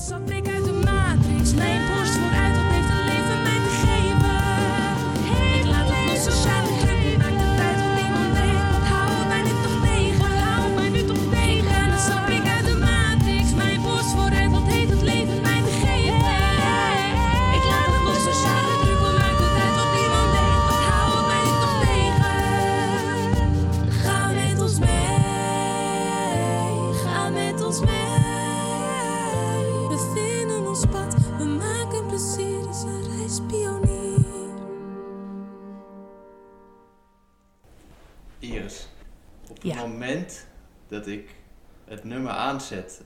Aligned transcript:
het 0.00 0.08
zat, 0.08 0.24
breek 0.24 0.69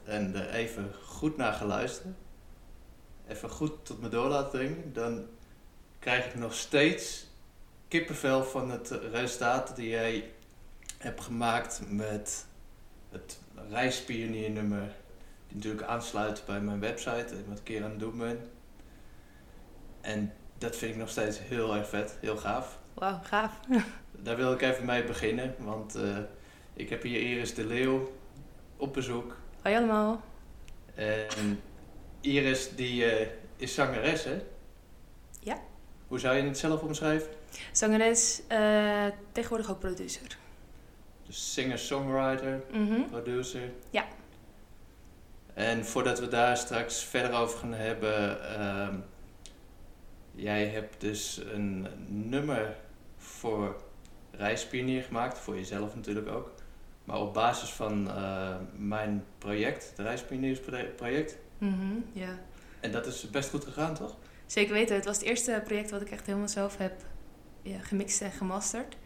en 0.05 0.35
er 0.35 0.51
even 0.51 0.93
goed 1.05 1.37
naar 1.37 1.53
ga 1.53 1.65
luisteren, 1.67 2.17
even 3.29 3.51
goed 3.51 3.87
tot 3.87 4.01
me 4.01 4.09
door 4.09 4.29
laat 4.29 4.51
dringen, 4.51 4.93
dan 4.93 5.27
krijg 5.99 6.27
ik 6.27 6.35
nog 6.35 6.55
steeds 6.55 7.27
kippenvel 7.89 8.45
van 8.45 8.71
het 8.71 8.91
resultaat 8.91 9.77
die 9.77 9.89
jij 9.89 10.31
hebt 10.99 11.21
gemaakt 11.21 11.83
met 11.89 12.47
het 13.11 13.39
reispioniernummer, 13.69 14.95
die 15.47 15.57
natuurlijk 15.57 15.85
aansluit 15.85 16.43
bij 16.47 16.61
mijn 16.61 16.81
website 16.81 17.35
en 17.35 17.45
wat 17.49 17.59
ik 17.59 17.69
hier 17.69 17.85
aan 17.85 17.91
het 17.91 17.99
doen 17.99 18.19
ben. 18.19 18.51
En 20.01 20.33
dat 20.59 20.77
vind 20.77 20.93
ik 20.93 20.99
nog 20.99 21.09
steeds 21.09 21.39
heel 21.39 21.75
erg 21.75 21.89
vet, 21.89 22.17
heel 22.21 22.37
gaaf. 22.37 22.79
Wauw, 22.95 23.21
gaaf. 23.23 23.61
Daar 24.23 24.37
wil 24.37 24.53
ik 24.53 24.63
even 24.63 24.85
mee 24.85 25.05
beginnen, 25.05 25.55
want 25.59 25.95
eh, 25.95 26.19
ik 26.75 26.89
heb 26.89 27.03
hier 27.03 27.21
Iris 27.21 27.55
de 27.55 27.67
Leeuw 27.67 28.13
op 28.77 28.93
bezoek. 28.93 29.37
Hoi 29.65 29.77
allemaal. 29.77 30.21
En 30.95 31.61
Iris 32.21 32.71
die 32.77 33.05
eh, 33.05 33.27
is 33.57 33.75
zangeres, 33.75 34.25
hè? 34.25 34.43
Ja. 35.41 35.59
Hoe 36.07 36.19
zou 36.19 36.37
je 36.37 36.43
het 36.43 36.59
zelf 36.59 36.83
omschrijven? 36.83 37.29
Zangeres, 37.73 38.43
eh, 38.49 39.07
tegenwoordig 39.33 39.71
ook 39.71 39.79
producer. 39.81 40.37
Dus 41.27 41.53
singer-songwriter, 41.53 42.63
Mhm. 42.73 43.03
producer. 43.11 43.71
Ja. 43.91 44.05
En 45.55 45.85
voordat 45.85 46.19
we 46.21 46.29
daar 46.29 46.57
straks 46.57 47.05
verder 47.05 47.39
over 47.39 47.59
gaan 47.59 47.75
hebben, 47.75 48.49
ehm, 48.59 48.97
jij 50.35 50.67
hebt 50.67 51.01
dus 51.01 51.41
een 51.53 51.87
nummer 52.09 52.77
voor 53.17 53.83
Reispionier 54.31 55.03
gemaakt, 55.03 55.39
voor 55.39 55.55
jezelf 55.55 55.95
natuurlijk 55.95 56.29
ook. 56.29 56.51
Maar 57.05 57.21
op 57.21 57.35
basis 57.35 57.69
van 57.71 58.11
eh, 58.11 58.57
mijn 58.77 59.25
project, 59.39 59.89
het 59.89 59.99
Reispioniersproject. 59.99 61.39
Mhm, 61.59 61.95
ja. 62.13 62.39
En 62.81 62.93
dat 62.93 63.07
is 63.07 63.31
best 63.31 63.51
goed 63.51 63.65
gegaan, 63.65 63.95
toch? 63.95 64.17
Zeker 64.47 64.73
weten. 64.73 64.95
Het 64.97 65.05
was 65.05 65.17
het 65.17 65.27
eerste 65.27 65.63
project 65.65 65.91
wat 65.91 66.01
ik 66.01 66.11
echt 66.11 66.27
helemaal 66.27 66.49
zelf 66.49 66.77
heb 66.77 66.93
ja, 67.63 67.79
gemixt 67.79 68.21
en 68.21 68.33
gemasterd. 68.33 68.97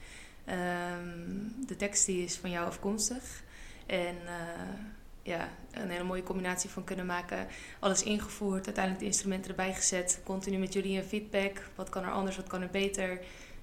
Ehm, 0.45 1.67
de 1.67 1.77
tekst 1.77 2.07
die 2.07 2.25
is 2.25 2.37
van 2.37 2.51
jou 2.51 2.67
afkomstig. 2.67 3.43
En 3.87 4.17
eh, 4.27 4.75
ja, 5.23 5.49
een 5.71 5.91
hele 5.91 6.05
mooie 6.05 6.23
combinatie 6.23 6.71
van 6.71 6.85
kunnen 6.85 7.07
maken. 7.07 7.47
Alles 7.79 8.03
ingevoerd, 8.03 8.65
uiteindelijk 8.65 9.05
de 9.05 9.11
instrumenten 9.11 9.51
erbij 9.51 9.75
gezet. 9.75 10.21
Continu 10.25 10.59
met 10.59 10.73
jullie 10.73 10.99
een 10.99 11.05
feedback. 11.05 11.63
Wat 11.75 11.89
kan 11.89 12.05
er 12.05 12.13
anders, 12.13 12.37
wat 12.37 12.47
kan 12.47 12.63
er 12.63 12.71
beter? 12.71 13.21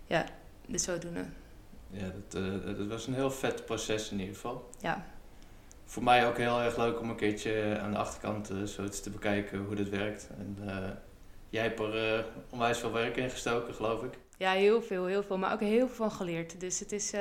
Ja, 0.08 0.26
dus 0.68 0.84
zodoende. 0.84 1.26
Ja, 1.98 2.12
dat, 2.30 2.44
eh, 2.44 2.78
dat 2.78 2.88
was 2.88 3.08
een 3.08 3.14
heel 3.14 3.32
vet 3.32 3.66
proces 3.66 4.12
in 4.12 4.20
ieder 4.20 4.36
geval. 4.36 4.70
Ja, 4.82 5.06
Voor 5.86 6.04
mij 6.04 6.28
ook 6.28 6.38
heel 6.38 6.62
erg 6.62 6.78
leuk 6.78 7.00
om 7.00 7.10
een 7.10 7.16
keertje 7.16 7.80
aan 7.82 7.92
de 7.92 7.98
achterkant 7.98 8.50
eh, 8.50 8.64
zo 8.64 8.82
eens 8.82 9.00
te 9.02 9.10
bekijken 9.10 9.60
hoe 9.60 9.76
dit 9.76 9.90
werkt. 9.90 10.30
En 10.38 10.58
eh, 10.68 10.90
jij 11.50 11.64
hebt 11.64 11.80
er 11.80 12.26
onwijs 12.50 12.78
veel 12.78 12.92
werk 12.92 13.18
in 13.18 13.30
gestoken, 13.30 13.74
geloof 13.74 14.04
ik. 14.04 14.14
ja 14.38 14.52
heel 14.52 14.82
veel, 14.82 15.06
heel 15.06 15.24
veel. 15.24 15.38
Maar 15.38 15.54
ook 15.54 15.60
heel 15.60 15.88
veel 15.88 15.96
van 15.96 16.12
geleerd. 16.12 16.60
Dus 16.60 16.80
het 16.80 16.92
is 16.92 17.14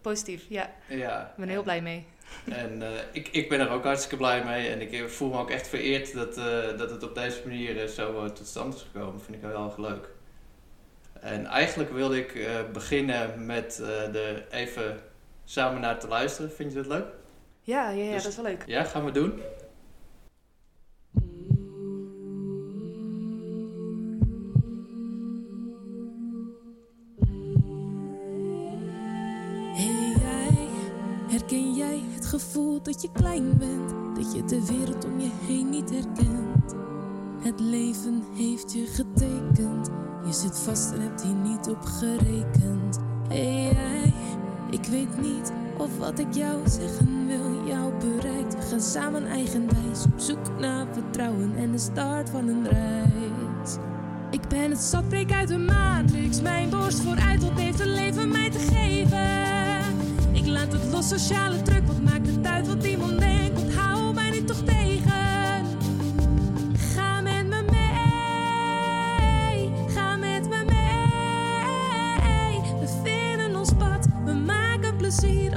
positief. 0.00 0.44
Ja, 0.48 0.70
Ja. 0.88 1.20
ik 1.30 1.36
ben 1.36 1.44
er 1.44 1.50
heel 1.50 1.62
blij 1.62 1.82
mee. 1.82 2.06
En 2.44 2.82
ik, 3.12 3.28
ik 3.28 3.48
ben 3.48 3.60
er 3.60 3.70
ook 3.70 3.84
hartstikke 3.84 4.16
blij 4.16 4.44
mee. 4.44 4.68
En 4.68 4.80
ik 4.80 5.08
voel 5.08 5.28
me 5.28 5.38
ook 5.38 5.50
echt 5.50 5.68
vereerd 5.68 6.12
dat, 6.14 6.34
dat 6.78 6.90
het 6.90 7.02
op 7.02 7.14
deze 7.14 7.40
manier 7.44 7.88
zo 7.88 8.32
tot 8.32 8.46
stand 8.46 8.74
is 8.74 8.86
gekomen. 8.92 9.20
Vind 9.20 9.36
ik 9.36 9.42
wel 9.42 9.50
heel 9.50 9.64
erg 9.64 9.76
leuk. 9.76 10.08
En 11.20 11.46
eigenlijk 11.46 11.90
wilde 11.90 12.18
ik 12.18 12.34
eh, 12.34 12.54
beginnen 12.72 13.46
met 13.46 13.80
eh 13.80 14.14
er 14.14 14.46
even 14.50 15.00
samen 15.44 15.80
naar 15.80 15.98
te 15.98 16.08
luisteren. 16.08 16.52
Vind 16.52 16.72
je 16.72 16.78
dat 16.78 16.86
leuk? 16.86 17.06
Ja, 17.60 17.90
ja, 17.90 18.04
ja 18.04 18.12
Dus- 18.12 18.22
dat 18.22 18.32
is 18.32 18.38
wel 18.38 18.46
leuk. 18.46 18.62
Ja, 18.66 18.84
gaan 18.84 19.04
we 19.04 19.10
doen. 19.10 19.40
Hey 29.74 30.14
jij, 30.20 30.68
herken 31.28 31.74
jij 31.74 32.00
het 32.14 32.26
gevoel 32.26 32.82
dat 32.82 33.02
je 33.02 33.12
klein 33.12 33.58
bent? 33.58 34.16
Dat 34.16 34.34
je 34.34 34.44
de 34.44 34.66
wereld 34.66 35.04
om 35.04 35.20
je 35.20 35.30
heen 35.46 35.68
niet 35.68 35.90
herkent? 35.90 36.74
Het 37.42 37.60
leven 37.60 38.24
heeft 38.34 38.72
je 38.72 38.86
getekend. 38.86 39.90
Je 40.24 40.32
zit 40.32 40.58
vast 40.58 40.92
en 40.92 41.00
hebt 41.00 41.22
hier 41.22 41.34
niet 41.34 41.68
op 41.68 41.84
gerekend. 41.84 42.98
Hey 43.28 43.62
jij, 43.62 44.12
ik 44.70 44.84
weet 44.84 45.20
niet 45.20 45.52
of 45.76 45.98
wat 45.98 46.18
ik 46.18 46.34
jou 46.34 46.68
zeggen 46.68 47.26
wil 47.26 47.66
jou 47.66 47.92
bereikt. 47.98 48.54
We 48.54 48.60
gaan 48.60 48.80
samen 48.80 49.26
eigenwijs 49.26 50.04
op 50.04 50.20
zoek 50.20 50.58
naar 50.58 50.86
vertrouwen 50.92 51.56
en 51.56 51.72
de 51.72 51.78
start 51.78 52.30
van 52.30 52.48
een 52.48 52.68
reis. 52.68 53.76
Ik 54.30 54.48
ben 54.48 54.70
het 54.70 54.80
zat, 54.80 55.08
breek 55.08 55.32
uit 55.32 55.48
de 55.48 55.58
matrix. 55.58 56.40
Mijn 56.40 56.70
borst 56.70 57.00
vooruit, 57.00 57.42
wat 57.42 57.58
heeft 57.58 57.78
het 57.78 57.88
leven 57.88 58.28
mij 58.28 58.50
te 58.50 58.58
geven? 58.58 60.34
Ik 60.34 60.46
laat 60.46 60.72
het 60.72 60.92
los, 60.92 61.08
sociale 61.08 61.62
druk. 61.62 61.86
Wat 61.86 62.02
maakt 62.02 62.26
het 62.26 62.46
uit 62.46 62.66
wat 62.66 62.84
iemand 62.84 63.18
denkt? 63.18 63.49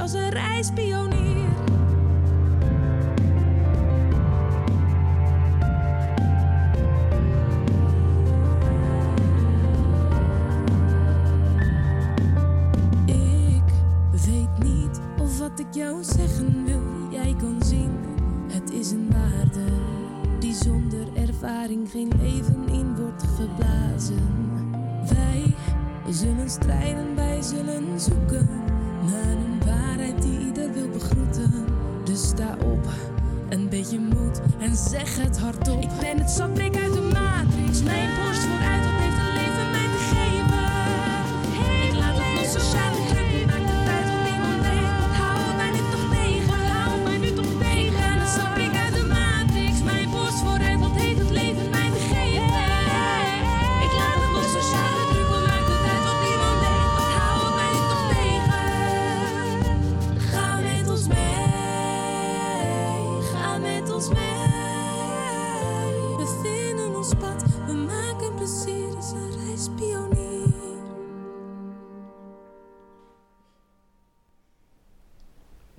Als 0.03 0.13
een 0.13 0.29
reispionier. 0.29 1.49
Ik 13.05 13.73
weet 14.11 14.63
niet 14.63 14.99
of 15.19 15.39
wat 15.39 15.59
ik 15.59 15.73
jou 15.73 16.03
zeggen 16.03 16.65
wil, 16.65 16.81
jij 17.09 17.35
kan 17.37 17.63
zien. 17.65 17.91
Het 18.47 18.71
is 18.71 18.91
een 18.91 19.11
waarde 19.11 19.65
die 20.39 20.53
zonder 20.53 21.07
ervaring 21.15 21.89
geen 21.89 22.11
leven 22.21 22.67
in 22.67 22.95
wordt 22.95 23.23
geblazen. 23.35 24.29
Wij 25.09 25.55
zullen 26.09 26.49
strijden, 26.49 27.15
wij 27.15 27.41
zullen 27.41 27.99
zoeken 27.99 28.62
begroeten. 30.93 31.65
Dus 32.03 32.27
sta 32.27 32.57
op, 32.65 32.87
een 33.49 33.69
beetje 33.69 33.99
moed 33.99 34.41
en 34.59 34.75
zeg 34.75 35.21
het 35.21 35.39
hardop. 35.39 35.81
Ik 35.81 35.89
ben 35.99 36.17
het 36.17 36.31
zat, 36.31 36.59
uit 36.59 36.92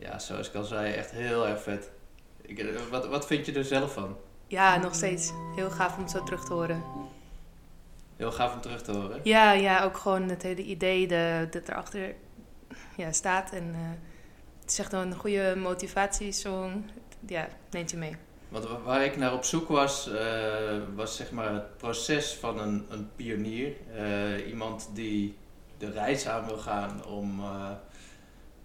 Ja, 0.05 0.19
zoals 0.19 0.49
ik 0.49 0.55
al 0.55 0.65
zei, 0.65 0.93
echt 0.93 1.11
heel 1.11 1.47
erg 1.47 1.63
vet. 1.63 1.91
Ik, 2.43 2.59
eh, 2.59 2.67
wat, 2.91 3.07
wat 3.07 3.27
vind 3.27 3.47
je 3.47 3.53
er 3.53 3.65
zelf 3.65 3.93
van? 3.93 4.17
Ja, 4.47 4.77
nog 4.77 4.95
steeds. 4.95 5.33
Heel 5.57 5.71
gaaf 5.71 5.97
om 5.97 6.03
het 6.03 6.11
zo 6.11 6.23
terug 6.23 6.45
te 6.45 6.53
horen. 6.53 6.83
Heel 8.17 8.33
gaaf 8.33 8.55
om 8.55 8.61
terug 8.61 8.83
te 8.83 8.93
horen. 8.93 9.21
Ja, 9.23 9.53
ja 9.53 9.85
ook 9.85 9.97
gewoon 9.97 10.29
het 10.29 10.43
hele 10.43 10.63
idee 10.63 11.07
de, 11.07 11.49
dat 11.51 11.69
erachter 11.69 12.15
ja, 12.97 13.13
staat. 13.13 13.53
En 13.53 13.65
uh, 13.69 13.77
het 14.61 14.71
is 14.71 14.79
echt 14.79 14.93
een 14.93 15.15
goede 15.15 15.55
motivatiesong. 15.57 16.85
Ja, 17.27 17.49
neemt 17.71 17.91
je 17.91 17.97
mee. 17.97 18.17
Want 18.49 18.67
waar 18.85 19.05
ik 19.05 19.17
naar 19.17 19.33
op 19.33 19.45
zoek 19.45 19.69
was, 19.69 20.09
uh, 20.09 20.19
was 20.95 21.17
zeg 21.17 21.31
maar 21.31 21.53
het 21.53 21.77
proces 21.77 22.35
van 22.35 22.59
een, 22.59 22.87
een 22.89 23.11
pionier. 23.17 23.73
Uh, 23.97 24.47
iemand 24.47 24.91
die 24.93 25.37
de 25.79 25.91
reis 25.91 26.29
aan 26.29 26.47
wil 26.47 26.59
gaan 26.59 27.05
om 27.05 27.41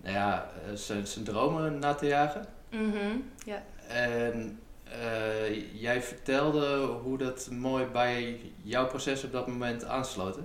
nou 0.02 0.16
ja, 0.16 0.50
zijn 0.76 1.24
dromen 1.24 1.80
na 1.80 1.94
te 1.94 2.06
jagen. 2.06 2.46
Mm 2.72 2.92
-hmm, 2.92 3.32
ja. 3.46 3.64
En 3.88 4.60
jij 5.74 6.02
vertelde 6.02 6.86
hoe 6.86 7.18
dat 7.18 7.50
mooi 7.52 7.86
bij 7.86 8.40
jouw 8.62 8.88
proces 8.88 9.24
op 9.24 9.32
dat 9.32 9.48
moment 9.48 9.86
aansloot. 9.86 10.36
Hè? 10.36 10.42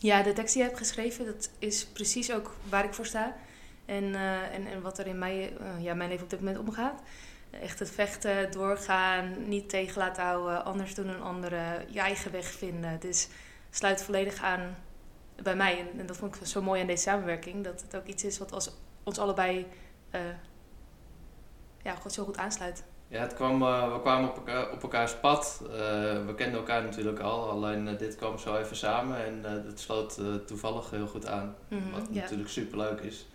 Ja, 0.00 0.22
de 0.22 0.32
tekst 0.32 0.52
die 0.52 0.62
je 0.62 0.68
hebt 0.68 0.80
geschreven, 0.80 1.26
dat 1.26 1.50
is 1.58 1.86
precies 1.86 2.32
ook 2.32 2.54
waar 2.68 2.84
ik 2.84 2.94
voor 2.94 3.06
sta. 3.06 3.36
En, 3.84 4.04
uh, 4.04 4.54
en, 4.54 4.66
en 4.66 4.82
wat 4.82 4.98
er 4.98 5.06
in 5.06 5.18
mij, 5.18 5.52
uh, 5.60 5.84
ja, 5.84 5.94
mijn 5.94 6.10
leven 6.10 6.24
op 6.24 6.30
dit 6.30 6.38
moment 6.40 6.58
omgaat. 6.58 7.00
Echt 7.50 7.78
het 7.78 7.90
vechten, 7.90 8.50
doorgaan, 8.50 9.48
niet 9.48 9.68
tegen 9.68 9.98
laten 9.98 10.22
houden, 10.22 10.64
anders 10.64 10.94
doen 10.94 11.06
dan 11.06 11.22
anderen, 11.22 11.86
je 11.90 12.00
eigen 12.00 12.32
weg 12.32 12.46
vinden. 12.46 13.00
Dus 13.00 13.28
sluit 13.70 14.02
volledig 14.02 14.42
aan 14.42 14.76
bij 15.42 15.56
mij. 15.56 15.78
En, 15.78 16.00
en 16.00 16.06
dat 16.06 16.16
vond 16.16 16.36
ik 16.36 16.46
zo 16.46 16.62
mooi 16.62 16.80
aan 16.80 16.86
deze 16.86 17.02
samenwerking. 17.02 17.64
Dat 17.64 17.80
het 17.80 17.96
ook 17.96 18.06
iets 18.06 18.24
is 18.24 18.38
wat 18.38 18.52
als, 18.52 18.70
ons 19.08 19.18
allebei 19.18 19.66
uh, 20.14 20.20
ja, 21.82 21.94
goed, 21.94 22.12
zo 22.12 22.24
goed 22.24 22.36
aansluit. 22.36 22.84
Ja, 23.08 23.20
het 23.20 23.34
kwam, 23.34 23.62
uh, 23.62 23.92
we 23.92 24.00
kwamen 24.00 24.28
op, 24.28 24.36
elkaar, 24.36 24.72
op 24.72 24.82
elkaars 24.82 25.14
pad. 25.14 25.60
Uh, 25.62 25.68
we 26.26 26.32
kenden 26.36 26.58
elkaar 26.58 26.82
natuurlijk 26.82 27.18
al, 27.20 27.50
alleen 27.50 27.96
dit 27.96 28.16
kwam 28.16 28.38
zo 28.38 28.56
even 28.56 28.76
samen 28.76 29.24
en 29.24 29.42
het 29.66 29.80
sloot 29.80 30.20
toevallig 30.46 30.90
heel 30.90 31.06
goed 31.06 31.26
aan. 31.26 31.54
Mm 31.68 31.82
-hmm, 31.82 31.90
wat 31.92 32.08
ja. 32.10 32.20
natuurlijk 32.20 32.50
super 32.50 32.78
leuk 32.78 33.00
is. 33.00 33.26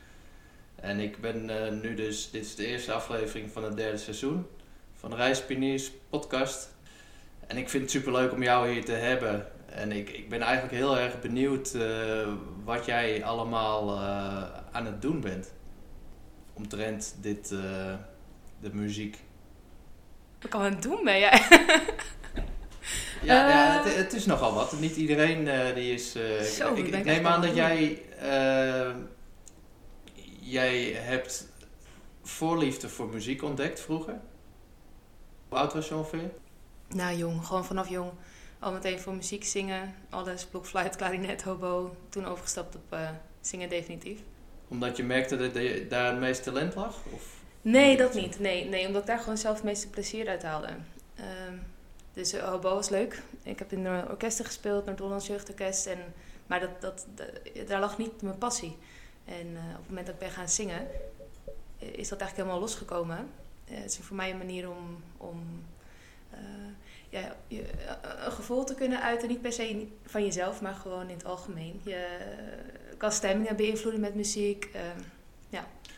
En 0.76 1.00
ik 1.00 1.22
ben 1.22 1.46
nu 1.82 1.96
dus, 1.96 2.32
dit 2.32 2.46
is 2.46 2.56
de 2.56 2.66
eerste 2.66 2.94
aflevering 2.94 3.52
van 3.52 3.64
het 3.64 3.78
derde 3.78 3.98
seizoen 3.98 4.48
van 4.94 5.10
de 5.10 5.16
Reispioniers 5.16 5.92
podcast. 6.10 6.76
En 7.48 7.58
ik 7.58 7.70
vind 7.70 7.84
het 7.84 7.92
super 7.92 8.12
leuk 8.12 8.32
om 8.32 8.44
jou 8.44 8.70
hier 8.70 8.86
te 8.86 8.92
hebben. 8.92 9.48
En 9.66 9.92
ik, 9.92 10.10
ik 10.10 10.30
ben 10.30 10.42
eigenlijk 10.42 10.74
heel 10.74 10.98
erg 10.98 11.22
benieuwd 11.22 11.78
wat 12.64 12.86
jij 12.86 13.24
allemaal 13.24 14.00
aan 14.72 14.86
het 14.86 15.02
doen 15.02 15.22
bent. 15.22 15.52
Omtrent 16.54 17.16
dit, 17.22 17.50
de 17.50 18.70
muziek. 18.74 19.18
Wat 20.42 20.52
kan 20.52 20.62
het 20.62 20.82
doen 20.82 21.04
ben 21.04 21.20
jij? 21.20 21.42
Ja, 23.24 23.50
ja 23.50 23.78
Eh. 23.80 23.84
het, 23.86 23.96
het 23.96 24.14
is 24.14 24.26
nogal 24.26 24.54
wat. 24.54 24.80
Niet 24.80 24.96
iedereen 24.96 25.48
eh, 25.48 25.76
die 25.76 25.94
is. 25.94 26.16
eh, 26.16 26.42
Zo, 26.42 26.74
ik, 26.74 26.88
ik 26.88 27.06
neem 27.06 27.28
aan 27.28 27.42
dat 27.42 27.56
jij. 27.56 28.02
eh, 28.20 28.96
jij 30.40 30.84
hebt 30.92 31.48
voorliefde 32.24 32.90
voor 32.90 33.08
muziek 33.08 33.44
ontdekt 33.44 33.80
vroeger. 33.82 34.20
Hoe 35.50 35.58
oud 35.58 35.74
was 35.74 35.88
je 35.88 35.96
ongeveer? 35.96 36.32
Nou, 36.88 37.16
jong, 37.18 37.46
gewoon 37.46 37.66
vanaf 37.66 37.90
jong. 37.90 38.12
Al 38.60 38.72
meteen 38.72 39.00
voor 39.00 39.14
muziek 39.16 39.44
zingen, 39.44 39.96
alles, 40.10 40.46
blokfluit, 40.46 40.96
klarinet, 40.96 41.44
hobo. 41.44 41.96
Toen 42.10 42.26
overgestapt 42.26 42.76
op 42.76 42.84
eh, 42.94 43.10
zingen 43.42 43.70
definitief. 43.70 44.20
Omdat 44.74 44.98
je 44.98 45.04
merkte 45.04 45.38
dat 45.38 45.54
je 45.54 45.86
daar 45.90 46.12
het 46.12 46.20
meeste 46.20 46.44
talent 46.44 46.76
lag? 46.76 47.00
Of? 47.14 47.40
Nee, 47.62 47.98
dat 47.98 48.14
niet. 48.14 48.40
Nee, 48.40 48.66
nee, 48.70 48.88
omdat 48.88 49.02
ik 49.02 49.08
daar 49.08 49.20
gewoon 49.20 49.38
zelf 49.38 49.56
het 49.56 49.64
meeste 49.64 49.90
plezier 49.90 50.28
uit 50.28 50.44
haalde. 50.44 50.68
Ehm, 51.16 51.58
dus 52.14 52.34
uh, 52.34 52.44
hobo 52.44 52.74
was 52.76 52.90
leuk. 52.90 53.22
Ik 53.44 53.60
heb 53.60 53.72
in 53.72 53.84
de 53.84 54.06
orkesten 54.10 54.46
gespeeld, 54.46 54.86
Noord-Hollands 54.86 55.28
Jeugdorkest. 55.28 55.86
En, 55.86 55.98
maar 56.48 56.60
dat, 56.60 56.82
dat, 56.82 57.06
dat- 57.16 57.68
daar 57.68 57.80
lag 57.80 57.98
niet 57.98 58.22
mijn 58.22 58.38
passie. 58.38 58.78
En 59.26 59.48
eh, 59.56 59.70
op 59.72 59.78
het 59.80 59.88
moment 59.88 60.06
dat 60.06 60.16
ik 60.16 60.22
ben 60.22 60.32
gaan 60.32 60.50
zingen, 60.50 60.88
eh, 61.80 61.88
is 61.88 62.10
dat 62.10 62.20
eigenlijk 62.20 62.36
helemaal 62.36 62.60
losgekomen. 62.60 63.30
Eh, 63.70 63.76
het 63.78 63.86
is 63.92 63.98
voor 64.02 64.16
mij 64.16 64.32
een 64.32 64.38
manier 64.38 64.70
om, 64.70 65.04
om 65.18 65.64
eh, 66.32 66.40
ja, 67.10 67.36
je, 67.48 67.62
eh, 67.62 68.26
een 68.26 68.32
gevoel 68.32 68.64
te 68.64 68.76
kunnen 68.76 69.02
uiten. 69.02 69.28
Niet 69.28 69.42
per 69.42 69.54
se 69.54 69.88
van 70.06 70.24
jezelf, 70.24 70.62
maar 70.62 70.74
gewoon 70.76 71.10
in 71.10 71.16
het 71.16 71.26
algemeen. 71.26 71.82
Je 71.84 71.96
eh, 71.96 72.82
kan 73.04 73.12
stemmingen 73.12 73.56
beïnvloeden 73.56 74.02
met 74.02 74.16
muziek. 74.16 74.70
ehm, 74.74 75.00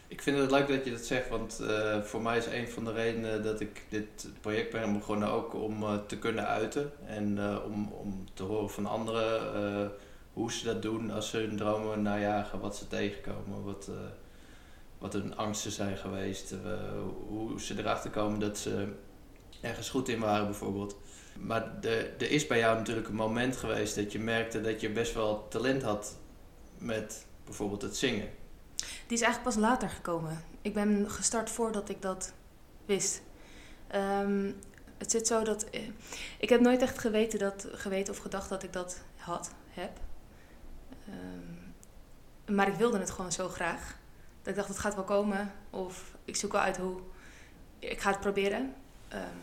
Ik 0.08 0.22
vind 0.22 0.38
het 0.38 0.52
leuk 0.52 0.68
dat 0.68 0.86
je 0.86 0.92
dat 0.92 1.06
zegt, 1.06 1.30
want 1.30 1.60
eh, 1.60 2.02
voor 2.02 2.22
mij 2.22 2.38
is 2.38 2.46
een 2.46 2.70
van 2.70 2.86
de 2.86 2.92
redenen 2.92 3.44
dat 3.44 3.60
ik 3.60 3.86
dit 3.90 4.28
project 4.42 4.72
ben 4.72 4.94
begonnen 4.94 5.30
ook 5.30 5.54
om 5.54 5.84
eh, 5.84 5.98
te 6.08 6.18
kunnen 6.18 6.48
uiten. 6.48 6.92
En 7.06 7.38
eh, 7.38 7.58
om, 7.66 7.92
om 7.92 8.26
te 8.34 8.44
horen 8.44 8.70
van 8.70 8.86
anderen 8.86 9.92
hoe 10.34 10.52
ze 10.52 10.66
dat 10.66 10.82
doen 10.82 11.12
als 11.12 11.30
ze 11.30 11.38
hun 11.38 11.58
dromen 11.58 12.02
najagen, 12.02 12.60
wat 12.60 12.76
ze 12.76 12.88
tegenkomen, 12.88 13.64
wat, 13.64 13.90
wat 14.98 15.14
hun 15.14 15.38
angsten 15.38 15.72
zijn 15.72 15.98
geweest, 15.98 16.56
hoe 17.28 17.62
ze 17.62 17.80
erachter 17.80 18.10
komen 18.10 18.40
dat 18.40 18.58
ze 18.58 18.88
ergens 19.62 19.90
goed 19.90 20.10
in 20.10 20.20
waren 20.20 20.46
bijvoorbeeld. 20.46 20.98
Maar 21.40 21.72
er 21.82 22.32
is 22.32 22.48
bij 22.48 22.58
jou 22.60 22.78
natuurlijk 22.78 23.08
een 23.08 23.16
moment 23.16 23.58
geweest 23.58 23.96
dat 23.96 24.12
je 24.12 24.20
merkte 24.20 24.62
dat 24.62 24.82
je 24.82 24.90
best 24.90 25.14
wel 25.14 25.48
talent 25.48 25.84
had 25.84 26.18
met 26.78 27.26
bijvoorbeeld 27.46 27.82
het 27.82 27.98
zingen. 27.98 28.30
Die 29.08 29.18
is 29.18 29.22
eigenlijk 29.22 29.56
pas 29.56 29.56
later 29.56 29.90
gekomen. 29.90 30.44
Ik 30.62 30.74
ben 30.74 31.10
gestart 31.10 31.50
voordat 31.50 31.90
ik 31.90 32.02
dat 32.02 32.34
wist. 32.86 33.22
Ehm, 33.88 34.52
het 34.98 35.12
zit 35.12 35.28
zo 35.28 35.44
dat. 35.44 35.64
eh, 35.70 35.82
ik 36.40 36.50
heb 36.50 36.60
nooit 36.60 36.82
echt 36.82 37.00
geweten, 37.00 37.40
dat, 37.40 37.68
geweten 37.72 38.14
of 38.14 38.20
gedacht 38.20 38.50
dat 38.50 38.64
ik 38.64 38.74
dat 38.74 39.02
had, 39.16 39.52
heb. 39.70 40.00
Ehm, 41.08 42.56
maar 42.56 42.68
ik 42.68 42.76
wilde 42.76 43.00
het 43.00 43.12
gewoon 43.12 43.32
zo 43.32 43.48
graag. 43.48 43.98
Dat 44.42 44.48
ik 44.48 44.56
dacht, 44.56 44.68
het 44.68 44.80
gaat 44.80 44.96
wel 44.96 45.04
komen. 45.04 45.52
Of 45.70 46.16
ik 46.26 46.36
zoek 46.36 46.52
wel 46.52 46.62
uit 46.62 46.78
hoe. 46.78 47.00
Ik 47.80 48.00
ga 48.00 48.10
het 48.10 48.20
proberen. 48.20 48.74
Ehm, 49.08 49.38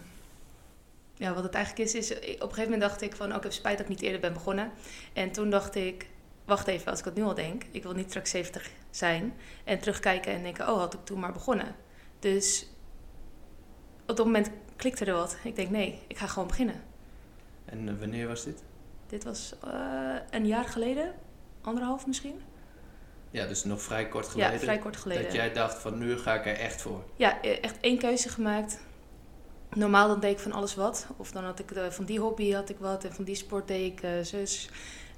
ja, 1.14 1.34
wat 1.34 1.42
het 1.42 1.54
eigenlijk 1.54 1.88
is, 1.88 1.94
is. 1.94 2.10
Op 2.12 2.20
een 2.20 2.38
gegeven 2.40 2.62
moment 2.62 2.80
dacht 2.80 3.00
ik 3.02 3.16
van, 3.16 3.34
ik 3.34 3.42
heb 3.42 3.52
spijt 3.52 3.78
dat 3.78 3.86
ik 3.86 3.92
niet 3.92 4.02
eerder 4.02 4.20
ben 4.20 4.32
begonnen. 4.32 4.72
En 5.12 5.32
toen 5.32 5.50
dacht 5.50 5.74
ik, 5.74 6.06
wacht 6.54 6.66
even, 6.66 6.90
als 6.90 6.98
ik 6.98 7.04
het 7.04 7.14
nu 7.14 7.22
al 7.22 7.34
denk. 7.34 7.62
Ik 7.70 7.82
wil 7.82 7.92
niet 7.92 8.08
straks 8.08 8.30
70 8.30 8.70
zijn. 8.90 9.34
En 9.64 9.78
terugkijken 9.78 10.32
en 10.32 10.42
denken, 10.42 10.68
oh, 10.68 10.78
had 10.78 10.94
ik 10.94 11.04
toen 11.04 11.20
maar 11.20 11.32
begonnen. 11.32 11.74
Dus 12.18 12.66
op 14.06 14.16
dat 14.16 14.26
moment 14.26 14.50
klikte 14.76 15.04
er 15.04 15.14
wat. 15.14 15.36
Ik 15.44 15.56
denk, 15.56 15.70
nee, 15.70 15.98
ik 16.06 16.18
ga 16.18 16.26
gewoon 16.26 16.48
beginnen. 16.48 16.82
En 17.64 17.88
eh, 17.88 17.94
wanneer 17.98 18.28
was 18.28 18.44
dit? 18.44 18.62
Dit 19.06 19.24
was 19.24 19.54
eh, 19.64 20.16
een 20.30 20.46
jaar 20.46 20.64
geleden, 20.64 21.14
anderhalf 21.60 22.06
misschien. 22.06 22.40
Ja, 23.32 23.46
dus 23.46 23.64
nog 23.64 23.82
vrij 23.82 24.08
kort 24.08 24.26
geleden. 24.26 24.52
Ja, 24.52 24.58
vrij 24.58 24.78
kort 24.78 24.96
geleden. 24.96 25.22
Dat 25.22 25.32
jij 25.32 25.52
dacht 25.52 25.78
van 25.78 25.98
nu 25.98 26.18
ga 26.18 26.34
ik 26.34 26.46
er 26.46 26.58
echt 26.58 26.82
voor. 26.82 27.04
Ja, 27.16 27.42
eh, 27.42 27.64
echt 27.64 27.80
één 27.80 27.98
keuze 27.98 28.28
gemaakt. 28.28 28.80
Normaal 29.74 30.08
dan 30.08 30.20
deed 30.20 30.32
ik 30.32 30.38
van 30.38 30.52
alles 30.52 30.74
wat. 30.74 31.06
Of 31.16 31.30
dan 31.30 31.44
had 31.44 31.58
ik 31.58 31.70
eh, 31.70 31.86
van 31.88 32.04
die 32.04 32.20
hobby 32.20 32.52
had 32.52 32.68
ik 32.68 32.76
wat. 32.78 33.04
En 33.04 33.12
van 33.12 33.24
die 33.24 33.34
sport 33.34 33.68
deed 33.68 33.92
ik 33.92 34.02
eh, 34.02 34.10
zus. 34.22 34.68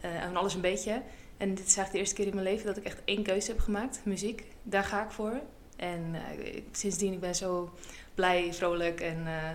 en 0.00 0.22
van 0.22 0.36
alles 0.36 0.54
een 0.54 0.60
beetje. 0.60 1.02
En 1.36 1.48
dit 1.48 1.66
is 1.66 1.76
eigenlijk 1.76 1.92
de 1.92 1.98
eerste 1.98 2.14
keer 2.14 2.26
in 2.26 2.34
mijn 2.34 2.46
leven 2.46 2.66
dat 2.66 2.76
ik 2.76 2.84
echt 2.84 3.00
één 3.04 3.22
keuze 3.22 3.50
heb 3.50 3.60
gemaakt. 3.60 4.00
Muziek. 4.04 4.44
Daar 4.62 4.84
ga 4.84 5.04
ik 5.04 5.10
voor. 5.10 5.40
En 5.76 6.14
eh, 6.14 6.62
sindsdien 6.72 7.12
ik 7.12 7.20
ben 7.20 7.34
zo 7.34 7.72
blij, 8.14 8.52
vrolijk 8.52 9.00
en 9.00 9.26
eh, 9.26 9.50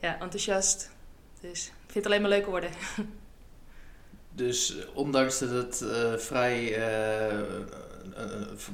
ja, 0.00 0.20
enthousiast. 0.20 0.90
Dus 1.40 1.66
ik 1.66 1.92
vind 1.92 1.94
het 1.94 2.06
alleen 2.06 2.20
maar 2.20 2.30
leuker 2.30 2.50
worden. 2.50 2.70
Dus 4.32 4.76
ondanks 4.94 5.38
dat 5.38 5.50
het 5.50 5.80
eh, 5.80 6.14
vrij 6.14 6.78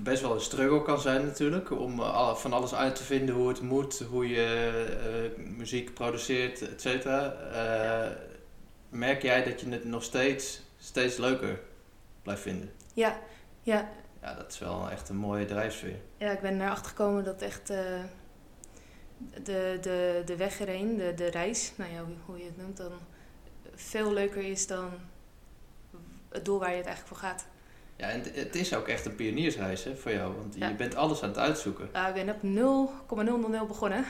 best 0.02 0.22
wel 0.22 0.34
een 0.34 0.40
struggle 0.40 0.82
kan 0.82 1.00
zijn 1.00 1.24
natuurlijk. 1.24 1.70
Om 1.70 1.96
van 2.34 2.52
alles 2.52 2.74
uit 2.74 2.96
te 2.96 3.02
vinden 3.02 3.34
hoe 3.34 3.48
het 3.48 3.60
moet. 3.60 3.98
Hoe 4.10 4.28
je 4.28 5.30
muziek 5.56 5.94
produceert, 5.94 6.68
et 6.68 6.80
cetera. 6.80 7.36
merk 8.88 9.22
jij 9.22 9.44
dat 9.44 9.60
je 9.60 9.68
het 9.68 9.84
nog 9.84 10.02
steeds, 10.02 10.60
steeds 10.78 11.16
leuker 11.16 11.60
blijft 12.22 12.42
vinden? 12.42 12.72
Ja, 12.94 13.18
ja, 13.62 13.88
Ja, 14.22 14.34
dat 14.34 14.52
is 14.52 14.58
wel 14.58 14.90
echt 14.90 15.08
een 15.08 15.16
mooie 15.16 15.44
drijfsfeer. 15.44 15.96
Ja, 16.16 16.30
ik 16.30 16.40
ben 16.40 16.60
erachter 16.60 16.86
gekomen 16.86 17.24
dat 17.24 17.42
echt 17.42 17.70
eh, 17.70 17.78
de, 19.42 19.78
de, 19.80 20.22
de 20.24 20.36
weg 20.36 20.60
erheen, 20.60 20.96
de, 20.96 21.14
de 21.14 21.26
reis, 21.30 21.72
nou 21.76 21.92
ja, 21.92 22.04
hoe, 22.26 22.38
je 22.38 22.44
het 22.44 22.56
noemt, 22.56 22.76
dan 22.76 22.92
veel 23.74 24.12
leuker 24.12 24.42
is 24.42 24.66
dan 24.66 24.90
het 26.28 26.44
doel 26.44 26.58
waar 26.58 26.70
je 26.70 26.76
het 26.76 26.86
eigenlijk 26.86 27.16
voor 27.18 27.28
gaat. 27.28 27.46
Ja, 27.96 28.08
en 28.08 28.22
het- 28.34 28.54
is 28.54 28.74
ook 28.74 28.88
echt 28.88 29.06
een 29.06 29.14
pioniersreis 29.14 29.84
hè, 29.84 29.96
voor 29.96 30.12
jou. 30.12 30.34
Want 30.36 30.54
Ja. 30.54 30.68
je 30.68 30.74
bent 30.74 30.94
alles 30.94 31.22
aan 31.22 31.28
het 31.28 31.38
uitzoeken. 31.38 31.88
Nou, 31.92 32.08
ik 32.08 32.24
ben 32.24 32.34
op 32.34 32.42
0,000 32.42 33.66
begonnen. 33.68 34.04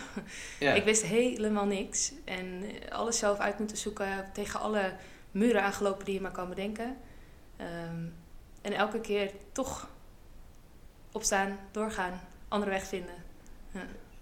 Ja. 0.59 0.73
Ik 0.73 0.85
wist 0.85 1.02
helemaal 1.02 1.64
niks. 1.66 2.12
En 2.25 2.62
alles 2.90 3.19
zelf 3.19 3.38
uit 3.38 3.59
moeten 3.59 3.76
zoeken, 3.76 4.31
tegen 4.33 4.61
alle 4.61 4.92
muren 5.31 5.62
aangelopen 5.62 6.04
die 6.04 6.14
je 6.14 6.21
maar 6.21 6.31
kan 6.33 6.49
bedenken. 6.49 6.97
Ehm, 7.62 8.04
en 8.62 8.73
elke 8.73 9.00
keer 9.00 9.31
toch 9.52 9.88
opstaan, 11.12 11.59
doorgaan, 11.71 12.21
andere 12.49 12.71
weg 12.71 12.85
vinden. 12.87 13.14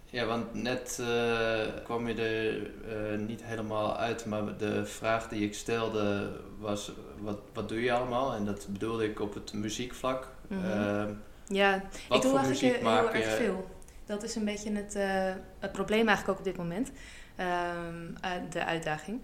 Ja, 0.04 0.24
want 0.26 0.54
net 0.54 0.98
eh, 1.00 1.60
kwam 1.84 2.08
je 2.08 2.14
er 2.14 2.70
eh, 3.12 3.18
niet 3.18 3.44
helemaal 3.44 3.96
uit, 3.96 4.26
maar 4.26 4.56
de 4.56 4.86
vraag 4.86 5.28
die 5.28 5.44
ik 5.44 5.54
stelde 5.54 6.36
was: 6.58 6.92
wat, 7.18 7.38
wat 7.52 7.68
doe 7.68 7.80
je 7.80 7.92
allemaal? 7.92 8.34
En 8.34 8.44
dat 8.44 8.66
bedoelde 8.70 9.04
ik 9.04 9.20
op 9.20 9.34
het 9.34 9.52
muziekvlak. 9.52 10.28
Mhm. 10.48 10.64
Ehm, 10.64 11.12
Ja, 11.46 11.82
wat 12.08 12.16
ik 12.16 12.22
doe 12.22 12.30
voor 12.30 12.38
eigenlijk 12.38 12.48
muziek 12.48 12.74
heel 12.74 12.82
maak 12.82 13.12
erg 13.12 13.36
veel. 13.36 13.70
Dat 14.06 14.22
is 14.22 14.34
een 14.34 14.44
beetje 14.44 14.72
het, 14.72 14.94
eh, 14.94 15.32
het 15.58 15.72
probleem 15.72 16.08
eigenlijk 16.08 16.28
ook 16.28 16.38
op 16.38 16.44
dit 16.52 16.56
moment. 16.56 16.90
Ehm, 17.36 18.14
eh, 18.20 18.30
de 18.50 18.64
uitdaging. 18.64 19.22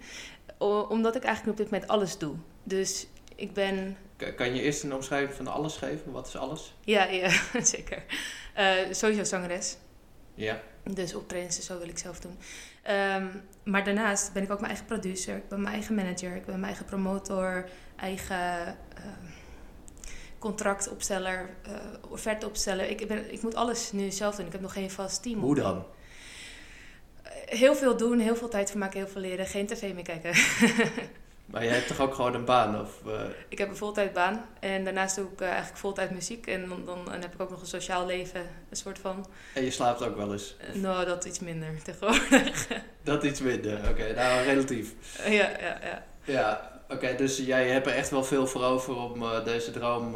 O- 0.57 0.81
omdat 0.89 1.15
ik 1.15 1.23
eigenlijk 1.23 1.59
op 1.59 1.63
dit 1.63 1.71
moment 1.71 1.91
alles 1.91 2.17
doe. 2.17 2.35
Dus 2.63 3.07
ik 3.35 3.53
ben... 3.53 3.97
Kan 4.35 4.55
je 4.55 4.61
eerst 4.61 4.83
een 4.83 4.93
omschrijving 4.93 5.33
van 5.35 5.47
alles 5.47 5.75
geven? 5.75 6.11
Wat 6.11 6.27
is 6.27 6.35
alles? 6.35 6.75
Ja, 6.83 7.03
ja 7.03 7.29
zeker. 7.63 8.03
Eh, 8.53 8.73
sowieso 8.91 9.23
zangeres. 9.23 9.77
Ja. 10.33 10.61
Dus 10.83 11.15
optredens 11.15 11.57
en 11.57 11.63
zo 11.63 11.79
wil 11.79 11.87
ik 11.87 11.97
zelf 11.97 12.19
doen. 12.19 12.37
Ehm, 12.83 13.25
maar 13.63 13.83
daarnaast 13.83 14.33
ben 14.33 14.43
ik 14.43 14.51
ook 14.51 14.59
mijn 14.59 14.71
eigen 14.71 14.87
producer. 14.87 15.35
Ik 15.35 15.47
ben 15.47 15.61
mijn 15.61 15.73
eigen 15.73 15.95
manager. 15.95 16.35
Ik 16.35 16.45
ben 16.45 16.53
mijn 16.53 16.63
eigen 16.65 16.85
promotor. 16.85 17.69
Eigen 17.95 18.67
ehm, 18.95 19.25
contractopsteller. 20.39 21.49
eh 21.63 21.73
offerteopsteller. 22.09 22.89
Ik, 22.89 23.07
ben, 23.07 23.33
ik 23.33 23.41
moet 23.41 23.55
alles 23.55 23.91
nu 23.91 24.11
zelf 24.11 24.35
doen. 24.35 24.45
Ik 24.45 24.51
heb 24.51 24.61
nog 24.61 24.73
geen 24.73 24.91
vast 24.91 25.23
team. 25.23 25.39
Hoe 25.39 25.55
dan? 25.55 25.85
Heel 27.45 27.75
veel 27.75 27.97
doen, 27.97 28.19
heel 28.19 28.35
veel 28.35 28.49
tijd 28.49 28.69
vermaken, 28.69 28.99
heel 28.99 29.07
veel 29.07 29.21
leren. 29.21 29.45
Geen 29.45 29.65
tv 29.67 29.93
meer 29.93 30.03
kijken. 30.03 30.33
Maar 31.47 31.63
jij 31.63 31.73
hebt 31.73 31.87
toch 31.87 31.99
ook 31.99 32.13
gewoon 32.13 32.33
een 32.33 32.45
baan? 32.45 32.81
Of, 32.81 33.05
eh, 33.05 33.21
ik 33.49 33.57
heb 33.57 33.69
een 33.69 33.75
voltijdbaan. 33.75 34.45
En 34.59 34.83
daarnaast 34.83 35.15
doe 35.15 35.27
ik 35.31 35.41
eh, 35.41 35.47
eigenlijk 35.47 35.77
voltijd 35.77 36.11
muziek. 36.11 36.47
En 36.47 36.69
dan, 36.69 36.85
dan, 36.85 37.05
dan 37.05 37.21
heb 37.21 37.33
ik 37.33 37.41
ook 37.41 37.49
nog 37.49 37.61
een 37.61 37.67
sociaal 37.67 38.05
leven. 38.05 38.41
Een 38.69 38.75
soort 38.77 38.99
van... 38.99 39.25
en 39.53 39.63
je 39.63 39.71
slaapt 39.71 40.03
ook 40.03 40.15
wel 40.15 40.31
eens? 40.33 40.55
eh, 40.59 40.81
nou, 40.81 41.05
dat 41.05 41.25
iets 41.25 41.39
minder 41.39 41.67
tegenwoordig. 41.83 42.67
Dat 43.03 43.23
iets 43.23 43.39
minder. 43.41 43.89
Oké, 43.89 44.13
nou 44.13 44.43
relatief. 44.43 44.93
ja, 45.25 45.49
ja, 45.59 45.79
ja. 45.81 46.03
Ja, 46.23 46.71
oké, 46.89 47.15
dus 47.15 47.37
jij 47.37 47.69
hebt 47.69 47.87
er 47.87 47.93
echt 47.93 48.09
wel 48.09 48.23
veel 48.23 48.47
voor 48.47 48.63
over 48.63 48.95
om 48.95 49.23
deze 49.43 49.71
droom 49.71 50.15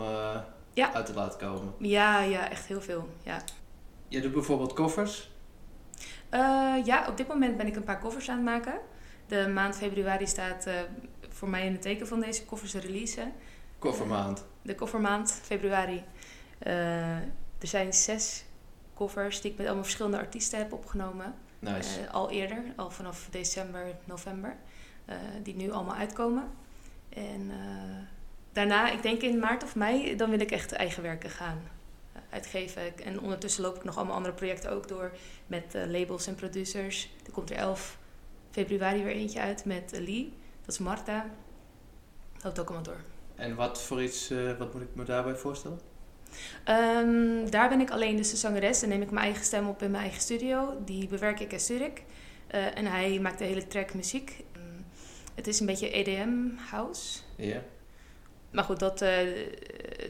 Ja. 0.74 0.94
uit 0.94 1.06
te 1.06 1.14
laten 1.14 1.40
komen. 1.40 1.74
Ja, 1.80 2.22
ja, 2.22 2.50
echt 2.50 2.66
heel 2.66 2.82
veel. 2.82 3.10
Ja. 3.24 3.42
Je 4.08 4.22
doet 4.22 4.34
bijvoorbeeld 4.34 4.74
koffers. 4.74 5.30
Ja, 6.86 7.06
op 7.10 7.18
dit 7.18 7.28
moment 7.28 7.58
ben 7.58 7.68
ik 7.68 7.76
een 7.76 7.84
paar 7.84 8.00
koffers 8.00 8.30
aan 8.30 8.36
het 8.36 8.46
maken. 8.46 8.74
De 9.28 9.48
maand 9.48 9.76
februari 9.78 10.28
staat 10.28 10.68
voor 11.42 11.50
mij 11.50 11.66
in 11.66 11.72
het 11.72 11.82
teken 11.82 12.08
van 12.08 12.20
deze 12.20 12.46
koffers 12.46 12.74
releasen. 12.74 13.34
Koffermaand. 13.80 14.46
De 14.62 14.76
koffermaand, 14.76 15.40
februari. 15.44 16.04
Eh, 16.60 17.16
er 17.18 17.68
zijn 17.68 17.94
zes 17.94 18.44
covers 18.96 19.42
die 19.42 19.52
ik 19.52 19.58
met 19.58 19.66
allemaal 19.66 19.84
verschillende 19.84 20.18
artiesten 20.18 20.60
heb 20.60 20.74
opgenomen. 20.74 21.34
Nice. 21.60 22.00
Eh, 22.00 22.14
al 22.14 22.30
eerder, 22.32 22.64
al 22.76 22.92
vanaf 22.92 23.28
december, 23.32 23.86
november. 24.04 24.56
eh, 25.06 25.16
die 25.44 25.56
nu 25.56 25.72
allemaal 25.72 25.96
uitkomen. 25.96 26.48
En 27.10 27.50
eh, 27.52 27.98
daarna, 28.52 28.90
ik 28.92 29.02
denk 29.02 29.22
in 29.22 29.40
maart 29.40 29.64
of 29.64 29.76
mei, 29.76 30.16
dan 30.16 30.30
wil 30.30 30.40
ik 30.40 30.52
echt 30.52 30.72
eigen 30.72 31.04
werken 31.04 31.30
gaan 31.30 31.62
eh, 32.14 32.22
uitgeven. 32.30 33.00
En 33.04 33.20
ondertussen 33.20 33.64
loop 33.64 33.76
ik 33.76 33.84
nog 33.84 33.98
allemaal 33.98 34.16
andere 34.16 34.34
projecten 34.34 34.72
ook 34.72 34.88
door 34.88 35.12
met 35.48 35.76
eh, 35.76 35.86
labels 35.86 36.28
en 36.28 36.36
producers. 36.36 37.10
Er 37.26 37.32
komt 37.32 37.50
er 37.50 37.56
11 37.56 37.98
februari 38.52 39.04
weer 39.04 39.16
eentje 39.16 39.40
uit 39.40 39.66
met 39.66 39.94
eh, 39.94 40.00
Lee. 40.00 40.34
Dat 40.66 40.74
is 40.74 40.78
Marta. 40.80 41.26
Dat 42.34 42.44
loopt 42.44 42.60
ook 42.60 42.66
allemaal 42.68 42.84
door. 42.86 43.02
En 43.36 43.56
wat 43.56 43.82
voor 43.82 44.04
iets, 44.04 44.30
eh, 44.30 44.58
wat 44.58 44.74
moet 44.74 44.82
ik 44.82 44.96
me 44.96 45.04
daarbij 45.04 45.36
voorstellen? 45.36 45.80
Ehm, 46.64 47.50
daar 47.50 47.70
ben 47.70 47.80
ik 47.82 47.92
alleen 47.92 48.16
dus 48.18 48.30
de 48.30 48.36
zangeres. 48.38 48.80
Dan 48.80 48.90
neem 48.90 49.02
ik 49.02 49.12
mijn 49.12 49.26
eigen 49.26 49.44
stem 49.46 49.68
op 49.68 49.82
in 49.82 49.92
mijn 49.92 50.04
eigen 50.04 50.22
studio. 50.22 50.74
Die 50.86 51.08
bewerk 51.08 51.40
ik 51.40 51.54
en 51.54 51.60
stuur 51.60 51.82
ik. 51.82 52.04
Eh, 52.48 52.78
en 52.78 52.86
hij 52.86 53.20
maakt 53.20 53.38
de 53.38 53.44
hele 53.46 53.68
track 53.68 53.94
muziek. 53.94 54.44
Mm, 54.58 54.86
het 55.36 55.48
is 55.48 55.60
een 55.60 55.66
beetje 55.66 55.90
EDM 55.98 56.56
house. 56.70 57.20
Ja. 57.36 57.62
Maar 58.52 58.64
goed, 58.64 58.80
dat, 58.80 59.02
eh, 59.02 59.18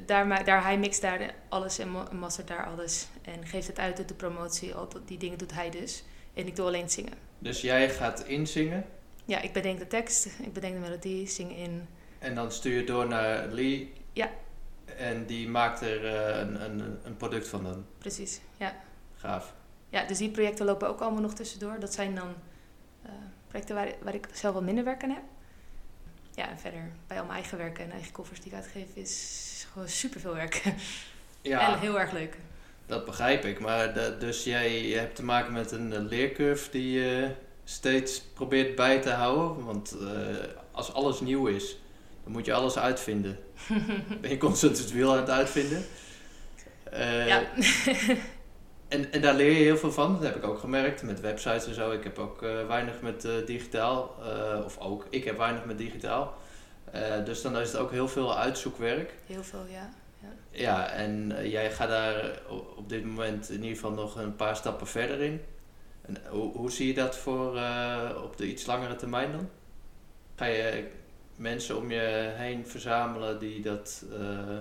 daar, 0.06 0.46
daar, 0.46 0.64
hij 0.64 0.78
mixt 0.78 1.02
daar 1.02 1.34
alles 1.50 1.80
en 1.80 1.92
ma- 1.92 2.08
mastert 2.12 2.48
daar 2.48 2.66
alles. 2.66 3.08
En 3.22 3.46
geeft 3.48 3.68
het 3.68 3.80
uit, 3.80 3.98
doet 3.98 4.08
de 4.08 4.14
promotie. 4.14 4.74
Al 4.74 4.88
die 5.06 5.18
dingen 5.18 5.38
doet 5.38 5.54
hij 5.54 5.70
dus. 5.70 6.04
En 6.34 6.48
ik 6.48 6.56
doe 6.56 6.66
alleen 6.66 6.90
zingen. 6.90 7.14
Dus 7.40 7.62
jij 7.62 7.90
gaat 7.90 8.24
inzingen 8.26 8.86
Ja, 9.26 9.42
ik 9.42 9.54
bedenk 9.54 9.80
de 9.80 9.88
tekst, 9.88 10.26
ik 10.26 10.54
bedenk 10.54 10.74
de 10.74 10.80
melodie, 10.80 11.28
zing 11.28 11.58
in. 11.58 11.88
en 12.20 12.36
dan 12.36 12.52
stuur 12.52 12.76
je 12.80 12.84
door 12.84 13.08
naar 13.08 13.48
Lee. 13.48 13.94
Ja. 14.14 14.30
En 14.98 15.26
die 15.26 15.50
maakt 15.50 15.82
er 15.82 16.06
eh, 16.06 16.40
een, 16.40 16.64
een, 16.64 17.00
een 17.04 17.18
product 17.18 17.48
van 17.48 17.64
dan. 17.64 17.86
Precies, 17.98 18.40
ja. 18.58 18.76
Gaaf. 19.16 19.54
Ja, 19.90 20.04
dus 20.06 20.18
die 20.18 20.30
projecten 20.30 20.66
lopen 20.66 20.88
ook 20.88 21.00
allemaal 21.02 21.22
nog 21.22 21.34
tussendoor. 21.34 21.80
Dat 21.80 21.94
zijn 21.94 22.16
dan 22.16 22.34
eh, 23.02 23.12
projecten 23.48 23.76
waar, 23.76 23.92
waar 24.02 24.16
ik 24.16 24.28
zelf 24.34 24.54
wat 24.54 24.64
minder 24.64 24.84
werk 24.84 25.04
aan 25.04 25.10
heb. 25.10 25.24
Ja, 26.36 26.50
en 26.50 26.60
verder 26.60 26.92
bij 27.08 27.18
al 27.20 27.26
mijn 27.26 27.38
eigen 27.40 27.58
werken 27.58 27.84
en 27.86 27.92
eigen 27.92 28.12
koffers 28.12 28.40
die 28.42 28.52
ik 28.52 28.58
uitgeef 28.58 28.88
is 28.94 29.66
gewoon 29.72 29.90
superveel 29.90 30.34
werk. 30.34 30.64
Ja, 31.44 31.74
En 31.74 31.80
heel 31.80 32.00
erg 32.00 32.12
leuk. 32.12 32.38
dat 32.86 33.06
begrijp 33.06 33.46
ik. 33.46 33.60
Maar 33.60 33.94
de- 33.94 34.16
dus 34.20 34.44
jij 34.44 34.82
hebt 34.82 35.16
te 35.16 35.24
maken 35.24 35.54
met 35.54 35.72
een 35.72 35.94
eh, 35.94 36.00
leercurve 36.02 36.72
die 36.72 36.92
je 37.00 37.32
steeds 37.72 38.22
probeert 38.34 38.76
bij 38.76 39.02
te 39.02 39.10
houden. 39.10 39.66
Want 39.66 39.98
eh, 40.02 40.08
als 40.72 40.94
alles 40.94 41.20
nieuw 41.20 41.48
is, 41.48 41.78
dan 42.24 42.32
moet 42.32 42.46
je 42.46 42.54
alles 42.54 42.78
uitvinden. 42.78 43.40
ben 44.22 44.30
je 44.30 44.38
constant 44.38 44.78
het 44.78 44.92
wiel 44.92 45.12
aan 45.12 45.18
het 45.18 45.30
uitvinden. 45.30 45.86
Eh, 46.84 47.28
ja. 47.28 47.44
En, 48.88 49.12
en 49.12 49.22
daar 49.22 49.34
leer 49.34 49.52
je 49.52 49.64
heel 49.64 49.78
veel 49.78 49.92
van. 49.92 50.14
Dat 50.14 50.24
heb 50.24 50.36
ik 50.36 50.44
ook 50.44 50.60
gemerkt 50.60 51.04
met 51.04 51.20
websites 51.20 51.66
en 51.66 51.74
zo. 51.74 51.92
Ik 51.92 52.04
heb 52.04 52.20
ook 52.20 52.44
eh, 52.44 52.68
weinig 52.68 53.02
met 53.02 53.28
digitaal. 53.46 54.16
of 54.66 54.78
ook, 54.80 55.06
ik 55.10 55.24
heb 55.24 55.38
weinig 55.38 55.66
met 55.66 55.78
digitaal. 55.78 56.38
Dus 57.26 57.42
dan 57.42 57.58
is 57.58 57.72
het 57.72 57.82
ook 57.82 57.92
heel 57.92 58.08
veel 58.08 58.38
uitzoekwerk. 58.38 59.14
heel 59.26 59.44
veel, 59.44 59.66
ja. 59.70 59.90
Ja, 60.52 60.90
en 60.90 61.32
eh, 61.38 61.52
jij 61.52 61.72
gaat 61.72 61.90
daar 61.90 62.32
op 62.76 62.90
dit 62.90 63.06
moment 63.06 63.50
in 63.50 63.56
ieder 63.62 63.76
geval 63.76 63.92
nog 63.92 64.16
een 64.16 64.36
paar 64.36 64.56
stappen 64.56 64.88
verder 64.88 65.22
in. 65.22 65.42
En 66.02 66.18
hoe, 66.30 66.52
hoe 66.58 66.72
zie 66.72 66.88
je 66.88 66.94
dat 66.94 67.18
voor 67.18 67.58
eh, 67.58 68.22
op 68.24 68.38
de 68.38 68.48
iets 68.48 68.66
langere 68.66 68.96
termijn 68.96 69.32
dan? 69.32 69.50
Ga 70.36 70.46
je 70.46 70.92
mensen 71.36 71.78
om 71.78 71.92
je 71.92 72.32
heen 72.36 72.68
verzamelen 72.68 73.40
die 73.40 73.62
dat... 73.62 74.04
eh, 74.12 74.58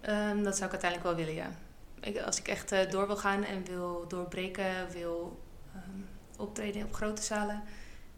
Ehm, 0.00 0.42
dat 0.42 0.54
zou 0.56 0.64
ik 0.64 0.82
uiteindelijk 0.82 1.02
wel 1.02 1.14
willen, 1.26 1.34
ja. 1.34 1.56
Ik, 2.00 2.18
als 2.20 2.38
ik 2.38 2.48
echt 2.48 2.72
eh, 2.72 2.90
door 2.90 3.06
wil 3.06 3.16
gaan 3.16 3.44
en 3.44 3.64
wil 3.64 4.04
doorbreken, 4.08 4.90
wil 4.92 5.40
ehm, 5.74 6.00
optreden 6.42 6.84
op 6.84 6.94
grote 6.94 7.22
zalen, 7.22 7.62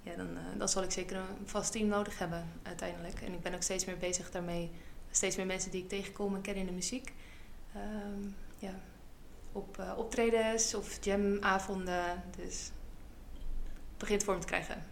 ja, 0.03 0.15
dan, 0.17 0.37
eh, 0.37 0.59
dan 0.59 0.69
zal 0.69 0.83
ik 0.83 0.91
zeker 0.91 1.17
een 1.17 1.49
vast 1.49 1.73
team 1.73 1.89
nodig 1.89 2.19
hebben 2.19 2.45
uiteindelijk. 2.63 3.21
En 3.21 3.33
ik 3.33 3.43
ben 3.43 3.55
ook 3.55 3.63
steeds 3.63 3.85
meer 3.85 3.99
bezig 3.99 4.31
daarmee. 4.31 4.71
Steeds 5.11 5.37
meer 5.37 5.47
mensen 5.47 5.71
die 5.71 5.83
ik 5.83 5.89
tegenkom 5.89 6.35
en 6.35 6.41
ken 6.41 6.55
in 6.55 6.67
de 6.67 6.73
muziek. 6.73 7.13
Ehm, 7.75 8.23
ja, 8.59 8.75
op 9.57 9.79
eh, 9.79 9.93
optredens 9.97 10.75
of 10.75 11.05
jamavonden. 11.05 12.23
Dus 12.37 12.71
het 13.73 13.99
begint 13.99 14.25
vorm 14.25 14.41
te 14.41 14.47
krijgen. 14.47 14.85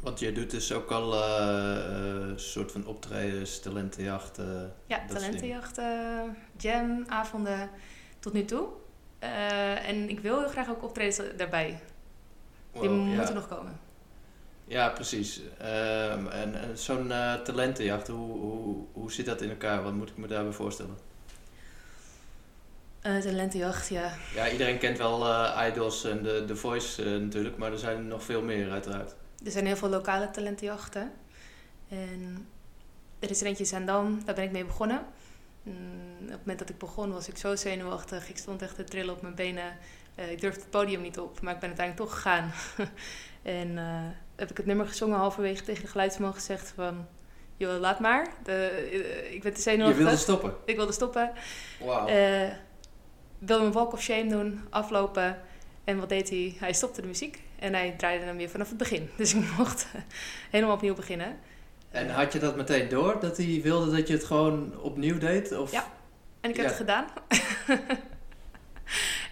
Want 0.00 0.18
je 0.20 0.32
doet 0.32 0.50
dus 0.50 0.72
ook 0.72 0.90
al 0.90 1.14
een 1.24 2.38
soort 2.40 2.72
van 2.72 2.86
optredens, 2.86 3.60
talentenjacht. 3.60 4.38
eh, 4.38 4.46
Ja, 4.86 5.04
talentenjachten, 5.08 6.36
jamavonden 6.58 7.70
tot 8.18 8.32
nu 8.32 8.44
toe. 8.44 8.68
En 9.18 10.08
ik 10.08 10.20
wil 10.20 10.38
heel 10.40 10.48
graag 10.48 10.70
ook 10.70 10.82
optredens 10.82 11.20
daarbij. 11.36 11.80
Die 12.72 12.82
ja. 12.82 12.88
moeten 12.90 13.34
nog 13.34 13.48
komen. 13.48 13.80
Ja, 14.64 14.88
precies. 14.88 15.40
Ehm, 15.58 16.26
en 16.26 16.54
en 16.54 16.78
zo'n 16.78 17.08
talentenjacht, 17.44 18.08
hoe, 18.08 18.38
hoe, 18.38 18.84
hoe 18.92 19.12
zit 19.12 19.26
dat 19.26 19.40
in 19.40 19.50
elkaar? 19.50 19.82
Wat 19.82 19.92
moet 19.92 20.08
ik 20.10 20.16
me 20.16 20.26
daarbij 20.26 20.52
voorstellen? 20.52 20.96
Talentenjacht, 23.02 23.88
ja. 23.88 24.12
Ja, 24.34 24.50
iedereen 24.50 24.78
kent 24.78 24.98
wel 24.98 25.26
eh, 25.26 25.66
Idols 25.68 26.04
en 26.04 26.22
de 26.22 26.44
The 26.46 26.56
Voice 26.56 27.04
eh, 27.04 27.10
natuurlijk, 27.10 27.56
maar 27.56 27.72
er 27.72 27.78
zijn 27.78 28.08
nog 28.08 28.22
veel 28.22 28.42
meer 28.42 28.70
uiteraard. 28.70 29.14
Er 29.44 29.50
zijn 29.50 29.66
heel 29.66 29.76
veel 29.76 29.88
lokale 29.88 30.30
talentenjachten. 30.30 31.12
En 31.88 32.48
er 33.18 33.30
is 33.30 33.40
er 33.40 33.46
eentje 33.46 33.62
in 33.62 33.68
Zaandam, 33.68 34.22
daar 34.24 34.34
ben 34.34 34.44
ik 34.44 34.52
mee 34.52 34.64
begonnen. 34.64 35.04
Mm, 35.62 35.74
op 36.22 36.28
het 36.28 36.38
moment 36.38 36.58
dat 36.58 36.68
ik 36.68 36.78
begon 36.78 37.12
was 37.12 37.28
ik 37.28 37.36
zo 37.36 37.56
zenuwachtig. 37.56 38.28
Ik 38.28 38.38
stond 38.38 38.62
echt 38.62 38.74
te 38.74 38.84
trillen 38.84 39.14
op 39.14 39.22
mijn 39.22 39.34
benen. 39.34 39.76
Ik 40.14 40.40
durfde 40.40 40.60
het 40.60 40.70
podium 40.70 41.00
niet 41.00 41.18
op, 41.18 41.40
maar 41.40 41.54
ik 41.54 41.60
ben 41.60 41.68
uiteindelijk 41.68 42.08
toch 42.08 42.14
gegaan. 42.14 42.52
en 43.42 43.76
heb 44.36 44.50
ik 44.50 44.56
het 44.56 44.66
nummer 44.66 44.86
gezongen 44.86 45.18
halverwege 45.18 45.64
tegen 45.64 45.82
de 45.82 45.90
geluidsman 45.90 46.34
gezegd 46.34 46.72
van... 46.74 47.06
Joh, 47.56 47.80
laat 47.80 48.00
maar. 48.00 48.28
De, 48.44 48.88
ik 49.30 49.42
ben 49.42 49.52
te 49.52 49.56
Je 49.56 49.62
zenuwachtig. 49.62 50.02
wilde 50.02 50.16
stoppen? 50.16 50.54
Ik 50.64 50.76
wilde 50.76 50.92
stoppen. 50.92 51.32
Wauw. 51.80 52.06
Wilde 53.46 53.64
een 53.64 53.72
walk 53.72 53.92
of 53.92 54.02
shame 54.02 54.26
doen, 54.28 54.60
aflopen. 54.70 55.38
En 55.84 55.98
wat 55.98 56.08
deed 56.08 56.30
hij? 56.30 56.54
Hij 56.58 56.72
stopte 56.72 57.00
de 57.00 57.06
muziek 57.06 57.42
en 57.58 57.72
hij 57.74 57.94
draaide 57.96 58.24
hem 58.24 58.36
weer 58.36 58.48
vanaf 58.50 58.68
het 58.68 58.78
begin. 58.78 59.10
Dus 59.16 59.34
ik 59.34 59.56
mocht 59.58 59.86
helemaal 60.50 60.74
opnieuw 60.74 60.94
beginnen. 60.94 61.38
en 61.90 62.08
had 62.10 62.32
je 62.32 62.38
dat 62.38 62.56
meteen 62.56 62.88
door, 62.88 63.20
dat 63.20 63.36
hij 63.36 63.60
wilde 63.62 63.96
dat 63.96 64.08
je 64.08 64.14
het 64.14 64.24
gewoon 64.24 64.80
opnieuw 64.80 65.18
deed? 65.18 65.56
Of? 65.56 65.72
Ja. 65.72 65.86
En 66.40 66.50
ik 66.50 66.56
heb 66.56 66.64
Ja. 66.64 66.70
het 66.70 66.80
gedaan. 66.80 67.04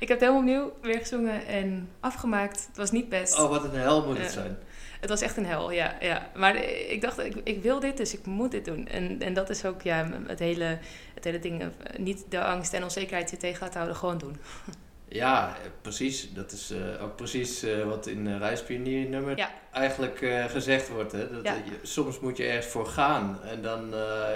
ik 0.00 0.09
heb 0.09 0.09
het 0.09 0.21
helemaal 0.21 0.38
opnieuw 0.40 0.73
weer 0.83 0.99
gezongen 0.99 1.47
en 1.47 1.88
afgemaakt. 2.00 2.67
Het 2.67 2.76
was 2.76 2.90
niet 2.90 3.09
best. 3.09 3.38
Oh, 3.38 3.49
wat 3.49 3.64
een 3.64 3.75
hel 3.81 4.07
moet 4.07 4.17
het 4.19 4.26
Ja. 4.26 4.33
zijn. 4.33 4.59
Het 5.00 5.09
was 5.11 5.21
echt 5.21 5.37
een 5.37 5.47
hel, 5.47 5.71
ja. 5.71 5.97
ja. 6.00 6.31
Maar 6.35 6.57
ik 6.88 7.00
dacht, 7.00 7.19
ik, 7.19 7.37
ik 7.45 7.62
wil 7.62 7.81
dit, 7.81 7.97
dus 7.97 8.14
ik 8.14 8.26
moet 8.26 8.50
dit 8.50 8.64
doen. 8.64 8.88
En, 8.88 9.23
en 9.23 9.35
dat 9.35 9.50
is 9.50 9.64
ook 9.64 9.83
ja, 9.83 10.09
het, 10.26 10.38
hele, 10.38 10.79
het 11.25 11.33
hele 11.33 11.39
ding. 11.39 11.61
eh, 11.62 11.99
Niet 11.99 12.25
de 12.29 12.45
angst 12.45 12.73
en 12.73 12.83
onzekerheid 12.83 13.31
je 13.31 13.37
tegen 13.37 13.61
laten 13.61 13.75
houden, 13.77 13.97
gewoon 13.97 14.19
doen. 14.19 14.37
Ja, 15.12 15.57
precies. 15.83 16.33
Dat 16.33 16.53
is 16.53 16.71
eh, 16.71 17.03
ook 17.03 17.17
precies 17.17 17.62
eh, 17.62 17.85
wat 17.85 18.07
in 18.07 18.27
uh, 18.27 18.39
Reispionier 18.39 19.09
nummer 19.09 19.37
Ja. 19.37 19.50
eigenlijk 19.73 20.19
gezegd 20.49 20.89
wordt. 20.89 21.12
Hè? 21.12 21.31
Dat, 21.33 21.45
Ja. 21.45 21.55
je- 21.55 21.79
soms 21.83 22.21
moet 22.21 22.37
je 22.37 22.45
ergens 22.47 22.67
voor 22.67 22.87
gaan. 22.87 23.43
En 23.43 23.62
dan, 23.62 23.95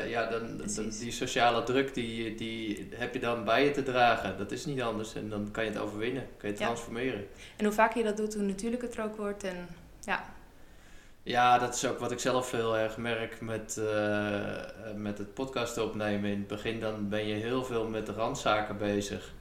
ja, 0.08 0.26
dan, 0.30 0.60
die 1.00 1.10
sociale 1.12 1.62
druk, 1.62 1.94
die, 1.94 2.34
die 2.34 2.88
heb 2.94 3.14
je 3.14 3.20
dan 3.20 3.44
bij 3.44 3.64
je 3.64 3.70
te 3.70 3.82
dragen. 3.82 4.38
Dat 4.38 4.52
is 4.52 4.64
niet 4.66 4.82
anders. 4.82 5.14
En 5.14 5.28
dan 5.28 5.48
kan 5.50 5.64
je 5.64 5.70
het 5.70 5.78
overwinnen. 5.78 6.22
Kan 6.22 6.32
je 6.40 6.46
het 6.48 6.58
Ja. 6.58 6.64
transformeren. 6.64 7.26
En 7.56 7.64
hoe 7.64 7.74
vaker 7.74 7.98
je 7.98 8.04
dat 8.04 8.16
doet, 8.16 8.34
hoe 8.34 8.42
natuurlijker 8.42 8.88
het 8.88 8.96
er 8.98 9.04
ook 9.04 9.16
wordt. 9.16 9.44
En 9.44 9.68
ja, 10.00 10.24
Ja, 11.24 11.58
dat 11.58 11.74
is 11.74 11.86
ook 11.86 11.98
wat 11.98 12.10
ik 12.12 12.18
zelf 12.18 12.50
heel 12.50 12.76
erg 12.78 12.96
merk 12.96 13.40
met, 13.40 13.76
eh, 13.76 14.94
met 14.94 15.18
het 15.18 15.34
podcast 15.34 15.78
opnemen. 15.78 16.30
In 16.30 16.38
het 16.38 16.46
begin 16.46 16.80
dan 16.80 17.08
ben 17.08 17.26
je 17.26 17.34
heel 17.34 17.64
veel 17.64 17.88
met 17.88 18.06
de 18.06 18.12
randzaken 18.12 18.76
bezig. 18.76 19.32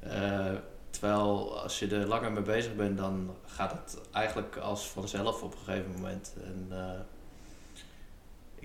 Eh, 0.00 0.54
terwijl 0.90 1.60
als 1.60 1.78
je 1.78 1.88
er 1.88 2.06
langer 2.06 2.32
mee 2.32 2.42
bezig 2.42 2.74
bent, 2.74 2.98
dan 2.98 3.36
gaat 3.46 3.72
het 3.72 4.00
eigenlijk 4.12 4.56
als 4.56 4.88
vanzelf 4.88 5.42
op 5.42 5.52
een 5.52 5.58
gegeven 5.58 5.90
moment. 5.90 6.34
En, 6.44 6.66
eh, 6.70 7.00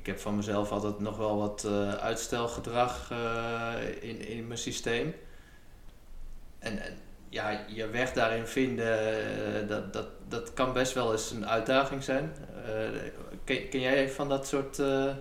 ik 0.08 0.14
heb 0.14 0.22
van 0.22 0.36
mezelf 0.36 0.72
altijd 0.72 1.00
nog 1.00 1.18
wel 1.18 1.38
wat 1.38 1.64
eh, 1.64 1.94
uitstelgedrag 1.94 3.12
eh, 3.12 3.74
in, 4.00 4.28
in 4.28 4.48
mijn 4.48 4.60
systeem. 4.60 5.14
En, 6.60 6.80
en 6.80 6.98
ja, 7.30 7.66
je 7.68 7.88
weg 7.88 8.14
daarin 8.14 8.48
vinden, 8.48 9.00
eh, 9.00 9.68
dat, 9.68 9.94
dat, 9.94 10.08
dat 10.30 10.54
kan 10.54 10.74
best 10.74 10.94
wel 10.94 11.12
eens 11.12 11.32
een 11.32 11.48
uitdaging 11.48 12.04
zijn. 12.04 12.32
Eh, 12.66 12.74
ken, 13.44 13.70
ken 13.70 13.80
jij 13.80 14.10
van 14.10 14.30
dat 14.30 14.48
soort 14.48 14.80
eh, 14.80 15.14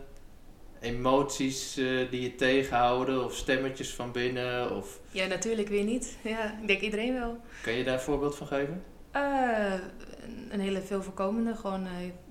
emoties 0.81 1.77
eh, 1.77 2.11
die 2.11 2.21
je 2.23 2.35
tegenhouden 2.35 3.25
of 3.25 3.35
stemmetjes 3.35 3.95
van 3.95 4.13
binnen? 4.13 4.77
Of 4.77 5.01
ja, 5.11 5.27
natuurlijk 5.27 5.69
weer 5.69 5.85
niet. 5.85 6.17
Ja, 6.23 6.59
ik 6.61 6.67
denk 6.67 6.81
iedereen 6.81 7.15
wel. 7.15 7.41
kan 7.63 7.73
je 7.73 7.85
daar 7.85 7.95
een 7.95 8.01
voorbeeld 8.01 8.37
van 8.37 8.47
geven? 8.47 8.83
Een- 10.51 10.61
hele 10.61 10.81
veel 10.81 11.03
voorkomende. 11.03 11.55
Gewoon, 11.57 11.87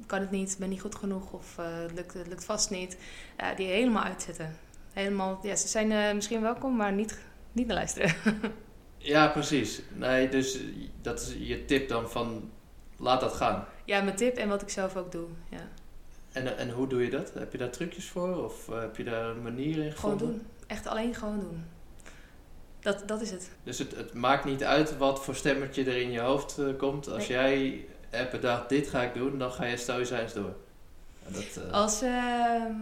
kan 0.05 0.20
het 0.20 0.32
niet, 0.32 0.55
ben 0.60 0.70
niet 0.70 0.82
goed 0.82 0.96
genoeg 0.96 1.32
of 1.32 1.55
het, 1.55 1.91
lukt, 1.96 2.13
het 2.13 2.27
lukt 2.27 2.46
vast 2.46 2.70
niet. 2.70 2.98
Die 3.55 3.67
helemaal 3.67 4.03
uitzetten. 4.03 4.58
Helemaal, 4.94 5.39
ja, 5.44 5.55
ze 5.55 5.67
zijn 5.67 6.15
misschien 6.15 6.41
welkom, 6.41 6.75
maar 6.75 6.91
niet, 6.94 7.20
niet 7.51 7.67
naar 7.67 7.75
luisteren. 7.75 8.13
Ja, 8.98 9.27
precies. 9.27 9.82
Nee, 9.94 10.29
dus 10.29 10.60
dat 11.01 11.22
is 11.22 11.36
je 11.39 11.65
tip 11.65 11.89
dan 11.89 12.10
van 12.10 12.50
laat 12.98 13.20
dat 13.22 13.34
gaan. 13.34 13.66
ja, 13.86 14.02
mijn 14.02 14.16
tip 14.16 14.38
en 14.38 14.50
wat 14.50 14.62
ik 14.62 14.70
zelf 14.70 14.96
ook 14.96 15.12
doe. 15.12 15.28
Ja. 15.50 15.68
En, 16.32 16.58
en 16.58 16.70
hoe 16.70 16.88
doe 16.88 17.04
je 17.04 17.10
dat? 17.10 17.32
Heb 17.34 17.52
je 17.52 17.58
daar 17.58 17.70
trucjes 17.70 18.10
voor 18.10 18.44
of 18.44 18.70
eh, 18.70 18.80
heb 18.80 18.98
je 18.98 19.04
daar 19.04 19.24
een 19.30 19.42
manier 19.42 19.78
in 19.78 19.92
Gewoon 19.92 19.94
gevonden? 20.20 20.28
doen. 20.28 20.48
Echt 20.68 20.88
alleen 20.88 21.16
gewoon 21.16 21.40
doen. 21.40 21.66
Dat, 22.80 23.08
dat 23.08 23.22
is 23.22 23.32
het. 23.32 23.50
Dus 23.64 23.78
het, 23.78 23.96
het 23.96 24.14
maakt 24.14 24.46
niet 24.46 24.64
uit 24.64 24.98
wat 24.98 25.24
voor 25.24 25.36
stemmetje 25.36 25.84
er 25.84 26.02
in 26.02 26.12
je 26.12 26.20
hoofd 26.20 26.58
eh, 26.58 26.66
komt. 26.78 27.10
Als 27.10 27.28
jij 27.28 27.86
hebt 28.10 28.32
bedacht, 28.32 28.70
dit 28.70 28.88
ga 28.88 29.02
ik 29.02 29.14
doen, 29.14 29.38
dan 29.40 29.52
ga 29.52 29.66
je 29.66 29.78
stoïcijns 29.78 30.34
door. 30.34 30.56
Dat, 31.28 31.44
eh, 31.66 31.72
Als, 31.72 32.02
ehm, 32.02 32.74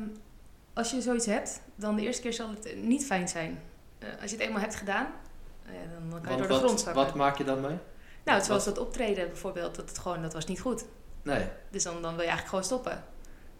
als 0.74 0.92
je 0.92 1.02
zoiets 1.02 1.26
hebt, 1.26 1.62
dan 1.76 1.96
de 1.96 2.02
eerste 2.02 2.22
keer 2.22 2.34
zal 2.34 2.50
het 2.50 2.76
niet 2.76 3.06
fijn 3.06 3.28
zijn. 3.28 3.62
Als 4.22 4.32
je 4.32 4.38
het 4.38 4.46
eenmaal 4.46 4.62
hebt 4.62 4.76
gedaan, 4.76 5.08
dan, 6.10 6.22
kan 6.22 6.22
je 6.22 6.28
want 6.28 6.38
door 6.38 6.48
de 6.48 6.54
grond 6.54 6.80
zakken. 6.80 7.04
wat 7.04 7.16
maak 7.16 7.38
je 7.38 7.44
dan 7.44 7.62
mee? 7.62 7.78
Nou, 8.26 8.44
zoals 8.44 8.66
dat 8.66 8.78
optreden 8.78 9.28
bijvoorbeeld, 9.28 9.76
dat, 9.76 9.90
het 9.90 10.00
gewoon, 10.00 10.22
dat 10.22 10.34
was 10.34 10.46
niet 10.46 10.60
goed. 10.62 10.86
Nee. 11.24 11.46
Dus 11.72 11.84
dan, 11.84 11.94
dan 11.94 12.02
wil 12.02 12.12
je 12.24 12.30
eigenlijk 12.30 12.48
gewoon 12.50 12.64
stoppen. 12.64 13.04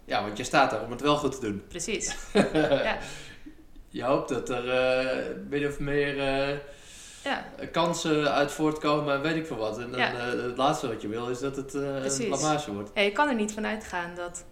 Ja, 0.04 0.22
want 0.22 0.36
je 0.36 0.44
staat 0.44 0.70
daar 0.70 0.82
om 0.82 0.90
het 0.90 1.00
wel 1.00 1.16
goed 1.16 1.32
te 1.34 1.40
doen. 1.40 1.64
Precies. 1.68 2.16
ja. 2.52 2.98
Je 3.88 4.02
hoopt 4.02 4.28
dat 4.28 4.48
er 4.48 4.68
eh 4.70 5.36
min 5.48 5.66
of 5.66 5.78
meer 5.78 6.18
eh, 6.18 6.58
ja, 7.24 7.44
kansen 7.72 8.32
uit 8.32 8.52
voortkomen 8.52 9.14
en 9.14 9.20
weet 9.22 9.36
ik 9.36 9.46
veel 9.46 9.56
wat. 9.56 9.78
En 9.78 9.90
dan, 9.90 10.00
Ja. 10.00 10.12
eh, 10.12 10.42
het 10.42 10.56
laatste 10.56 10.88
wat 10.88 11.02
je 11.02 11.08
wil 11.08 11.28
is 11.28 11.38
dat 11.38 11.56
het 11.56 11.74
een 11.74 12.26
blamage 12.28 12.72
wordt. 12.72 12.90
Ja, 12.94 13.00
je 13.02 13.12
kan 13.12 13.28
er 13.28 13.34
niet 13.34 13.52
van 13.52 13.66
uitgaan 13.66 14.14
dat, 14.14 14.44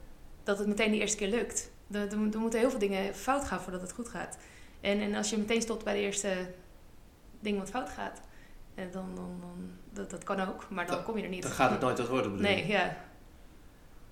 dat 0.42 0.58
het 0.58 0.66
meteen 0.66 0.90
de 0.90 0.98
eerste 0.98 1.16
keer 1.16 1.28
lukt. 1.28 1.70
Er, 1.90 2.00
er, 2.00 2.12
er 2.32 2.38
moeten 2.38 2.60
heel 2.60 2.70
veel 2.70 2.78
dingen 2.78 3.14
fout 3.14 3.44
gaan 3.44 3.60
voordat 3.60 3.80
het 3.80 3.92
goed 3.92 4.08
gaat. 4.08 4.36
En, 4.80 5.00
en 5.00 5.14
als 5.14 5.30
je 5.30 5.38
meteen 5.38 5.62
stopt 5.62 5.84
bij 5.84 5.94
de 5.94 6.00
eerste 6.00 6.28
ding 7.40 7.58
wat 7.58 7.70
fout 7.70 7.88
gaat, 7.88 8.20
en 8.74 8.90
dan, 8.90 9.14
dan, 9.14 9.36
dan, 9.40 9.70
dat, 9.92 10.10
dat 10.10 10.24
kan 10.24 10.40
ook, 10.40 10.70
maar 10.70 10.86
dan 10.86 10.94
Dan- 10.96 11.04
kom 11.04 11.16
je 11.16 11.22
er 11.22 11.28
niet. 11.28 11.42
Dan 11.42 11.50
gaat 11.52 11.70
het 11.70 11.80
nooit 11.80 11.98
wat 11.98 12.08
worden, 12.08 12.30
bedoel? 12.30 12.46
Nee, 12.46 12.66
ja. 12.66 12.96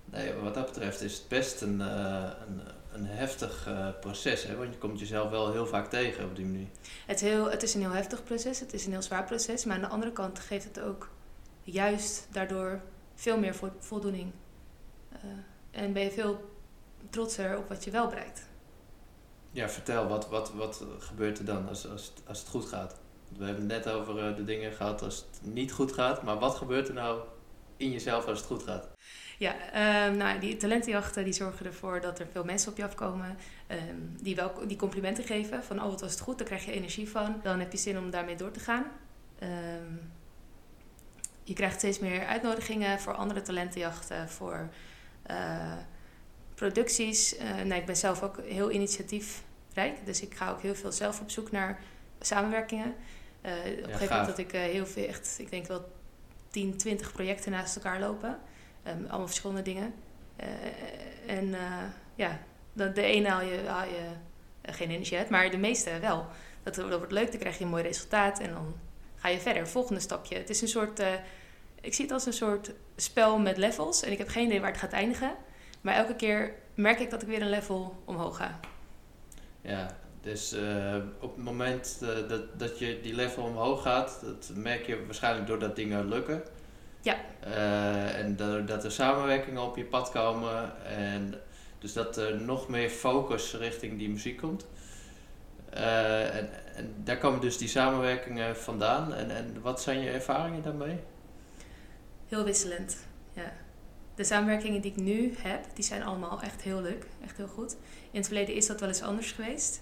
Nee, 0.05 0.33
wat 0.33 0.53
dat 0.53 0.65
betreft 0.65 1.01
is 1.01 1.17
het 1.17 1.27
best 1.27 1.61
een, 1.61 1.81
eh, 1.81 2.29
een, 2.47 2.61
een 2.91 3.05
heftig 3.05 3.67
eh, 3.67 3.87
proces. 3.99 4.43
Hè? 4.43 4.55
Want 4.55 4.73
je 4.73 4.77
komt 4.79 4.99
jezelf 4.99 5.29
wel 5.29 5.51
heel 5.51 5.65
vaak 5.67 5.89
tegen 5.89 6.25
op 6.25 6.35
die 6.35 6.45
manier. 6.45 6.67
Het, 7.05 7.21
is 7.21 7.29
heel, 7.29 7.51
het 7.51 7.63
is 7.63 7.73
een 7.73 7.81
heel 7.81 7.89
heftig 7.91 8.23
proces, 8.23 8.59
het 8.59 8.73
is 8.73 8.85
een 8.85 8.91
heel 8.91 9.01
zwaar 9.01 9.23
proces, 9.23 9.65
maar 9.65 9.75
aan 9.75 9.81
de 9.81 9.87
andere 9.87 10.11
kant 10.11 10.39
geeft 10.39 10.63
het 10.65 10.79
ook 10.79 11.09
juist 11.63 12.27
daardoor 12.31 12.81
veel 13.15 13.37
meer 13.39 13.55
vo- 13.55 13.75
voldoening. 13.79 14.31
Eh, 15.11 15.19
en 15.71 15.93
ben 15.93 16.03
je 16.03 16.11
veel 16.11 16.49
trotser 17.09 17.57
op 17.57 17.69
wat 17.69 17.83
je 17.83 17.91
wel 17.91 18.07
bereikt. 18.07 18.49
Ja, 19.51 19.69
vertel, 19.69 20.07
wat, 20.07 20.29
wat, 20.29 20.53
wat 20.53 20.83
gebeurt 20.99 21.39
er 21.39 21.45
dan 21.45 21.67
als, 21.67 21.87
als, 21.89 22.13
als 22.27 22.39
het 22.39 22.47
goed 22.47 22.65
gaat? 22.65 22.99
We 23.37 23.45
hebben 23.45 23.69
het 23.69 23.85
net 23.85 23.93
over 23.93 24.27
eh, 24.27 24.35
de 24.35 24.43
dingen 24.43 24.71
gehad 24.71 25.01
als 25.01 25.15
het 25.15 25.53
niet 25.53 25.71
goed 25.71 25.91
gaat. 25.91 26.23
Maar 26.23 26.39
wat 26.39 26.55
gebeurt 26.55 26.87
er 26.87 26.93
nou 26.93 27.21
in 27.77 27.91
jezelf 27.91 28.25
als 28.25 28.37
het 28.37 28.47
goed 28.47 28.63
gaat? 28.63 28.89
Ja, 29.37 29.55
ehm, 29.71 30.17
nou, 30.17 30.39
die 30.39 30.57
talentenjachten 30.57 31.23
die 31.23 31.33
zorgen 31.33 31.65
ervoor 31.65 32.01
dat 32.01 32.19
er 32.19 32.27
veel 32.31 32.43
mensen 32.43 32.71
op 32.71 32.77
je 32.77 32.83
afkomen. 32.83 33.37
ehm, 33.67 33.95
die, 34.21 34.35
wel, 34.35 34.53
die 34.67 34.77
complimenten 34.77 35.23
geven 35.23 35.63
van, 35.63 35.83
oh 35.83 35.89
wat 35.89 36.01
was 36.01 36.11
het 36.11 36.19
goed, 36.19 36.37
daar 36.37 36.47
krijg 36.47 36.65
je 36.65 36.71
energie 36.71 37.09
van. 37.09 37.39
Dan 37.43 37.59
heb 37.59 37.71
je 37.71 37.77
zin 37.77 37.97
om 37.97 38.09
daarmee 38.09 38.35
door 38.35 38.51
te 38.51 38.59
gaan. 38.59 38.85
Ehm, 39.39 39.95
je 41.43 41.53
krijgt 41.53 41.77
steeds 41.77 41.99
meer 41.99 42.25
uitnodigingen 42.25 42.99
voor 42.99 43.13
andere 43.13 43.41
talentenjachten, 43.41 44.29
voor 44.29 44.69
eh, 45.23 45.77
producties. 46.55 47.37
Eh, 47.37 47.55
nou, 47.55 47.73
ik 47.73 47.85
ben 47.85 47.97
zelf 47.97 48.23
ook 48.23 48.41
heel 48.43 48.71
initiatiefrijk, 48.71 50.05
dus 50.05 50.21
ik 50.21 50.35
ga 50.35 50.51
ook 50.51 50.61
heel 50.61 50.75
veel 50.75 50.91
zelf 50.91 51.21
op 51.21 51.29
zoek 51.29 51.51
naar 51.51 51.79
samenwerkingen. 52.19 52.95
Eh, 53.41 53.51
op 53.51 53.65
een 53.65 53.73
gegeven 53.73 53.97
gaaf. 53.97 54.09
moment 54.09 54.27
dat 54.27 54.37
ik 54.37 54.53
eh, 54.53 54.61
heel 54.61 54.85
veel, 54.85 55.07
echt, 55.07 55.35
ik 55.39 55.49
denk 55.49 55.67
wel 55.67 55.91
10, 56.49 56.77
20 56.77 57.11
projecten 57.11 57.51
naast 57.51 57.75
elkaar 57.75 57.99
lopen. 57.99 58.39
Ehm, 58.83 58.97
allemaal 59.07 59.27
verschillende 59.27 59.61
dingen. 59.61 59.93
Eh, 60.35 60.47
en 61.27 61.55
ja, 62.15 62.39
de, 62.73 62.91
de 62.91 63.01
ene 63.01 63.29
haal 63.29 63.41
je, 63.41 63.63
haal 63.67 63.87
je 63.87 64.09
geen 64.61 64.89
energie 64.89 65.17
uit, 65.17 65.29
maar 65.29 65.51
de 65.51 65.57
meeste 65.57 65.99
wel. 65.99 66.25
Dat, 66.63 66.75
dat 66.75 66.97
wordt 66.97 67.11
leuk, 67.11 67.31
dan 67.31 67.39
krijg 67.39 67.57
je 67.57 67.63
een 67.63 67.69
mooi 67.69 67.83
resultaat 67.83 68.39
en 68.39 68.49
dan 68.49 68.75
ga 69.15 69.27
je 69.27 69.39
verder. 69.39 69.67
Volgende 69.67 70.01
stapje. 70.01 70.35
Het 70.35 70.49
is 70.49 70.61
een 70.61 70.67
soort, 70.67 71.01
ik 71.81 71.93
zie 71.93 72.05
het 72.05 72.13
als 72.13 72.25
een 72.25 72.33
soort 72.33 72.71
spel 72.95 73.39
met 73.39 73.57
levels 73.57 74.03
en 74.03 74.11
ik 74.11 74.17
heb 74.17 74.27
geen 74.27 74.45
idee 74.45 74.59
waar 74.59 74.71
het 74.71 74.79
gaat 74.79 74.91
eindigen. 74.91 75.35
Maar 75.81 75.95
elke 75.95 76.15
keer 76.15 76.53
merk 76.73 76.99
ik 76.99 77.09
dat 77.09 77.21
ik 77.21 77.27
weer 77.27 77.41
een 77.41 77.49
level 77.49 78.01
omhoog 78.05 78.37
ga. 78.37 78.59
Ja, 79.61 79.97
dus 80.21 80.53
eh, 80.53 80.95
op 81.19 81.35
het 81.35 81.45
moment 81.45 81.99
eh, 82.01 82.29
dat, 82.29 82.59
dat 82.59 82.79
je 82.79 82.99
die 83.01 83.15
level 83.15 83.43
omhoog 83.43 83.81
gaat, 83.81 84.19
dat 84.21 84.51
merk 84.55 84.85
je 84.85 85.05
waarschijnlijk 85.05 85.47
doordat 85.47 85.75
dingen 85.75 86.07
lukken. 86.07 86.43
Ja. 87.01 87.15
Eh, 87.39 88.19
en 88.19 88.35
doordat 88.35 88.83
er 88.83 88.91
samenwerkingen 88.91 89.61
op 89.61 89.77
je 89.77 89.85
pad 89.85 90.11
komen. 90.11 90.85
En 90.85 91.33
dus 91.79 91.93
dat 91.93 92.17
er 92.17 92.41
nog 92.41 92.67
meer 92.67 92.89
focus 92.89 93.53
richting 93.53 93.97
die 93.97 94.09
muziek 94.09 94.37
komt. 94.37 94.65
En, 95.69 96.49
en 96.75 96.93
daar 97.03 97.17
komen 97.17 97.41
dus 97.41 97.57
die 97.57 97.67
samenwerkingen 97.67 98.57
vandaan. 98.57 99.13
En, 99.13 99.35
en 99.35 99.61
wat 99.61 99.81
zijn 99.81 99.99
je 99.99 100.09
ervaringen 100.09 100.61
daarmee? 100.61 100.99
Heel 102.27 102.43
wisselend, 102.43 102.97
ja. 103.33 103.53
De 104.15 104.23
samenwerkingen 104.23 104.81
die 104.81 104.91
ik 104.91 104.97
nu 104.97 105.33
heb, 105.37 105.65
die 105.73 105.83
zijn 105.83 106.03
allemaal 106.03 106.41
echt 106.41 106.61
heel 106.61 106.81
leuk. 106.81 107.05
Echt 107.23 107.37
heel 107.37 107.47
goed. 107.47 107.71
In 108.11 108.17
het 108.17 108.25
verleden 108.25 108.55
is 108.55 108.67
dat 108.67 108.79
wel 108.79 108.89
eens 108.89 109.01
anders 109.01 109.31
geweest. 109.31 109.81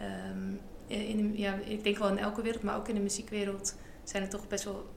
Ehm, 0.00 0.52
in 0.86 1.16
de, 1.32 1.38
ja, 1.38 1.54
ik 1.54 1.84
denk 1.84 1.98
wel 1.98 2.08
in 2.08 2.18
elke 2.18 2.42
wereld, 2.42 2.62
maar 2.62 2.76
ook 2.76 2.88
in 2.88 2.94
de 2.94 3.00
muziekwereld 3.00 3.76
zijn 4.04 4.22
er 4.22 4.28
toch 4.28 4.48
best 4.48 4.64
wel 4.64 4.94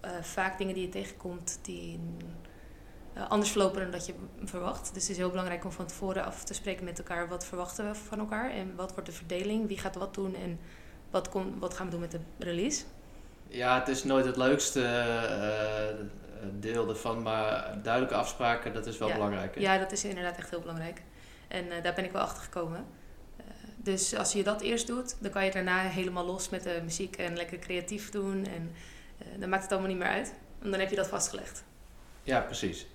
eh, 0.00 0.10
vaak 0.20 0.58
dingen 0.58 0.74
die 0.74 0.82
je 0.82 0.88
tegenkomt 0.88 1.58
die 1.62 2.00
eh, 3.14 3.28
anders 3.30 3.50
verlopen 3.50 3.80
dan 3.82 3.90
dat 3.90 4.06
je 4.06 4.14
verwacht. 4.44 4.94
Dus 4.94 5.02
het 5.02 5.10
is 5.10 5.16
heel 5.16 5.30
belangrijk 5.30 5.64
om 5.64 5.72
van 5.72 5.86
tevoren 5.86 6.24
af 6.24 6.44
te 6.44 6.54
spreken 6.54 6.84
met 6.84 6.98
elkaar 6.98 7.28
wat 7.28 7.44
verwachten 7.44 7.88
we 7.88 7.94
van 7.94 8.18
elkaar 8.18 8.50
en 8.50 8.74
wat 8.76 8.92
wordt 8.92 9.06
de 9.06 9.14
verdeling, 9.14 9.68
wie 9.68 9.78
gaat 9.78 9.94
wat 9.94 10.14
doen 10.14 10.34
en 10.34 10.58
wat, 11.10 11.28
kom, 11.28 11.58
wat 11.58 11.74
gaan 11.74 11.84
we 11.86 11.90
doen 11.92 12.00
met 12.00 12.10
de 12.10 12.20
release. 12.38 12.84
Ja, 13.48 13.78
het 13.78 13.88
is 13.88 14.04
nooit 14.04 14.24
het 14.24 14.36
leukste 14.36 14.84
eh, 14.84 15.94
deel 16.60 16.88
ervan, 16.88 17.22
maar 17.22 17.78
duidelijke 17.82 18.16
afspraken, 18.16 18.72
dat 18.74 18.86
is 18.86 18.98
wel 18.98 19.08
Ja. 19.08 19.14
belangrijk. 19.14 19.54
hè? 19.54 19.60
Ja, 19.60 19.78
dat 19.78 19.92
is 19.92 20.04
inderdaad 20.04 20.36
echt 20.36 20.50
heel 20.50 20.60
belangrijk. 20.60 21.02
En 21.48 21.70
eh, 21.70 21.82
daar 21.82 21.94
ben 21.94 22.04
ik 22.04 22.12
wel 22.12 22.22
achter 22.22 22.42
gekomen. 22.42 22.84
Dus 23.82 24.16
als 24.16 24.32
je 24.32 24.42
dat 24.42 24.60
eerst 24.60 24.86
doet, 24.86 25.16
dan 25.18 25.30
kan 25.30 25.44
je 25.44 25.50
daarna 25.50 25.78
helemaal 25.78 26.26
los 26.26 26.48
met 26.48 26.62
de 26.62 26.80
muziek 26.84 27.16
en 27.16 27.36
lekker 27.36 27.58
creatief 27.58 28.10
doen. 28.10 28.46
En 28.46 28.72
eh, 29.18 29.26
dan 29.40 29.48
maakt 29.48 29.62
het 29.62 29.72
allemaal 29.72 29.90
niet 29.90 29.98
meer 29.98 30.08
uit. 30.08 30.34
En 30.62 30.70
dan 30.70 30.80
heb 30.80 30.90
je 30.90 30.96
dat 30.96 31.08
vastgelegd. 31.08 31.64
Ja, 32.22 32.40
precies. 32.40 32.86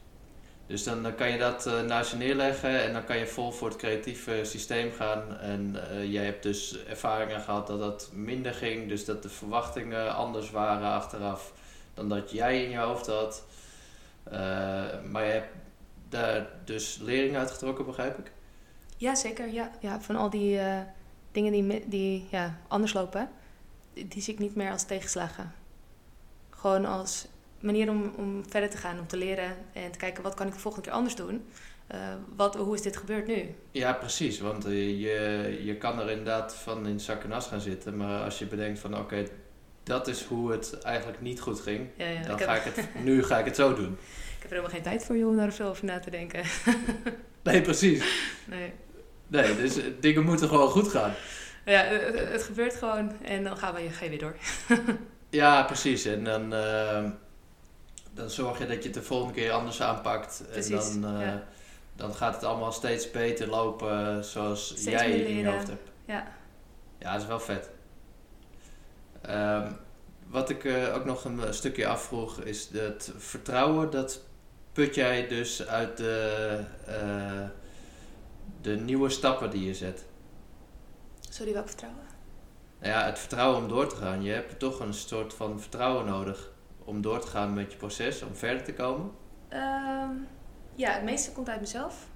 Dus 0.68 0.84
dan, 0.84 1.16
kan 1.16 1.32
je 1.32 1.38
dat 1.38 1.66
eh, 1.66 1.82
naast 1.82 2.12
je 2.12 2.18
neerleggen 2.18 2.84
en 2.84 2.94
dan 2.94 3.04
kan 3.04 3.18
je 3.18 3.28
vol 3.28 3.52
voor 3.52 3.68
het 3.68 3.78
creatieve 3.78 4.40
systeem 4.44 4.92
gaan. 4.92 5.40
En 5.40 5.90
eh, 5.90 6.12
jij 6.12 6.26
hebt 6.26 6.44
dus 6.44 6.86
ervaringen 6.86 7.42
gehad 7.42 7.68
dat 7.68 7.80
dat 7.80 8.10
minder 8.14 8.54
ging, 8.54 8.90
dus 8.90 9.06
dat 9.06 9.24
de 9.24 9.30
verwachtingen 9.30 10.16
anders 10.16 10.52
waren 10.52 10.92
achteraf 10.92 11.54
dan 11.94 12.10
dat 12.10 12.32
jij 12.32 12.64
in 12.64 12.70
je 12.70 12.78
hoofd 12.78 13.08
had. 13.08 13.44
Maar 15.10 15.26
je 15.26 15.32
hebt 15.32 15.54
daar 16.10 16.48
dus 16.66 16.98
lering 17.02 17.38
uit 17.38 17.52
getrokken, 17.52 17.86
begrijp 17.86 18.18
ik? 18.18 18.32
Ja, 18.98 19.16
zeker. 19.16 19.48
Ja, 19.54 19.72
ja 19.80 20.02
van 20.02 20.16
al 20.16 20.30
die 20.30 20.60
eh, 20.60 20.82
dingen 21.32 21.52
die, 21.52 21.88
die 21.88 22.28
ja, 22.32 22.58
anders 22.68 22.94
lopen, 22.94 23.30
die, 23.94 24.08
die 24.08 24.22
zie 24.22 24.34
ik 24.34 24.40
niet 24.40 24.56
meer 24.56 24.72
als 24.72 24.86
tegenslagen. 24.86 25.54
Gewoon 26.50 26.86
als 26.86 27.28
manier 27.60 27.90
om, 27.90 28.14
om 28.18 28.44
verder 28.50 28.70
te 28.70 28.78
gaan, 28.78 29.00
om 29.00 29.08
te 29.08 29.18
leren 29.18 29.56
en 29.74 29.92
te 29.92 29.98
kijken 29.98 30.24
wat 30.24 30.34
kan 30.34 30.48
ik 30.48 30.54
de 30.54 30.60
volgende 30.60 30.88
keer 30.88 30.96
anders 30.98 31.16
doen. 31.16 31.46
Eh, 31.88 32.00
wat, 32.36 32.56
hoe 32.56 32.76
is 32.76 32.82
dit 32.82 32.98
gebeurd 32.98 33.28
nu? 33.28 33.56
Ja, 33.72 33.94
precies. 33.94 34.40
Want 34.40 34.66
eh, 34.66 35.02
je, 35.02 35.60
je 35.64 35.76
kan 35.76 36.00
er 36.00 36.10
inderdaad 36.10 36.56
van 36.56 36.88
in 36.88 37.00
zak 37.00 37.24
en 37.24 37.32
as 37.32 37.48
gaan 37.48 37.62
zitten. 37.62 37.98
Maar 37.98 38.24
als 38.24 38.40
je 38.40 38.46
bedenkt 38.46 38.80
van 38.80 38.98
oké, 38.98 39.28
dat 39.84 40.08
is 40.08 40.24
hoe 40.24 40.52
het 40.52 40.80
eigenlijk 40.80 41.22
niet 41.22 41.40
goed 41.40 41.60
ging. 41.60 41.88
Ja, 41.98 42.06
ja, 42.08 42.22
Dan 42.22 42.32
ik, 42.32 42.40
heb, 42.40 42.48
ga 42.48 42.56
ik 42.56 42.64
het, 42.64 43.04
nu 43.04 43.24
ga 43.24 43.38
ik 43.40 43.46
het 43.46 43.56
zo 43.56 43.76
doen. 43.76 43.98
ik 44.38 44.42
heb 44.42 44.44
er 44.44 44.50
helemaal 44.50 44.70
geen 44.70 44.82
tijd 44.82 45.06
voor 45.06 45.18
joh, 45.18 45.30
om 45.30 45.38
daar 45.38 45.54
veel 45.54 45.68
over 45.68 45.86
na 45.86 46.00
te 46.00 46.10
denken. 46.10 46.44
Nee, 47.44 47.62
precies. 47.62 48.04
nee. 48.46 48.74
Nee, 49.28 49.56
dus 49.56 49.78
eh, 49.78 49.84
dingen 50.00 50.24
moeten 50.24 50.48
gewoon 50.48 50.70
goed 50.70 50.88
gaan. 50.88 51.14
Ja, 51.66 51.82
het, 51.84 52.02
het- 52.20 52.32
het 52.32 52.44
gebeurt 52.44 52.76
gewoon 52.76 53.12
en 53.24 53.44
dan 53.44 53.58
gaan 53.58 53.74
we, 53.74 53.90
ga 53.90 54.04
je 54.04 54.10
weer 54.10 54.20
door. 54.20 54.36
Ja, 55.30 55.64
precies. 55.64 56.06
En 56.06 56.24
dan, 56.24 56.54
eh, 56.54 57.04
dan 58.14 58.30
zorg 58.30 58.58
je 58.60 58.66
dat 58.66 58.78
je 58.78 58.84
het 58.84 58.94
de 58.94 59.02
volgende 59.04 59.34
keer 59.34 59.52
anders 59.52 59.82
aanpakt. 59.82 60.44
Precies, 60.52 60.94
en 60.96 61.02
dan, 61.02 61.16
eh, 61.16 61.22
ja. 61.22 61.44
dan 61.96 62.14
gaat 62.16 62.34
het 62.36 62.44
allemaal 62.44 62.72
steeds 62.72 63.12
beter 63.12 63.48
lopen 63.48 64.26
zoals 64.26 64.68
Steeds 64.68 64.84
jij 64.86 65.12
in 65.20 65.36
je 65.38 65.48
hoofd 65.48 65.68
hebt. 65.68 65.90
Ja. 66.06 66.28
Ja, 67.00 67.12
dat 67.14 67.22
is 67.22 67.28
wel 67.28 67.40
vet. 67.40 67.70
Ehm, 69.22 69.72
wat 70.28 70.50
ik 70.50 70.64
eh, 70.66 70.96
ook 70.96 71.06
nog 71.06 71.26
een 71.26 71.44
eh, 71.44 71.52
stukje 71.52 71.88
afvroeg 71.88 72.40
is 72.42 72.70
het 72.74 73.12
vertrouwen. 73.18 73.90
Dat 73.90 74.22
put 74.74 74.96
jij 74.96 75.28
dus 75.28 75.68
uit 75.68 75.98
de, 75.98 76.60
eh, 76.86 77.44
de 78.62 78.76
nieuwe 78.76 79.10
stappen 79.10 79.50
die 79.50 79.66
je 79.66 79.74
zet. 79.74 80.06
Sorry, 81.20 81.54
welk 81.54 81.68
vertrouwen? 81.68 82.04
Nou 82.80 82.94
ja, 82.94 83.06
het 83.06 83.20
vertrouwen 83.20 83.62
om 83.62 83.68
door 83.68 83.88
te 83.88 83.96
gaan. 83.96 84.24
Je 84.24 84.32
hebt 84.32 84.60
toch 84.60 84.80
een 84.80 84.94
soort 84.94 85.34
van 85.34 85.60
vertrouwen 85.60 86.06
nodig 86.06 86.52
om 86.86 87.02
door 87.02 87.20
te 87.20 87.28
gaan 87.28 87.54
met 87.54 87.72
je 87.72 87.78
proces, 87.78 88.22
om 88.22 88.36
verder 88.36 88.64
te 88.64 88.74
komen. 88.74 89.12
Ehm, 89.48 90.12
ja, 90.76 90.92
het 90.92 91.04
meeste 91.04 91.32
komt 91.32 91.50
uit 91.50 91.60
mezelf. 91.60 92.08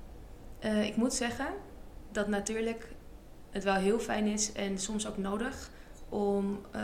Eh, 0.59 0.85
ik 0.85 0.95
moet 0.95 1.13
zeggen 1.13 1.47
dat 2.11 2.27
natuurlijk 2.27 2.87
het 3.49 3.63
wel 3.63 3.73
heel 3.73 3.99
fijn 3.99 4.25
is 4.25 4.51
en 4.51 4.77
soms 4.77 5.07
ook 5.07 5.17
nodig 5.17 5.69
om 6.09 6.65
eh, 6.71 6.81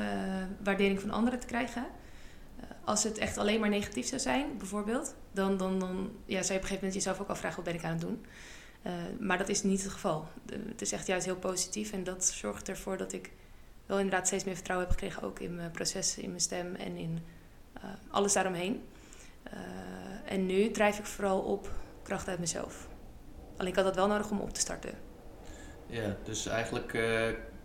waardering 0.64 1.02
van 1.02 1.12
anderen 1.12 1.40
te 1.40 1.48
krijgen. 1.48 1.86
Eh, 2.60 2.64
als 2.84 3.04
het 3.04 3.18
echt 3.18 3.38
alleen 3.38 3.60
maar 3.60 3.70
negatief 3.70 4.08
zou 4.08 4.22
zijn, 4.22 4.58
bijvoorbeeld, 4.58 5.16
dan, 5.32 5.58
dan, 5.58 5.80
dan 5.80 6.12
ja, 6.26 6.42
zou 6.42 6.54
je 6.54 6.58
op 6.58 6.62
een 6.62 6.68
gegeven 6.68 6.76
moment 6.76 6.94
jezelf 6.94 7.20
ook 7.20 7.28
afvragen 7.28 7.56
wat 7.56 7.66
ben 7.66 7.76
ik 7.76 7.84
aan 7.84 7.92
het 7.92 8.02
doen. 8.02 8.26
Eh, 8.88 8.94
maar 9.20 9.38
dat 9.38 9.50
is 9.50 9.64
niet 9.64 9.84
het 9.84 9.92
geval. 9.92 10.28
De- 10.46 10.60
het 10.68 10.82
is 10.82 10.92
echt 10.92 11.08
juist 11.08 11.26
heel 11.26 11.36
positief 11.36 11.92
en 11.92 12.04
dat 12.04 12.26
zorgt 12.26 12.70
ervoor 12.70 12.98
dat 12.98 13.14
ik 13.14 13.32
wel 13.86 13.98
inderdaad 13.98 14.28
steeds 14.28 14.44
meer 14.44 14.56
vertrouwen 14.56 14.88
heb 14.88 14.98
gekregen, 14.98 15.24
ook 15.24 15.40
in 15.40 15.56
mijn 15.56 15.72
proces, 15.72 16.18
in 16.18 16.30
mijn 16.30 16.42
stem 16.42 16.76
en 16.76 16.96
in 16.96 17.20
eh, 17.74 17.84
alles 18.10 18.34
daaromheen. 18.34 18.84
Eh, 19.44 19.54
en 20.26 20.46
nu 20.46 20.72
drijf 20.72 21.00
ik 21.00 21.06
vooral 21.06 21.40
op 21.40 21.72
kracht 22.04 22.28
uit 22.28 22.40
mezelf. 22.40 22.88
Alleen 23.58 23.70
ik 23.72 23.76
had 23.76 23.86
dat 23.86 23.96
wel 23.96 24.08
nodig 24.08 24.30
om 24.32 24.40
op 24.40 24.54
te 24.54 24.60
starten. 24.60 24.92
Ja, 25.88 26.16
dus 26.24 26.46
eigenlijk 26.46 26.98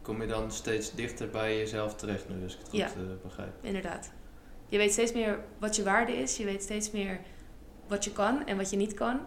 kom 0.03 0.21
je 0.21 0.27
dan 0.29 0.53
steeds 0.53 0.95
dichter 0.95 1.31
bij 1.31 1.59
jezelf 1.59 1.95
terecht 1.95 2.29
nu, 2.29 2.43
als 2.43 2.53
ik 2.53 2.59
het 2.59 2.69
goed 2.69 2.79
Ja. 2.79 2.89
begrijp. 3.23 3.53
Inderdaad. 3.61 4.11
Je 4.69 4.79
weet 4.79 4.93
steeds 4.93 5.13
meer 5.13 5.39
wat 5.59 5.77
je 5.77 5.83
waarde 5.83 6.13
is. 6.13 6.37
Je 6.37 6.45
weet 6.45 6.63
steeds 6.63 6.91
meer 6.91 7.21
wat 7.87 8.05
je 8.05 8.13
kan 8.13 8.47
en 8.47 8.57
wat 8.57 8.71
je 8.71 8.77
niet 8.77 8.95
kan. 8.95 9.21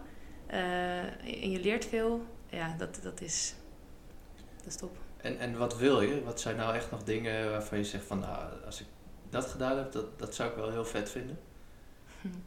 Eh, 0.46 1.42
en 1.42 1.50
je 1.50 1.60
leert 1.60 1.84
veel. 1.84 2.24
Ja, 2.50 2.74
dat, 2.78 2.98
dat, 3.02 3.20
is, 3.20 3.54
dat 4.56 4.66
is 4.66 4.76
top. 4.76 4.96
En, 5.16 5.38
en 5.38 5.58
wat 5.58 5.76
wil 5.76 6.00
je? 6.00 6.24
Wat 6.24 6.40
zijn 6.40 6.56
nou 6.56 6.74
echt 6.74 6.90
nog 6.90 7.02
dingen 7.02 7.50
waarvan 7.50 7.78
je 7.78 7.84
zegt 7.84 8.04
van, 8.04 8.18
nou, 8.18 8.64
als 8.64 8.80
ik 8.80 8.86
dat 9.30 9.46
gedaan 9.46 9.76
heb, 9.76 9.92
dat, 9.92 10.18
dat 10.18 10.34
zou 10.34 10.50
ik 10.50 10.56
wel 10.56 10.70
heel 10.70 10.84
vet 10.84 11.10
vinden? 11.10 11.38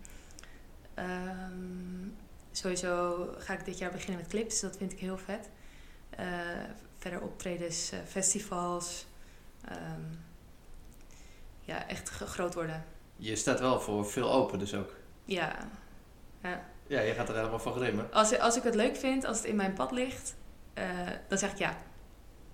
Ehm, 0.94 2.08
sowieso 2.52 3.28
ga 3.38 3.54
ik 3.54 3.66
dit 3.66 3.78
jaar 3.78 3.92
beginnen 3.92 4.20
met 4.20 4.30
clips. 4.30 4.60
Dat 4.60 4.78
vind 4.78 4.92
ik 4.92 5.00
heel 5.00 5.18
vet. 5.18 5.50
Eh, 6.10 6.28
verder 6.98 7.22
optredens, 7.22 7.92
eh, 7.92 8.00
festivals. 8.08 9.06
Ehm, 9.66 10.02
ja, 11.62 11.88
echt 11.88 12.10
groot 12.10 12.54
worden. 12.54 12.86
Je 13.16 13.36
staat 13.36 13.60
wel 13.60 13.82
voor 13.82 14.06
veel 14.06 14.32
open 14.32 14.60
dus 14.60 14.74
ook. 14.74 14.96
Ja. 15.26 15.70
ja. 16.42 16.66
Ja, 16.90 17.00
je 17.02 17.14
gaat 17.14 17.30
er 17.30 17.36
helemaal 17.36 17.60
van 17.60 17.74
glimmen. 17.74 18.12
Als, 18.14 18.40
als 18.40 18.58
ik 18.58 18.64
het 18.64 18.76
leuk 18.76 18.96
vind, 18.96 19.26
als 19.26 19.38
het 19.38 19.46
in 19.46 19.56
mijn 19.56 19.74
pad 19.74 19.92
ligt, 19.92 20.36
eh, 20.74 20.86
dan 21.28 21.38
zeg 21.38 21.52
ik 21.52 21.58
ja. 21.58 21.78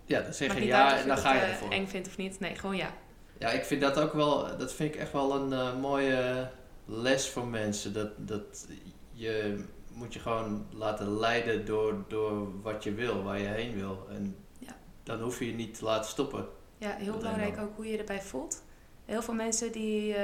Ja, 0.05 0.21
dan 0.21 0.33
zeg 0.33 0.53
je 0.55 0.65
ja 0.65 0.97
en 0.97 1.07
dan 1.07 1.17
ga 1.17 1.33
je 1.33 1.39
het, 1.39 1.47
eh, 1.47 1.53
ervoor. 1.53 1.71
eng 1.71 1.87
vindt 1.87 2.07
of 2.07 2.17
niet. 2.17 2.39
Nee, 2.39 2.55
gewoon 2.55 2.75
ja. 2.75 2.93
Ja, 3.39 3.49
ik 3.49 3.63
vind 3.65 3.81
dat 3.81 3.99
ook 3.99 4.13
wel, 4.13 4.57
dat 4.57 4.73
vind 4.73 4.93
ik 4.93 4.99
echt 5.01 5.11
wel 5.11 5.35
een 5.35 5.53
eh, 5.53 5.79
mooie 5.79 6.49
les 6.85 7.29
voor 7.29 7.47
mensen. 7.47 7.93
Dat, 7.93 8.09
dat 8.17 8.67
je 9.11 9.63
moet 9.93 10.13
je 10.13 10.19
gewoon 10.19 10.65
laten 10.71 11.17
leiden 11.19 11.65
door, 11.65 12.03
door 12.07 12.61
wat 12.61 12.83
je 12.83 12.93
wil, 12.93 13.23
waar 13.23 13.39
je 13.39 13.47
heen 13.47 13.73
wil. 13.75 14.07
En 14.09 14.35
Ja. 14.59 14.75
dan 15.03 15.21
hoef 15.21 15.39
je 15.39 15.45
je 15.47 15.53
niet 15.53 15.77
te 15.77 15.85
laten 15.85 16.09
stoppen. 16.09 16.45
Ja, 16.77 16.95
heel 16.95 17.17
belangrijk 17.17 17.59
ook 17.59 17.75
hoe 17.75 17.87
je 17.87 17.97
erbij 17.97 18.21
voelt. 18.21 18.63
Heel 19.05 19.21
veel 19.21 19.33
mensen 19.33 19.71
die, 19.71 20.15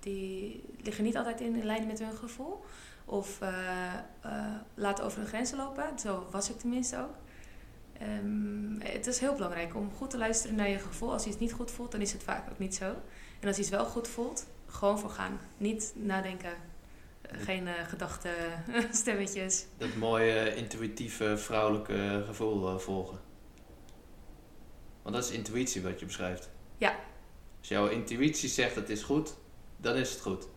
die 0.00 0.64
liggen 0.82 1.04
niet 1.04 1.16
altijd 1.16 1.40
in 1.40 1.64
lijn 1.64 1.86
met 1.86 1.98
hun 1.98 2.16
gevoel. 2.16 2.64
Of 3.08 3.40
eh, 3.40 3.94
eh, 4.20 4.54
laten 4.74 5.04
over 5.04 5.18
hun 5.18 5.28
grenzen 5.28 5.56
lopen. 5.56 5.98
Zo 5.98 6.26
was 6.30 6.50
ik 6.50 6.58
tenminste 6.58 6.98
ook. 6.98 7.14
Ehm, 7.98 8.80
het 8.80 9.06
is 9.06 9.18
heel 9.18 9.34
belangrijk 9.34 9.74
om 9.74 9.90
goed 9.96 10.10
te 10.10 10.18
luisteren 10.18 10.56
naar 10.56 10.68
je 10.68 10.78
gevoel. 10.78 11.12
Als 11.12 11.24
je 11.24 11.30
het 11.30 11.38
niet 11.38 11.52
goed 11.52 11.70
voelt, 11.70 11.92
dan 11.92 12.00
is 12.00 12.12
het 12.12 12.22
vaak 12.22 12.50
ook 12.50 12.58
niet 12.58 12.74
zo. 12.74 12.84
En 13.40 13.48
als 13.48 13.56
je 13.56 13.62
het 13.62 13.70
wel 13.70 13.84
goed 13.84 14.08
voelt, 14.08 14.46
gewoon 14.66 14.98
voor 14.98 15.10
gaan. 15.10 15.40
Niet 15.56 15.92
nadenken. 15.94 16.52
Eh, 17.20 17.40
geen 17.40 17.68
eh 17.68 17.88
gedachten, 17.88 18.34
stemmetjes. 18.92 19.66
Dat 19.78 19.94
mooie, 19.94 20.54
intuïtieve, 20.54 21.38
vrouwelijke 21.38 22.22
gevoel 22.26 22.78
volgen. 22.78 23.18
Want 25.02 25.14
dat 25.14 25.24
is 25.24 25.30
intuïtie 25.30 25.82
wat 25.82 26.00
je 26.00 26.06
beschrijft. 26.06 26.50
Ja. 26.78 26.96
Als 27.58 27.68
jouw 27.68 27.88
intuïtie 27.88 28.48
zegt 28.48 28.74
het 28.74 28.90
is 28.90 29.02
goed, 29.02 29.36
dan 29.76 29.94
is 29.94 30.10
het 30.10 30.20
goed. 30.20 30.48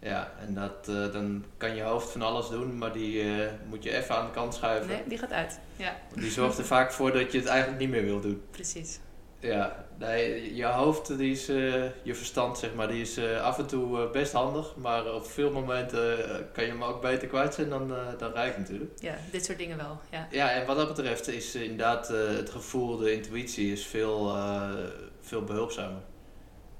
Ja. 0.00 0.32
En 0.46 0.54
dat, 0.54 0.88
eh, 0.88 1.12
dan 1.12 1.44
kan 1.56 1.76
je 1.76 1.82
hoofd 1.82 2.10
van 2.10 2.22
alles 2.22 2.48
doen, 2.48 2.78
maar 2.78 2.92
die 2.92 3.22
eh, 3.22 3.50
moet 3.68 3.82
je 3.82 3.96
even 3.96 4.14
aan 4.14 4.26
de 4.26 4.32
kant 4.32 4.54
schuiven. 4.54 4.88
Nee, 4.88 5.02
die 5.06 5.18
gaat 5.18 5.32
uit. 5.32 5.58
Ja, 5.76 5.96
die 6.14 6.30
zorgt 6.30 6.58
er 6.58 6.64
vaak 6.64 6.92
voor 6.92 7.12
dat 7.12 7.32
je 7.32 7.38
het 7.38 7.46
eigenlijk 7.46 7.80
niet 7.80 7.90
meer 7.90 8.04
wil 8.04 8.20
doen. 8.20 8.42
precies. 8.50 9.00
Ja, 9.40 9.84
nee, 9.98 10.54
je 10.54 10.64
hoofd, 10.64 11.18
die 11.18 11.32
is, 11.32 11.48
eh, 11.48 11.84
je 12.02 12.14
verstand 12.14 12.58
zeg 12.58 12.74
maar, 12.74 12.88
die 12.88 13.00
is 13.00 13.18
af 13.18 13.58
en 13.58 13.66
toe 13.66 14.08
best 14.10 14.32
handig. 14.32 14.76
Maar 14.76 15.14
op 15.14 15.26
veel 15.26 15.50
momenten 15.50 16.16
kan 16.52 16.64
je 16.64 16.70
hem 16.70 16.84
ook 16.84 17.00
beter 17.00 17.28
kwijt 17.28 17.54
zijn 17.54 17.68
dan, 17.68 17.92
dan 18.18 18.32
rijk 18.32 18.58
natuurlijk. 18.58 18.90
Ja, 19.00 19.14
dit 19.32 19.44
soort 19.44 19.58
dingen 19.58 19.76
wel. 19.76 20.00
Ja. 20.10 20.26
Ja, 20.30 20.50
en 20.50 20.66
wat 20.66 20.76
dat 20.76 20.88
betreft 20.88 21.28
is 21.28 21.54
inderdaad 21.54 22.08
het 22.08 22.50
gevoel, 22.50 22.96
de 22.96 23.12
intuïtie 23.12 23.72
is 23.72 23.86
veel, 23.86 24.36
veel 25.20 25.44
behulpzamer. 25.44 26.00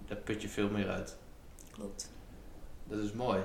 Daar 0.07 0.19
put 0.19 0.43
je 0.43 0.49
veel 0.49 0.69
meer 0.69 0.89
uit. 0.89 1.17
Klopt. 1.73 2.11
Dat 2.89 2.99
is 2.99 3.13
mooi. 3.13 3.39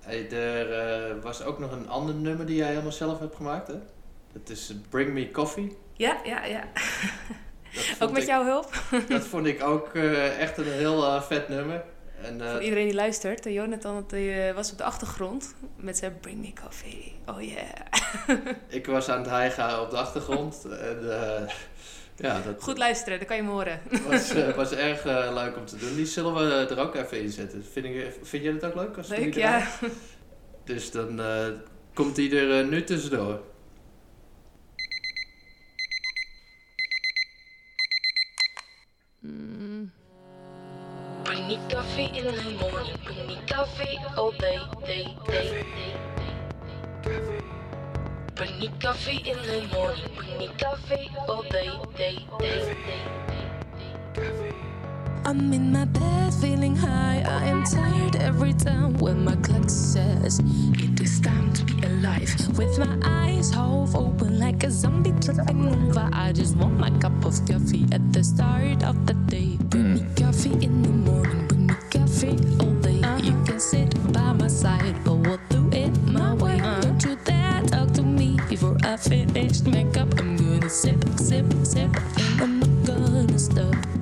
Hey, 0.00 0.30
er 0.30 0.72
eh, 0.72 1.22
was 1.22 1.42
ook 1.42 1.58
nog 1.58 1.72
een 1.72 1.88
ander 1.88 2.14
nummer 2.14 2.46
die 2.46 2.56
jij 2.56 2.68
helemaal 2.68 2.92
zelf 2.92 3.18
hebt 3.18 3.36
gemaakt, 3.36 3.68
hè? 3.68 3.74
Dat 4.32 4.48
is 4.48 4.70
eh, 4.70 4.76
Bring 4.88 5.12
Me 5.12 5.30
Coffee. 5.30 5.76
Ja, 5.92 6.20
ja, 6.24 6.44
ja. 6.44 6.64
Ook 8.00 8.10
met 8.12 8.22
ik- 8.22 8.28
jouw 8.28 8.44
hulp. 8.44 8.82
Dat 9.08 9.26
vond 9.26 9.46
ik 9.46 9.62
ook 9.62 9.94
eh, 9.94 10.40
echt 10.40 10.58
een 10.58 10.64
heel 10.64 11.22
vet 11.22 11.48
nummer. 11.48 11.84
En, 12.22 12.40
Voor 12.50 12.62
iedereen 12.62 12.84
die 12.86 12.94
luistert, 12.94 13.44
Jonathan 13.44 14.04
die, 14.06 14.52
was 14.52 14.72
op 14.72 14.78
de 14.78 14.84
achtergrond 14.84 15.54
met 15.76 15.98
zijn 15.98 16.18
Bring 16.20 16.40
Me 16.40 16.52
Coffee. 16.62 17.16
Oh 17.26 17.42
yeah. 17.42 18.46
ik 18.78 18.86
was 18.86 19.08
aan 19.08 19.18
het 19.18 19.30
hijgen 19.30 19.80
op 19.80 19.90
de 19.90 19.96
achtergrond. 19.96 20.64
en, 20.64 21.48
ja, 22.16 22.40
dat, 22.40 22.62
Goed 22.62 22.78
luisteren, 22.78 23.18
dan 23.18 23.26
kan 23.26 23.36
je 23.36 23.42
me 23.42 23.50
horen. 23.50 23.80
Was, 24.08 24.30
eh, 24.30 24.54
was 24.56 24.72
erg 24.72 25.04
uh, 25.04 25.30
leuk 25.34 25.56
om 25.56 25.64
te 25.66 25.76
doen. 25.76 25.94
Die 25.94 26.06
zullen 26.06 26.34
we 26.34 26.66
er 26.74 26.78
ook 26.78 26.94
even 26.94 27.20
in 27.20 27.30
zetten. 27.30 27.64
Vind, 27.64 27.86
vind 28.22 28.42
jij 28.42 28.52
dat 28.52 28.64
ook 28.64 28.74
leuk? 28.74 28.96
Als 28.96 29.08
leuk, 29.08 29.34
ja. 29.34 29.68
Dus 30.64 30.90
dan 30.90 31.20
uh, 31.20 31.46
komt 31.94 32.14
die 32.14 32.38
er 32.38 32.66
nu 32.66 32.84
tussendoor. 32.84 33.40
Mm. 39.20 39.92
Paniek 41.22 41.58
coffee 41.68 42.10
in 42.12 42.24
the 42.24 42.56
morning. 42.60 42.98
Paniek 43.04 43.46
coffee 43.46 43.98
all 44.16 44.32
day, 44.36 44.58
day, 44.86 45.16
day, 45.26 45.48
day. 45.50 45.64
day. 47.02 47.43
Bring 48.34 48.58
me 48.58 48.68
coffee 48.80 49.22
in 49.30 49.36
the 49.46 49.68
morning. 49.72 50.10
Bring 50.16 50.38
me 50.38 50.48
coffee 50.58 51.08
all 51.28 51.42
day, 51.44 51.70
day, 51.96 52.18
day, 52.40 52.76
day. 54.16 54.52
I'm 55.24 55.52
in 55.52 55.70
my 55.70 55.84
bed 55.84 56.34
feeling 56.34 56.74
high. 56.74 57.22
I 57.24 57.44
am 57.46 57.62
tired 57.62 58.16
every 58.16 58.52
time 58.52 58.94
when 58.98 59.24
my 59.24 59.36
clock 59.36 59.70
says 59.70 60.40
it 60.74 61.00
is 61.00 61.20
time 61.20 61.52
to 61.52 61.64
be 61.64 61.80
alive. 61.86 62.28
With 62.58 62.76
my 62.76 62.98
eyes 63.04 63.50
half 63.52 63.94
open 63.94 64.40
like 64.40 64.64
a 64.64 64.70
zombie 64.70 65.14
tripping 65.20 65.68
over. 65.68 66.10
I 66.12 66.32
just 66.32 66.56
want 66.56 66.76
my 66.76 66.90
cup 66.98 67.24
of 67.24 67.38
coffee 67.46 67.86
at 67.92 68.12
the 68.12 68.24
start 68.24 68.82
of 68.82 69.06
the 69.06 69.14
day. 69.14 69.56
Bring 69.70 69.94
me 69.94 70.06
coffee 70.16 70.54
in 70.54 70.82
the 70.82 70.88
morning. 70.90 71.46
Bring 71.46 71.66
me 71.68 71.74
coffee 71.90 72.36
all 72.58 72.74
day. 72.82 73.00
Uh-huh. 73.00 73.20
You 73.22 73.32
can 73.44 73.60
sit 73.60 73.94
by 74.12 74.32
my 74.32 74.48
side, 74.48 74.96
before 79.08 79.22
I 79.22 79.26
finish 79.26 79.62
makeup. 79.62 80.08
I'm 80.18 80.36
gonna 80.36 80.70
sip, 80.70 81.02
sip, 81.18 81.46
sip, 81.64 81.90
and 82.40 82.42
I'm 82.42 82.84
not 82.84 82.86
gonna 82.86 83.38
stop. 83.38 83.93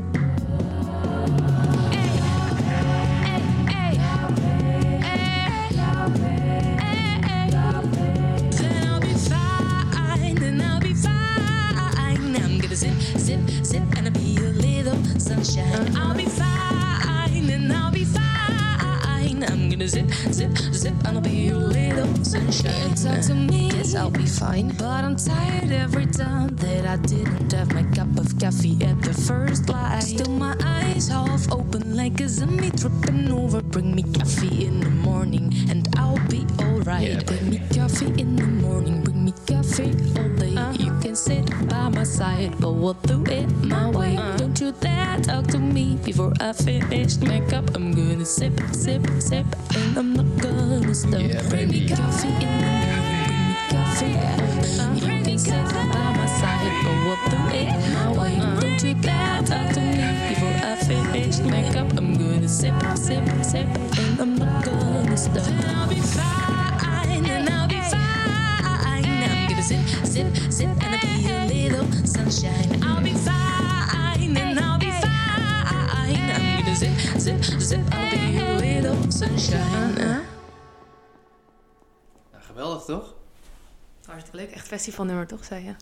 Fit 46.64 46.84
bitch. 46.84 47.11
Sunshine. 79.38 80.22
Nou, 82.32 82.42
geweldig 82.42 82.84
toch? 82.84 83.14
Hartstikke 84.06 84.36
leuk. 84.36 84.50
Echt 84.50 84.66
festivalnummer, 84.68 85.26
toch, 85.26 85.44
zei 85.44 85.64
je? 85.64 85.74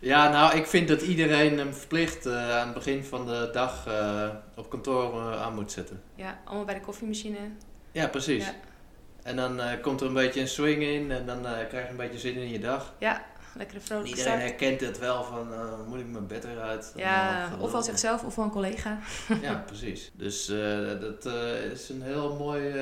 Ja, 0.00 0.28
nou, 0.28 0.56
ik 0.56 0.66
vind 0.66 0.88
dat 0.88 1.02
iedereen 1.02 1.58
hem 1.58 1.74
verplicht 1.74 2.26
eh, 2.26 2.50
aan 2.58 2.66
het 2.66 2.74
begin 2.74 3.04
van 3.04 3.26
de 3.26 3.50
dag 3.52 3.86
eh, 3.86 4.28
op 4.56 4.70
kantoor 4.70 5.20
eh, 5.20 5.42
aan 5.42 5.54
moet 5.54 5.72
zetten. 5.72 6.02
Ja, 6.14 6.38
allemaal 6.44 6.64
bij 6.64 6.74
de 6.74 6.80
koffiemachine. 6.80 7.38
Ja, 7.92 8.06
precies. 8.06 8.44
Ja. 8.44 8.54
En 9.22 9.36
dan 9.36 9.60
eh, 9.60 9.80
komt 9.82 10.00
er 10.00 10.06
een 10.06 10.12
beetje 10.14 10.40
een 10.40 10.48
swing 10.48 10.82
in 10.82 11.10
en 11.10 11.26
dan 11.26 11.46
eh, 11.46 11.68
krijg 11.68 11.84
je 11.84 11.90
een 11.90 11.96
beetje 11.96 12.18
zin 12.18 12.34
in 12.34 12.48
je 12.48 12.58
dag. 12.58 12.92
Ja, 12.98 13.24
lekkere 13.56 13.80
vrolijke 13.80 14.08
Iedereen 14.10 14.32
start. 14.38 14.48
herkent 14.50 14.80
het 14.80 14.98
wel 14.98 15.24
van, 15.24 15.52
eh, 15.52 15.86
moet 15.86 15.98
ik 16.00 16.06
mijn 16.06 16.26
bed 16.26 16.44
eruit? 16.44 16.92
En, 16.94 17.00
Ja, 17.00 17.50
of 17.58 17.66
gelul. 17.68 17.82
zichzelf 17.82 18.24
of 18.24 18.34
wel 18.34 18.44
een 18.44 18.50
collega. 18.50 18.98
Ja, 19.42 19.54
precies. 19.66 20.10
Dus 20.14 20.48
eh, 20.48 21.00
dat 21.00 21.26
eh, 21.26 21.64
is 21.64 21.88
een 21.88 22.02
heel 22.02 22.36
mooi 22.36 22.74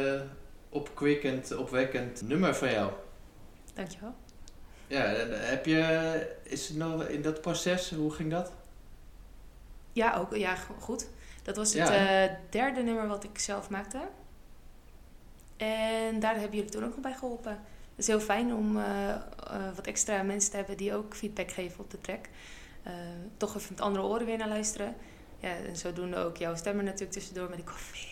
opkwikkend, 0.69 1.57
opwekkend 1.57 2.23
nummer 2.23 2.55
van 2.55 2.71
jou. 2.71 2.93
Dankjewel. 3.75 4.15
Ja, 4.87 5.01
heb 5.31 5.67
je, 5.67 6.37
is 6.43 6.69
het 6.69 6.77
nog 6.77 7.05
in 7.05 7.23
dat 7.23 7.41
proces, 7.41 7.91
hoe 7.91 8.13
ging 8.13 8.31
dat? 8.31 8.53
Ja, 9.93 10.17
ook. 10.17 10.37
Ja, 10.37 10.55
go- 10.55 10.75
goed. 10.79 11.07
Dat 11.43 11.57
was 11.57 11.75
het 11.75 11.89
Ja, 11.89 12.39
derde 12.51 12.83
nummer 12.83 13.07
wat 13.07 13.25
ik 13.25 13.39
zelf 13.39 13.69
maakte. 13.71 13.99
En 15.57 16.21
daar 16.21 16.35
hebben 16.35 16.57
jullie 16.57 16.71
toen 16.71 16.85
ook 16.85 16.91
nog 16.91 17.01
bij 17.01 17.15
geholpen. 17.15 17.59
Het 17.97 18.01
is 18.01 18.07
heel 18.07 18.21
fijn 18.21 18.55
om 18.55 18.77
eh, 18.79 19.09
eh, 19.11 19.19
wat 19.75 19.87
extra 19.87 20.23
mensen 20.23 20.51
te 20.51 20.57
hebben 20.57 20.77
die 20.77 20.95
ook 20.95 21.15
feedback 21.15 21.51
geven 21.51 21.81
op 21.81 21.91
de 21.91 22.01
track. 22.01 22.25
Eh, 22.83 22.93
toch 23.37 23.57
even 23.57 23.67
met 23.71 23.81
andere 23.81 24.05
oren 24.05 24.27
weer 24.27 24.39
naar 24.39 24.49
luisteren. 24.49 24.95
Ja, 25.39 25.49
en 25.69 25.77
zodoende 25.77 26.17
ook 26.17 26.37
jouw 26.37 26.55
stemmer 26.57 26.85
natuurlijk 26.85 27.13
tussendoor 27.13 27.49
met 27.49 27.57
die 27.57 27.67
koffie. 27.67 28.09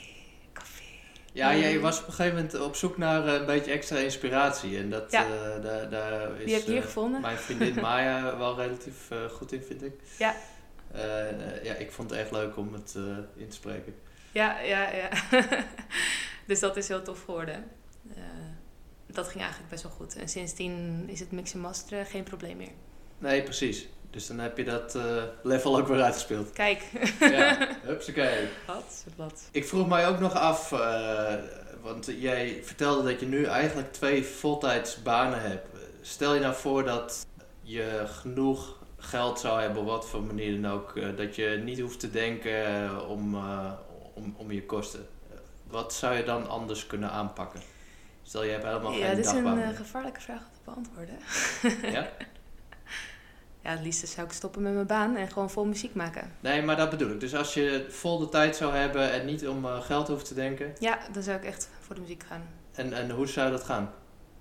Koffie. 0.55 0.87
Ja, 1.33 1.51
Mm. 1.53 1.59
jij 1.59 1.81
was 1.81 2.01
op 2.01 2.07
een 2.07 2.13
gegeven 2.13 2.37
moment 2.37 2.61
op 2.61 2.77
zoek 2.77 2.97
naar 2.97 3.27
een 3.29 3.47
beetje 3.47 3.73
extra 3.73 3.97
inspiratie. 3.99 4.79
En 4.79 4.91
dat, 4.91 5.11
Ja. 5.11 5.27
daar, 5.63 5.91
daar 5.91 6.31
is 6.39 6.45
Die 6.45 6.53
heb 6.55 6.63
ik 6.63 6.69
hier 6.69 6.83
gevonden. 6.83 7.21
mijn 7.21 7.37
vriendin 7.39 7.75
Maya 7.83 8.37
wel 8.39 8.57
relatief 8.57 9.11
goed 9.33 9.53
in, 9.53 9.63
vind 9.63 9.83
ik. 9.83 9.95
Ja. 10.19 10.35
Ja, 11.63 11.75
ik 11.75 11.93
vond 11.93 12.11
het 12.11 12.19
echt 12.19 12.31
leuk 12.31 12.57
om 12.57 12.73
het 12.73 12.95
in 13.37 13.49
te 13.49 13.55
spreken. 13.57 13.95
Ja, 14.33 14.61
ja, 14.61 14.89
ja. 14.93 15.09
dus 16.47 16.61
dat 16.61 16.77
is 16.77 16.89
heel 16.89 17.03
tof 17.03 17.25
geworden. 17.25 17.65
Dat 19.13 19.29
ging 19.29 19.41
eigenlijk 19.41 19.71
best 19.71 19.83
wel 19.83 19.93
goed. 19.93 20.17
En 20.17 20.29
sindsdien 20.29 21.05
is 21.07 21.21
het 21.21 21.33
mixen 21.33 21.57
en 21.57 21.65
masteren 21.65 22.07
geen 22.07 22.23
probleem 22.23 22.57
meer. 22.57 22.73
Nee, 23.19 23.43
precies. 23.43 23.89
Dus 24.11 24.27
dan 24.27 24.39
heb 24.39 24.57
je 24.57 24.65
dat 24.65 24.95
eh, 24.95 25.23
level 25.43 25.79
ook 25.79 25.89
weer 25.89 26.03
uitgespeeld. 26.03 26.53
Kijk. 26.53 26.83
ja, 27.21 27.69
hupsakee. 27.83 28.49
Wat? 28.67 29.05
Wat? 29.17 29.49
Ik 29.51 29.65
vroeg 29.65 29.89
mij 29.89 30.09
ook 30.09 30.21
nog 30.21 30.35
af, 30.35 30.73
eh, 30.73 31.35
want 31.83 32.07
jij 32.19 32.61
vertelde 32.63 33.11
dat 33.11 33.21
je 33.21 33.27
nu 33.27 33.45
eigenlijk 33.45 33.93
twee 33.93 34.25
voltijds 34.25 35.03
banen 35.03 35.41
hebt. 35.41 35.67
Stel 36.01 36.35
je 36.35 36.41
nou 36.41 36.55
voor 36.55 36.85
dat 36.85 37.27
je 37.63 38.05
genoeg 38.07 38.79
geld 38.97 39.41
zou 39.41 39.61
hebben, 39.61 39.83
op 39.83 39.89
wat 39.89 40.09
voor 40.09 40.23
manier 40.23 40.63
dan 40.63 40.73
ook, 40.73 40.97
eh, 40.97 41.17
dat 41.17 41.37
je 41.37 41.61
niet 41.65 41.81
hoeft 41.81 42.01
te 42.01 42.11
denken 42.11 43.09
om, 43.09 43.37
om, 44.15 44.35
om 44.37 44.53
je 44.53 44.67
kosten. 44.67 45.07
Wat 45.67 45.95
zou 45.95 46.17
je 46.17 46.25
dan 46.25 46.49
anders 46.49 46.87
kunnen 46.87 47.11
aanpakken? 47.11 47.61
Stel 48.31 48.45
je 48.45 48.51
hebt 48.51 48.65
helemaal 48.65 48.93
Ja, 48.93 49.07
geen 49.07 49.17
dit 49.17 49.27
is 49.27 49.33
een 49.33 49.59
eh, 49.63 49.77
gevaarlijke 49.77 50.21
vraag 50.21 50.39
om 50.41 50.53
te 50.53 50.61
beantwoorden. 50.65 51.19
Ja? 51.93 52.09
Ja, 53.63 53.71
het 53.71 53.81
liefst 53.81 54.09
zou 54.09 54.27
ik 54.27 54.33
stoppen 54.33 54.63
met 54.63 54.75
mijn 54.75 54.87
baan 54.87 55.17
en 55.17 55.29
gewoon 55.31 55.51
vol 55.51 55.65
muziek 55.65 55.95
maken. 55.95 56.33
Nee, 56.41 56.63
maar 56.63 56.77
dat 56.77 56.91
bedoel 56.91 57.11
ik. 57.11 57.21
Dus 57.21 57.35
als 57.35 57.55
je 57.55 57.87
vol 57.89 58.19
de 58.19 58.29
tijd 58.29 58.57
zou 58.57 58.75
hebben 58.75 59.13
en 59.13 59.27
niet 59.27 59.49
om 59.49 59.65
eh, 59.65 59.81
geld 59.81 60.09
hoeft 60.09 60.27
te 60.27 60.35
denken, 60.35 60.73
Ja, 60.79 60.99
dan 61.13 61.23
zou 61.23 61.37
ik 61.39 61.45
echt 61.45 61.69
voor 61.81 61.95
de 61.95 62.01
muziek 62.01 62.23
gaan. 62.27 62.43
en, 62.73 62.93
en 62.93 63.11
hoe 63.11 63.27
zou 63.27 63.51
dat 63.51 63.65
gaan? 63.65 63.93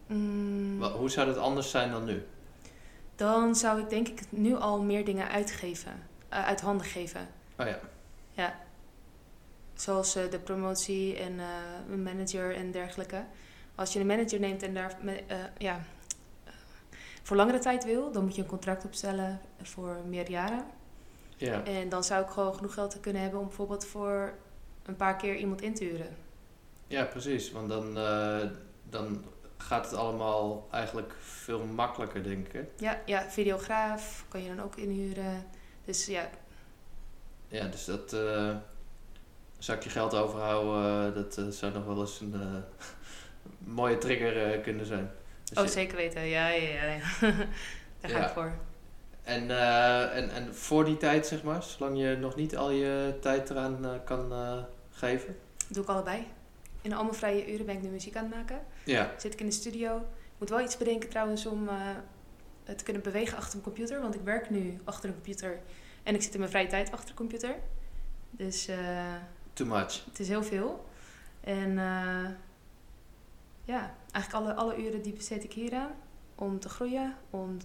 Mm, 0.08 0.84
Hoe 0.84 1.10
zou 1.10 1.28
dat 1.28 1.38
anders 1.38 1.70
zijn 1.70 1.92
dan 1.92 2.06
nu? 2.06 2.26
dan 3.16 3.56
zou 3.56 3.80
ik 3.82 3.90
denk 3.90 4.08
ik 4.08 4.22
nu 4.30 4.56
al 4.56 4.82
meer 4.82 5.06
dingen 5.06 5.30
uitgeven. 5.30 5.92
eh, 6.30 6.46
uit 6.46 6.62
handen 6.62 6.86
geven. 6.86 7.28
Oh 7.58 7.68
ja. 7.68 7.80
Ja. 8.32 8.56
Zoals 9.74 10.14
de 10.14 10.40
promotie 10.44 11.18
en 11.18 11.40
eh, 11.40 11.46
een 11.92 12.04
manager 12.04 12.56
en 12.56 12.72
dergelijke. 12.72 13.24
Als 13.80 13.94
je 13.94 14.00
een 14.00 14.06
manager 14.06 14.40
neemt 14.40 14.64
en 14.64 14.74
daar 14.74 14.98
eh, 15.06 15.38
ja, 15.58 15.84
eh, 16.44 16.54
voor 17.24 17.38
langere 17.38 17.60
tijd 17.60 17.86
wil, 17.86 18.12
dan 18.12 18.24
moet 18.24 18.36
je 18.36 18.42
een 18.42 18.48
contract 18.48 18.86
opstellen 18.86 19.42
voor 19.62 19.98
meer 20.08 20.30
jaren. 20.30 20.66
Ja. 21.38 21.64
En 21.64 21.90
dan 21.90 22.04
zou 22.04 22.24
ik 22.24 22.30
gewoon 22.30 22.56
genoeg 22.56 22.74
geld 22.74 22.92
te 22.92 23.00
kunnen 23.00 23.22
hebben 23.22 23.40
om 23.40 23.48
bijvoorbeeld 23.48 23.86
voor 23.86 24.34
een 24.86 24.96
paar 24.96 25.16
keer 25.16 25.36
iemand 25.36 25.62
in 25.62 25.74
te 25.74 25.84
huren. 25.84 26.16
Ja, 26.88 27.04
precies. 27.04 27.52
Want 27.52 27.70
dan, 27.70 27.98
eh, 27.98 28.42
dan 28.90 29.24
gaat 29.58 29.86
het 29.86 30.00
allemaal 30.00 30.68
eigenlijk 30.72 31.16
veel 31.20 31.66
makkelijker, 31.66 32.24
denk 32.24 32.48
ik. 32.48 32.54
Hè? 32.54 32.68
Ja, 32.78 33.02
ja, 33.06 33.30
videograaf 33.30 34.26
kan 34.28 34.44
je 34.44 34.56
dan 34.56 34.66
ook 34.66 34.76
inhuren. 34.76 35.46
Dus 35.86 36.06
ja, 36.06 36.30
Ja, 37.48 37.68
dus 37.68 37.86
dat 37.86 38.14
eh 38.14 38.56
zou 39.58 39.78
ik 39.78 39.84
je 39.84 39.90
geld 39.90 40.14
overhouden, 40.14 41.14
dat 41.14 41.54
zou 41.56 41.74
nog 41.74 41.86
wel 41.86 42.00
eens 42.00 42.20
een 42.20 42.64
mooie 43.58 43.98
trigger 43.98 44.52
eh, 44.54 44.64
kunnen 44.64 44.86
zijn. 44.86 45.12
Dus 45.44 45.58
oh 45.58 45.64
je- 45.64 45.70
zeker 45.72 45.98
weten. 45.98 46.26
Ja, 46.26 46.48
ja, 46.50 46.84
ja. 46.84 46.84
ja. 46.94 47.02
Daar 48.02 48.12
ga 48.12 48.18
Ja. 48.18 48.26
ik 48.28 48.34
voor. 48.34 48.54
En, 49.24 49.50
eh, 49.52 50.18
en, 50.18 50.30
en 50.30 50.56
voor 50.56 50.86
die 50.86 50.98
tijd, 50.98 51.28
zeg 51.28 51.44
maar, 51.44 51.64
zolang 51.64 52.00
je 52.00 52.16
nog 52.20 52.36
niet 52.36 52.58
al 52.58 52.72
je 52.72 53.18
tijd 53.22 53.50
eraan 53.50 53.86
eh, 53.86 53.92
kan 54.06 54.34
geven? 54.92 55.38
doe 55.68 55.84
ik 55.84 55.90
allebei. 55.90 56.28
In 56.82 56.94
al 56.94 57.04
mijn 57.04 57.16
vrije 57.16 57.54
uren 57.54 57.66
ben 57.66 57.76
ik 57.76 57.82
nu 57.82 57.90
muziek 57.90 58.16
aan 58.16 58.24
het 58.26 58.36
maken. 58.36 58.62
Ja, 58.84 59.12
Zit 59.18 59.34
ik 59.34 59.40
in 59.40 59.46
de 59.46 59.52
studio. 59.52 59.98
Ik 59.98 60.38
moet 60.38 60.50
wel 60.50 60.62
iets 60.62 60.78
bedenken 60.78 61.10
trouwens 61.10 61.46
om 61.46 61.70
te 62.76 62.84
kunnen 62.84 63.02
bewegen 63.02 63.38
achter 63.38 63.52
mijn 63.52 63.64
computer. 63.64 64.02
Want 64.02 64.16
ik 64.16 64.22
werk 64.22 64.50
nu 64.50 64.78
achter 64.84 65.10
een 65.10 65.16
computer. 65.16 65.60
En 66.04 66.16
ik 66.16 66.22
zit 66.22 66.34
in 66.34 66.40
mijn 66.40 66.52
vrije 66.52 66.68
tijd 66.68 66.92
achter 66.92 67.08
de 67.08 67.14
computer. 67.14 67.56
Dus 68.32 68.70
too 69.54 69.68
much. 69.68 70.06
het 70.06 70.20
is 70.20 70.28
heel 70.28 70.44
veel. 70.44 70.86
En 71.42 71.78
ja, 73.70 73.96
eigenlijk 74.12 74.46
alle, 74.46 74.54
alle 74.54 74.84
uren 74.84 75.02
die 75.02 75.14
besteed 75.14 75.44
ik 75.44 75.54
hier 75.54 75.76
aan. 75.76 75.92
Om 76.36 76.60
te 76.60 76.70
groeien, 76.70 77.16
om 77.30 77.58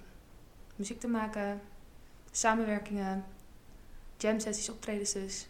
muziek 0.77 1.01
te 1.01 1.09
maken, 1.09 1.61
samenwerkingen, 2.31 3.25
jam 4.17 4.41
sessies, 4.41 4.69
optredens 4.69 5.13
dus. 5.13 5.49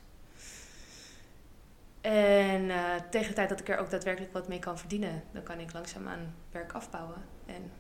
En 2.01 2.71
eh, 2.71 2.95
tegen 3.11 3.29
de 3.29 3.35
tijd 3.35 3.49
dat 3.49 3.61
ik 3.61 3.69
er 3.69 3.79
ook 3.79 3.91
daadwerkelijk 3.91 4.33
wat 4.33 4.49
mee 4.49 4.59
kan 4.59 4.79
verdienen, 4.79 5.23
dan 5.33 5.43
kan 5.43 5.59
ik 5.59 5.73
langzaamaan 5.73 6.35
werk 6.51 6.73
afbouwen 6.73 7.23
en 7.47 7.73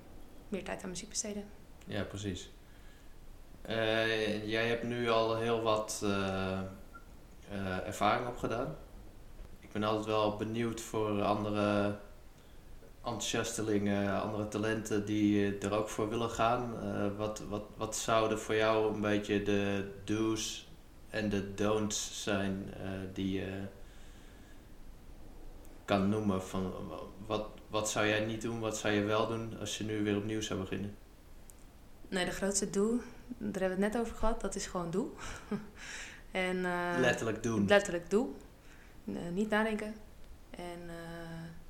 meer 0.48 0.64
tijd 0.64 0.82
aan 0.82 0.88
muziek 0.88 1.08
besteden. 1.08 1.44
Ja, 1.86 2.02
precies. 2.02 2.50
Eh, 3.62 4.48
jij 4.48 4.68
hebt 4.68 4.82
nu 4.82 5.08
al 5.08 5.36
heel 5.36 5.62
wat 5.62 6.00
eh, 6.04 6.60
ervaring 7.86 8.28
opgedaan. 8.28 8.76
Ik 9.60 9.72
ben 9.72 9.82
altijd 9.82 10.06
wel 10.06 10.36
benieuwd 10.36 10.80
voor 10.80 11.22
andere 11.22 11.96
enthousiastelingen, 13.04 14.22
andere 14.22 14.48
talenten 14.48 15.04
die 15.04 15.46
eh, 15.46 15.62
er 15.62 15.72
ook 15.72 15.88
voor 15.88 16.08
willen 16.08 16.30
gaan. 16.30 16.74
Eh, 16.82 17.06
wat, 17.16 17.42
wat, 17.48 17.64
wat 17.76 17.96
zouden 17.96 18.38
voor 18.38 18.54
jou 18.54 18.94
een 18.94 19.00
beetje 19.00 19.42
de 19.42 19.90
do's 20.04 20.68
en 21.10 21.28
de 21.28 21.54
don'ts 21.54 22.22
zijn 22.22 22.74
eh, 22.74 22.88
die 23.12 23.32
je 23.32 23.62
kan 25.84 26.08
noemen? 26.08 26.42
Van, 26.42 26.72
wat, 27.26 27.46
wat 27.68 27.90
zou 27.90 28.06
jij 28.06 28.24
niet 28.24 28.42
doen, 28.42 28.60
wat 28.60 28.76
zou 28.76 28.94
je 28.94 29.02
wel 29.02 29.28
doen 29.28 29.58
als 29.60 29.78
je 29.78 29.84
nu 29.84 30.02
weer 30.02 30.16
opnieuw 30.16 30.40
zou 30.40 30.60
beginnen? 30.60 30.96
Nee, 32.08 32.24
de 32.24 32.30
grootste 32.30 32.70
doe, 32.70 33.00
daar 33.38 33.60
hebben 33.60 33.78
we 33.78 33.84
het 33.84 33.94
net 33.94 34.02
over 34.02 34.16
gehad, 34.16 34.40
dat 34.40 34.54
is 34.54 34.66
gewoon 34.66 34.90
doe. 34.90 35.06
en, 36.30 36.60
Letterlijk 37.00 37.42
doen. 37.42 37.66
Letterlijk 37.66 38.10
doe. 38.10 38.28
Niet 39.32 39.50
nadenken. 39.50 39.94
En 40.50 40.80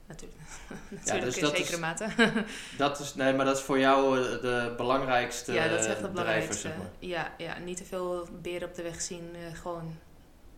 natuurlijk, 0.07 0.41
natuurlijk 0.91 1.25
dus 1.25 1.37
in 1.37 1.47
zekere 1.47 1.73
is- 1.73 1.79
mate. 1.79 2.07
Dat 2.77 3.01
is, 3.01 3.15
nee, 3.15 3.33
maar 3.35 3.45
dat 3.45 3.57
is 3.57 3.63
voor 3.63 3.79
jou 3.79 4.19
eh, 4.19 4.41
de 4.41 4.75
belangrijkste 4.77 5.53
ja, 5.53 5.69
dat 5.69 5.81
is 5.81 5.87
echt 5.87 6.01
het 6.01 6.11
belangrijkste. 6.11 6.57
zeg 6.57 6.77
maar. 6.77 6.87
ja, 6.99 7.35
ja, 7.39 7.59
niet 7.59 7.77
te 7.77 7.85
veel 7.85 8.29
beren 8.43 8.69
op 8.69 8.75
de 8.75 8.83
weg 8.83 9.01
zien, 9.01 9.31
eh, 9.35 9.59
gewoon 9.59 9.99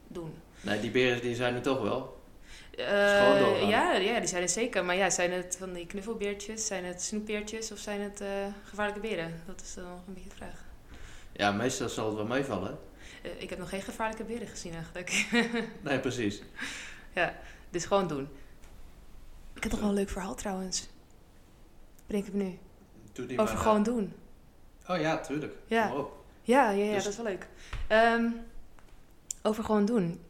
doen. 0.09 0.35
Nee, 0.61 0.81
die 0.81 0.91
beren 0.91 1.21
die 1.21 1.35
zijn 1.35 1.55
er 1.55 1.63
toch 1.63 1.83
wel. 1.83 2.15
Doorgaan. 2.77 3.69
ja, 3.69 3.93
ja, 3.93 4.19
die 4.19 4.29
zijn 4.29 4.43
er 4.43 4.49
zeker. 4.49 4.85
Maar 4.85 4.97
ja, 4.97 5.11
zijn 5.11 5.33
het 5.33 5.57
van 5.59 5.73
die 5.73 5.87
knuffelbeertjes, 5.87 6.67
zijn 6.67 6.85
het 6.85 7.03
snoepbeertjes 7.03 7.73
of 7.73 7.79
zijn 7.79 8.01
het 8.01 8.23
gevaarlijke 8.65 9.01
beren? 9.01 9.43
Dat 9.47 9.61
is 9.61 9.75
dan 9.75 9.85
nog 9.85 10.01
een 10.07 10.15
beetje 10.15 10.29
de 10.29 10.35
vraag. 10.35 10.65
Ja, 11.33 11.53
meestal 11.53 11.89
zal 11.89 12.07
het 12.07 12.17
wel 12.17 12.27
meevallen. 12.27 12.79
Ik 13.39 13.51
heb 13.51 13.59
nog 13.59 13.69
geen 13.69 13.83
gevaarlijke 13.83 14.25
beren 14.25 14.47
gezien 14.49 14.73
eigenlijk. 14.75 15.27
Nee, 15.83 16.01
precies. 16.01 16.43
dus 17.71 17.85
gewoon 17.85 18.09
doen. 18.09 18.29
Ik 19.57 19.63
heb 19.63 19.73
nog 19.73 19.81
wel 19.81 19.89
een 19.89 19.95
leuk 19.95 20.09
verhaal 20.11 20.35
trouwens. 20.35 20.89
Bedenk 22.07 22.27
ik 22.27 22.33
me 22.33 22.43
nu. 22.43 22.59
Doe 23.13 23.27
die 23.27 23.39
Over 23.39 23.55
maar, 23.55 23.63
gewoon 23.63 23.83
doen. 23.83 24.13
eh, 24.87 24.91
Oh 24.95 25.01
ja, 25.01 25.21
tuurlijk. 25.21 25.55
Ja. 25.67 25.89
Kom 25.89 25.99
op. 25.99 26.25
Ja, 26.43 26.71
ja, 26.71 26.85
ja 26.85 26.95
Dus- 26.95 27.03
dat 27.05 27.13
is 27.13 27.19
wel 27.19 27.27
leuk. 27.27 27.47
Ehm, 27.89 28.29
over 29.43 29.65
gewoon 29.65 29.85
doen. 29.85 30.21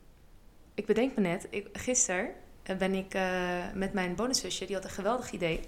Ik 0.74 0.86
bedenk 0.86 1.14
me 1.14 1.20
net, 1.20 1.46
ik, 1.50 1.68
gisteren 1.72 2.30
eh, 2.62 2.76
ben 2.76 2.94
ik 2.94 3.14
eh, 3.14 3.64
met 3.74 3.92
mijn 3.92 4.14
bonuszusje, 4.14 4.66
die 4.66 4.74
had 4.74 4.84
een 4.84 4.90
geweldig 4.90 5.30
idee 5.30 5.60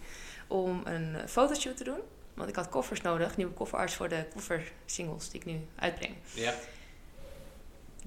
om 0.47 0.81
een 0.85 1.29
fotoshoot 1.29 1.77
te 1.77 1.85
doen. 1.85 1.99
Want 2.35 2.49
ik 2.49 2.57
had 2.57 2.69
koffers 2.69 3.01
nodig, 3.01 3.37
nieuwe 3.37 3.53
kofferarts 3.53 3.95
voor 3.95 4.09
de 4.09 4.25
koffersingles 4.33 5.31
die 5.31 5.41
ik 5.41 5.47
nu 5.47 5.61
uitbreng. 5.77 6.15
Ja. 6.35 6.55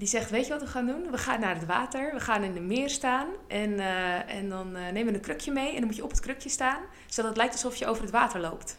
Die 0.02 0.10
zegt, 0.10 0.30
weet 0.30 0.46
je 0.46 0.52
wat 0.52 0.62
we 0.62 0.68
gaan 0.68 0.86
doen? 0.86 1.10
We 1.10 1.18
gaan 1.18 1.40
naar 1.40 1.54
het 1.54 1.66
water, 1.66 2.12
we 2.12 2.20
gaan 2.20 2.42
in 2.42 2.54
de 2.54 2.60
meer 2.60 2.90
staan 2.90 3.28
en, 3.48 3.80
eh, 3.80 4.34
en 4.34 4.48
dan 4.48 4.76
eh, 4.76 4.82
nemen 4.82 5.12
we 5.12 5.18
een 5.18 5.24
krukje 5.24 5.52
mee 5.52 5.68
en 5.68 5.76
dan 5.76 5.84
moet 5.84 5.96
je 5.96 6.04
op 6.04 6.10
het 6.10 6.20
krukje 6.20 6.48
staan, 6.48 6.80
zodat 7.06 7.30
het 7.30 7.38
lijkt 7.38 7.52
alsof 7.52 7.76
je 7.76 7.86
over 7.86 8.02
het 8.02 8.10
water 8.10 8.40
loopt. 8.40 8.78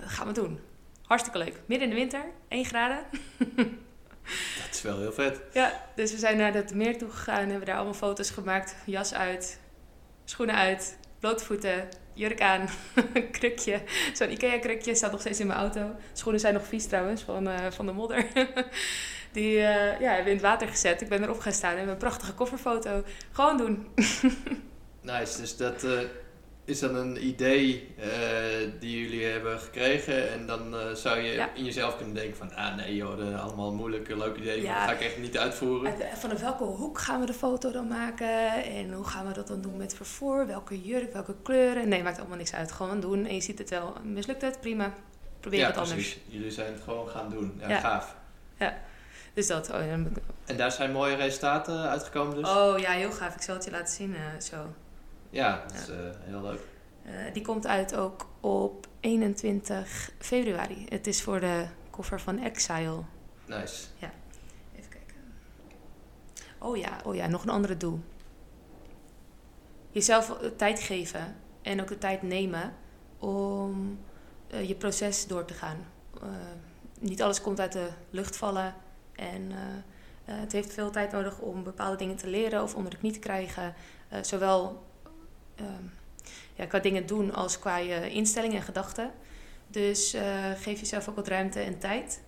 Dat 0.00 0.08
gaan 0.08 0.26
we 0.26 0.32
doen. 0.32 0.60
Hartstikke 1.02 1.38
leuk. 1.38 1.60
Midden 1.66 1.88
in 1.88 1.94
de 1.94 2.00
winter, 2.00 2.24
1 2.48 2.64
graden. 2.64 2.98
Dat 4.62 4.70
is 4.70 4.82
wel 4.82 4.98
heel 4.98 5.12
vet. 5.12 5.40
Ja, 5.52 5.84
dus 5.94 6.12
we 6.12 6.18
zijn 6.18 6.36
naar 6.36 6.54
het 6.54 6.74
meer 6.74 6.98
toe 6.98 7.10
gegaan 7.10 7.38
en 7.38 7.48
hebben 7.48 7.66
daar 7.66 7.76
allemaal 7.76 7.94
foto's 7.94 8.30
gemaakt. 8.30 8.76
Jas 8.86 9.14
uit, 9.14 9.60
schoenen 10.24 10.54
uit, 10.54 10.98
blote 11.18 11.44
voeten, 11.44 11.88
jurk 12.14 12.40
aan, 12.40 12.68
krukje. 13.38 13.82
Zo'n 14.12 14.30
Ikea-krukje 14.30 14.94
staat 14.94 15.10
nog 15.10 15.20
steeds 15.20 15.40
in 15.40 15.46
mijn 15.46 15.58
auto. 15.58 15.94
Schoenen 16.12 16.40
zijn 16.40 16.54
nog 16.54 16.66
vies 16.66 16.86
trouwens, 16.86 17.22
van, 17.22 17.48
eh, 17.48 17.70
van 17.70 17.86
de 17.86 17.92
modder. 17.92 18.26
Die 19.38 19.56
eh, 19.56 20.00
ja, 20.00 20.06
hebben 20.06 20.24
we 20.24 20.30
in 20.30 20.36
het 20.36 20.40
water 20.46 20.68
gezet. 20.68 21.00
Ik 21.00 21.08
ben 21.08 21.22
erop 21.22 21.38
gaan 21.40 21.52
staan 21.52 21.70
en 21.70 21.76
hebben 21.76 21.94
een 21.94 22.00
prachtige 22.00 22.32
kofferfoto. 22.34 23.02
Gewoon 23.32 23.56
doen. 23.56 23.86
Nice, 25.00 25.40
dus 25.40 25.56
dat 25.56 25.84
eh, 25.84 25.90
is 26.64 26.78
dan 26.80 26.94
een 26.94 27.26
idee 27.26 27.94
eh, 27.98 28.08
die 28.80 29.00
jullie 29.00 29.24
hebben 29.26 29.58
gekregen. 29.60 30.32
En 30.32 30.46
dan 30.46 30.74
zou 30.96 31.18
je 31.20 31.32
Ja. 31.32 31.50
in 31.54 31.64
jezelf 31.64 31.96
kunnen 31.96 32.14
denken 32.14 32.36
van... 32.36 32.54
Ah 32.54 32.76
nee 32.76 32.94
joh, 32.96 33.18
dat 33.18 33.40
allemaal 33.40 33.72
moeilijke, 33.72 34.16
leuke 34.16 34.40
ideeën. 34.40 34.62
Ja. 34.62 34.74
Dat 34.78 34.84
ga 34.88 34.92
ik 34.92 35.00
echt 35.00 35.18
niet 35.18 35.38
uitvoeren. 35.38 35.90
Uit- 35.92 36.18
Vanaf 36.18 36.40
welke 36.40 36.64
hoek 36.64 36.98
gaan 36.98 37.20
we 37.20 37.26
de 37.26 37.32
foto 37.34 37.70
dan 37.70 37.88
maken? 37.88 38.64
En 38.64 38.92
hoe 38.92 39.04
gaan 39.04 39.26
we 39.26 39.32
dat 39.32 39.48
dan 39.48 39.60
doen 39.60 39.76
met 39.76 39.94
vervoer? 39.94 40.46
Welke 40.46 40.82
jurk, 40.82 41.12
welke 41.12 41.34
kleuren? 41.42 41.88
Nee, 41.88 42.02
maakt 42.02 42.18
allemaal 42.18 42.36
niks 42.36 42.54
uit. 42.54 42.72
Gewoon 42.72 43.00
doen. 43.00 43.26
En 43.26 43.34
je 43.34 43.40
ziet 43.40 43.58
het 43.58 43.70
wel. 43.70 43.94
Mislukt 44.02 44.42
het? 44.42 44.60
Prima. 44.60 44.94
Probeer 45.40 45.58
ja, 45.60 45.66
het 45.66 45.76
anders. 45.76 45.94
precies. 45.94 46.18
Jullie 46.26 46.50
zijn 46.50 46.72
het 46.72 46.82
gewoon 46.82 47.08
gaan 47.08 47.30
doen. 47.30 47.60
Ja, 47.60 48.04
Ja. 48.58 48.78
Dus 49.38 49.46
dat. 49.46 49.70
Oh, 49.70 49.86
ja, 49.86 49.98
En 50.44 50.56
daar 50.56 50.72
zijn 50.72 50.92
mooie 50.92 51.14
resultaten 51.14 51.88
uitgekomen 51.88 52.36
dus? 52.36 52.48
Oh 52.48 52.78
ja, 52.78 52.90
heel 52.90 53.12
gaaf. 53.12 53.34
Ik 53.34 53.42
zal 53.42 53.54
het 53.54 53.64
je 53.64 53.70
laten 53.70 53.94
zien 53.94 54.14
eh, 54.14 54.40
zo. 54.40 54.74
Ja, 55.30 55.62
dat 55.66 55.80
is 55.80 55.88
eh, 55.88 55.96
heel 56.20 56.42
leuk. 56.42 56.60
Eh, 57.04 57.12
die 57.32 57.42
komt 57.42 57.66
uit 57.66 57.96
ook 57.96 58.26
op 58.40 58.86
21 59.00 60.10
februari. 60.18 60.86
Het 60.88 61.06
is 61.06 61.22
voor 61.22 61.40
de 61.40 61.66
koffer 61.90 62.20
van 62.20 62.38
Exile. 62.38 63.02
Nice. 63.46 63.86
Even 64.00 64.88
kijken. 64.88 65.16
Oh 66.58 66.76
ja, 66.76 67.00
oh 67.04 67.14
ja, 67.14 67.26
nog 67.26 67.42
een 67.42 67.50
andere 67.50 67.76
doel. 67.76 68.00
Jezelf 69.90 70.38
tijd 70.56 70.80
geven 70.80 71.36
en 71.62 71.80
ook 71.80 71.88
de 71.88 71.98
tijd 71.98 72.22
nemen 72.22 72.74
om 73.18 73.98
je 74.48 74.74
proces 74.74 75.26
door 75.26 75.44
te 75.44 75.54
gaan. 75.54 75.86
Niet 77.00 77.22
alles 77.22 77.40
komt 77.40 77.60
uit 77.60 77.72
de 77.72 77.88
lucht 78.10 78.36
vallen 78.36 78.74
en 79.18 79.50
eh, 79.52 80.34
eh, 80.34 80.40
het 80.40 80.52
heeft 80.52 80.72
veel 80.72 80.90
tijd 80.90 81.12
nodig 81.12 81.38
om 81.38 81.62
bepaalde 81.64 81.96
dingen 81.96 82.16
te 82.16 82.26
leren 82.28 82.62
of 82.62 82.74
onder 82.74 82.90
de 82.90 82.96
knie 82.96 83.12
te 83.12 83.18
krijgen. 83.18 83.74
Eh, 84.08 84.22
zowel 84.22 84.86
ehm, 85.54 85.84
ja, 86.54 86.66
qua 86.66 86.78
dingen 86.78 87.06
doen 87.06 87.34
als 87.34 87.58
qua 87.58 87.76
je 87.76 88.10
instellingen 88.10 88.56
en 88.56 88.62
gedachten. 88.62 89.10
Dus 89.66 90.16
geef 90.56 90.80
jezelf 90.80 91.08
ook 91.08 91.16
wat 91.16 91.28
ruimte 91.28 91.60
en 91.60 91.78
tijd. 91.78 92.22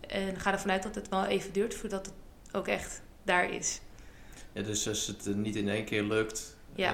En 0.00 0.40
ga 0.40 0.52
ervan 0.52 0.70
uit 0.70 0.82
dat 0.82 0.94
het 0.94 1.08
wel 1.08 1.24
even 1.24 1.52
duurt 1.52 1.74
voordat 1.74 2.06
het 2.06 2.14
ook 2.52 2.68
echt 2.68 3.02
daar 3.22 3.50
is. 3.50 3.80
Ja, 4.52 4.62
dus 4.62 4.88
als 4.88 5.06
het 5.06 5.36
niet 5.36 5.56
in 5.56 5.68
één 5.68 5.84
keer 5.84 6.02
lukt, 6.02 6.56
Ja. 6.74 6.90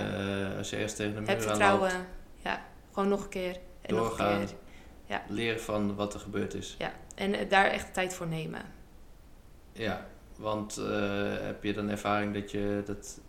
als 0.56 0.70
je 0.70 0.76
ergens 0.76 0.94
tegen 0.94 1.14
de 1.14 1.20
muur 1.20 1.28
Heb 1.28 1.42
vertrouwen. 1.42 1.92
loopt, 1.92 2.04
Ja, 2.42 2.64
gewoon 2.92 3.08
nog 3.08 3.22
een 3.22 3.28
keer. 3.28 3.56
En 3.82 3.94
Doorgaan. 3.94 4.40
nog 4.40 4.50
een 4.50 4.56
keer. 5.06 5.20
leren 5.28 5.60
van 5.60 5.94
wat 5.94 6.14
er 6.14 6.20
gebeurd 6.20 6.54
is. 6.54 6.74
Ja, 6.78 6.92
en 7.14 7.48
daar 7.48 7.66
echt 7.66 7.94
tijd 7.94 8.14
voor 8.14 8.26
nemen. 8.26 8.62
Ja, 9.72 10.06
want 10.36 10.76
eh, 10.76 10.84
heb 11.40 11.62
je 11.62 11.72
dan 11.72 11.88
ervaring 11.88 12.34
dat 12.34 12.50
je 12.50 12.82
dat 12.86 13.20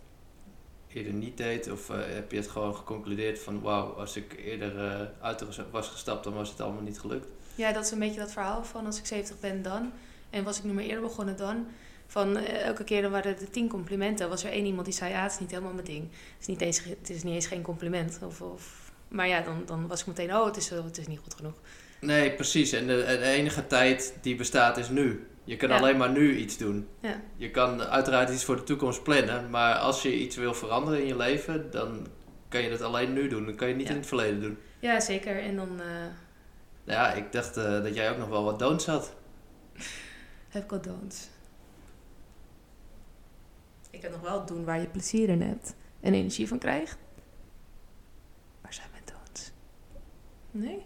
eerder 0.88 1.12
niet 1.12 1.36
deed? 1.36 1.70
Of 1.70 1.90
eh, 1.90 1.96
heb 2.06 2.30
je 2.30 2.36
het 2.36 2.48
gewoon 2.48 2.74
geconcludeerd 2.74 3.38
van 3.38 3.60
wauw, 3.60 3.92
als 3.92 4.16
ik 4.16 4.36
eerder 4.44 4.78
eh, 4.78 5.00
uit 5.20 5.44
was 5.70 5.88
gestapt, 5.88 6.24
dan 6.24 6.34
was 6.34 6.50
het 6.50 6.60
allemaal 6.60 6.82
niet 6.82 7.00
gelukt? 7.00 7.26
Ja, 7.54 7.72
dat 7.72 7.84
is 7.84 7.90
een 7.90 7.98
beetje 7.98 8.20
dat 8.20 8.32
verhaal 8.32 8.64
van 8.64 8.86
als 8.86 8.98
ik 8.98 9.06
70 9.06 9.40
ben 9.40 9.62
dan. 9.62 9.92
En 10.30 10.44
was 10.44 10.58
ik 10.58 10.64
nu 10.64 10.72
maar 10.72 10.84
eerder 10.84 11.02
begonnen 11.02 11.36
dan. 11.36 11.66
Van 12.06 12.36
elke 12.36 12.84
keer 12.84 13.02
dan 13.02 13.10
waren 13.10 13.38
er 13.38 13.50
tien 13.50 13.68
complimenten. 13.68 14.28
Was 14.28 14.44
er 14.44 14.50
één 14.50 14.66
iemand 14.66 14.84
die 14.84 14.94
zei, 14.94 15.10
ja, 15.10 15.22
het 15.22 15.32
is 15.32 15.38
niet 15.38 15.50
helemaal 15.50 15.72
mijn 15.72 15.86
ding. 15.86 16.02
Het 16.10 16.40
is 16.40 16.46
niet 16.46 16.60
eens, 16.60 16.84
het 16.84 17.10
is 17.10 17.22
niet 17.22 17.34
eens 17.34 17.46
geen 17.46 17.62
compliment. 17.62 18.18
Of, 18.22 18.40
of, 18.40 18.92
maar 19.08 19.28
ja, 19.28 19.40
dan, 19.40 19.62
dan 19.66 19.86
was 19.86 20.00
ik 20.00 20.06
meteen, 20.06 20.34
oh, 20.34 20.44
het 20.44 20.56
is, 20.56 20.68
het 20.68 20.98
is 20.98 21.06
niet 21.06 21.18
goed 21.18 21.34
genoeg. 21.34 21.54
Nee, 22.00 22.32
precies. 22.32 22.72
En 22.72 22.86
de, 22.86 23.16
de 23.20 23.24
enige 23.24 23.66
tijd 23.66 24.14
die 24.20 24.36
bestaat 24.36 24.76
is 24.76 24.88
nu. 24.88 25.26
Je 25.44 25.56
kan 25.56 25.68
Ja. 25.68 25.76
alleen 25.78 25.96
maar 25.96 26.10
nu 26.10 26.36
iets 26.36 26.56
doen. 26.58 26.88
Ja. 27.00 27.20
Je 27.36 27.50
kan 27.50 27.82
uiteraard 27.82 28.30
iets 28.30 28.44
voor 28.44 28.56
de 28.56 28.62
toekomst 28.62 29.02
plannen, 29.02 29.50
maar 29.50 29.74
als 29.74 30.02
je 30.02 30.18
iets 30.18 30.36
wil 30.36 30.54
veranderen 30.54 31.00
in 31.00 31.06
je 31.06 31.16
leven, 31.16 31.70
dan 31.70 32.06
kan 32.48 32.62
je 32.62 32.70
dat 32.70 32.80
alleen 32.82 33.12
nu 33.12 33.28
doen. 33.28 33.44
Dan 33.44 33.54
kan 33.54 33.68
je 33.68 33.74
niet 33.74 33.86
Ja. 33.86 33.92
in 33.92 33.98
het 33.98 34.06
verleden 34.06 34.40
doen. 34.40 34.58
Ja, 34.78 35.00
zeker. 35.00 35.42
En 35.42 35.56
dan, 35.56 35.80
eh, 35.80 35.86
Nou 36.86 36.98
ja, 36.98 37.12
ik 37.12 37.32
dacht 37.32 37.56
eh, 37.56 37.82
dat 37.82 37.94
jij 37.94 38.10
ook 38.10 38.18
nog 38.18 38.28
wel 38.28 38.44
wat 38.44 38.58
don'ts 38.58 38.86
had. 38.86 39.14
Heb 40.48 40.64
ik 40.64 40.72
al 40.72 40.80
don'ts? 40.80 41.28
Ik 43.90 44.02
heb 44.02 44.10
nog 44.10 44.20
wel 44.20 44.46
doen 44.46 44.64
waar 44.64 44.80
je 44.80 44.86
plezier 44.86 45.28
in 45.28 45.42
hebt 45.42 45.74
en 46.00 46.14
energie 46.14 46.48
van 46.48 46.58
krijgt. 46.58 46.96
Waar 48.60 48.74
zijn 48.74 48.88
mijn 48.90 49.02
don'ts? 49.04 49.50
Nee. 50.50 50.82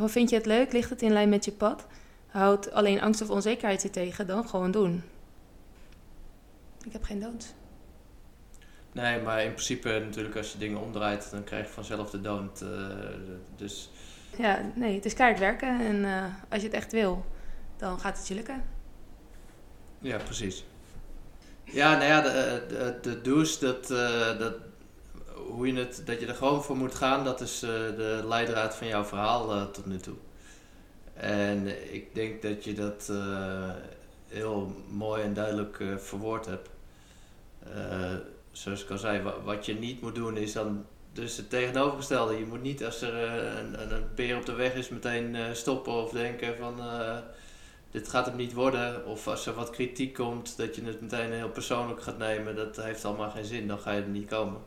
Of 0.00 0.10
vind 0.12 0.30
je 0.30 0.36
het 0.36 0.46
leuk? 0.46 0.72
Ligt 0.72 0.90
het 0.90 1.02
in 1.02 1.12
lijn 1.12 1.28
met 1.28 1.44
je 1.44 1.52
pad? 1.52 1.86
Houd 2.30 2.72
alleen 2.72 3.00
angst 3.00 3.22
of 3.22 3.30
onzekerheid 3.30 3.82
je 3.82 3.90
tegen, 3.90 4.26
dan 4.26 4.48
gewoon 4.48 4.70
doen. 4.70 5.02
Ik 6.84 6.92
heb 6.92 7.04
geen 7.04 7.20
don'ts. 7.20 7.54
Nee, 8.92 9.20
maar 9.20 9.42
in 9.44 9.52
principe 9.52 9.88
natuurlijk 10.04 10.36
als 10.36 10.52
je 10.52 10.58
dingen 10.58 10.80
omdraait, 10.80 11.30
dan 11.30 11.44
krijg 11.44 11.66
je 11.66 11.72
vanzelf 11.72 12.10
de 12.10 12.20
don't. 12.20 12.62
eh, 12.62 12.68
dus 13.56 13.90
Ja, 14.38 14.60
nee, 14.74 14.94
het 14.94 15.04
is 15.04 15.14
keihard 15.14 15.40
werken 15.40 15.80
en 15.80 16.04
eh, 16.04 16.24
als 16.48 16.60
je 16.60 16.66
het 16.66 16.76
echt 16.76 16.92
wil, 16.92 17.24
dan 17.76 18.00
gaat 18.00 18.18
het 18.18 18.28
je 18.28 18.34
lukken. 18.34 18.64
ja, 19.98 20.16
precies. 20.16 20.64
Ja, 21.64 21.92
nou 21.96 22.04
ja, 22.04 22.20
de, 22.20 22.64
de, 22.68 22.98
de 23.02 23.20
do's, 23.20 23.58
dat, 23.58 23.90
eh, 23.90 24.38
dat, 24.38 24.54
hoe 25.48 25.66
je 25.66 25.74
het, 25.74 26.02
dat 26.04 26.20
je 26.20 26.26
er 26.26 26.34
gewoon 26.34 26.62
voor 26.62 26.76
moet 26.76 26.94
gaan, 26.94 27.24
dat 27.24 27.40
is 27.40 27.62
eh, 27.62 27.70
de 27.70 28.22
leidraad 28.24 28.76
van 28.76 28.86
jouw 28.86 29.04
verhaal 29.04 29.52
eh, 29.54 29.64
tot 29.64 29.86
nu 29.86 29.98
toe. 29.98 30.16
En 31.20 31.92
ik 31.94 32.14
denk 32.14 32.42
dat 32.42 32.64
je 32.64 32.74
dat 32.74 33.08
eh, 33.10 33.70
heel 34.28 34.74
mooi 34.90 35.22
en 35.22 35.34
duidelijk 35.34 35.80
eh, 35.80 35.96
verwoord 35.96 36.46
hebt. 36.46 36.68
Eh, 37.74 38.14
zoals 38.52 38.82
ik 38.84 38.90
al 38.90 38.98
zei, 38.98 39.22
wa- 39.22 39.40
wat 39.40 39.66
je 39.66 39.74
niet 39.74 40.00
moet 40.00 40.14
doen 40.14 40.36
is 40.36 40.52
dan 40.52 40.84
dus 41.12 41.36
het 41.36 41.50
tegenovergestelde. 41.50 42.38
Je 42.38 42.46
moet 42.46 42.62
niet 42.62 42.84
als 42.84 43.00
er 43.02 43.14
een, 43.58 43.92
een, 43.92 44.04
beer 44.14 44.36
op 44.36 44.46
de 44.46 44.52
weg 44.52 44.74
is 44.74 44.88
meteen 44.88 45.56
stoppen 45.56 45.92
of 45.92 46.10
denken 46.10 46.56
van 46.56 46.80
dit 47.90 48.08
gaat 48.08 48.26
hem 48.26 48.36
niet 48.36 48.52
worden. 48.52 49.06
Of 49.06 49.26
als 49.26 49.46
er 49.46 49.54
wat 49.54 49.70
kritiek 49.70 50.14
komt 50.14 50.56
dat 50.56 50.76
je 50.76 50.84
het 50.84 51.00
meteen 51.00 51.32
heel 51.32 51.48
persoonlijk 51.48 52.02
gaat 52.02 52.18
nemen. 52.18 52.56
Dat 52.56 52.76
heeft 52.76 53.04
allemaal 53.04 53.30
geen 53.30 53.44
zin, 53.44 53.66
dan 53.68 53.78
ga 53.78 53.90
je 53.92 54.02
er 54.02 54.08
niet 54.08 54.28
komen. 54.28 54.60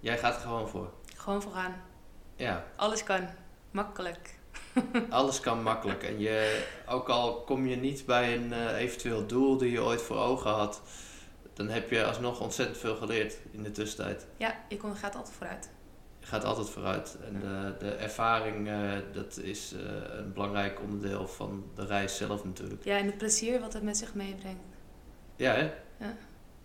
Jij 0.00 0.18
gaat 0.18 0.34
er 0.34 0.40
gewoon 0.40 0.68
voor. 0.68 0.90
Gewoon 1.16 1.42
vooraan. 1.42 1.74
Ja, 2.36 2.64
Alles 2.76 3.02
kan. 3.04 3.28
Makkelijk. 3.70 4.40
alles 5.10 5.40
kan 5.40 5.62
makkelijk. 5.62 6.02
En 6.02 6.18
je, 6.18 6.64
ook 6.86 7.08
al 7.08 7.42
kom 7.42 7.66
je 7.66 7.76
niet 7.76 8.06
bij 8.06 8.36
een 8.36 8.52
eh, 8.52 8.76
eventueel 8.76 9.26
doel 9.26 9.56
die 9.56 9.70
je 9.70 9.82
ooit 9.82 10.02
voor 10.02 10.16
ogen 10.16 10.50
had, 10.50 10.82
dan 11.52 11.68
heb 11.68 11.90
je 11.90 12.04
alsnog 12.04 12.40
ontzettend 12.40 12.78
veel 12.78 12.96
geleerd 12.96 13.38
in 13.50 13.62
de 13.62 13.70
tussentijd. 13.70 14.26
Ja, 14.36 14.60
je 14.68 14.76
kon, 14.76 14.96
gaat 14.96 15.14
altijd 15.14 15.36
vooruit. 15.36 15.70
Je 16.20 16.26
gaat 16.26 16.44
altijd 16.44 16.70
vooruit. 16.70 17.16
En 17.24 17.40
de, 17.40 17.74
de 17.78 17.90
ervaring, 17.90 18.68
eh, 18.68 18.92
dat 19.12 19.36
is 19.36 19.72
eh, 19.72 20.18
een 20.18 20.32
belangrijk 20.32 20.80
onderdeel 20.80 21.28
van 21.28 21.64
de 21.74 21.86
reis 21.86 22.16
zelf 22.16 22.44
natuurlijk. 22.44 22.84
Ja, 22.84 22.96
en 22.98 23.06
het 23.06 23.18
plezier 23.18 23.60
wat 23.60 23.72
het 23.72 23.82
met 23.82 23.96
zich 23.96 24.14
meebrengt. 24.14 24.62
Ja, 25.36 25.52
hè? 25.52 25.72
Ja. 25.98 26.16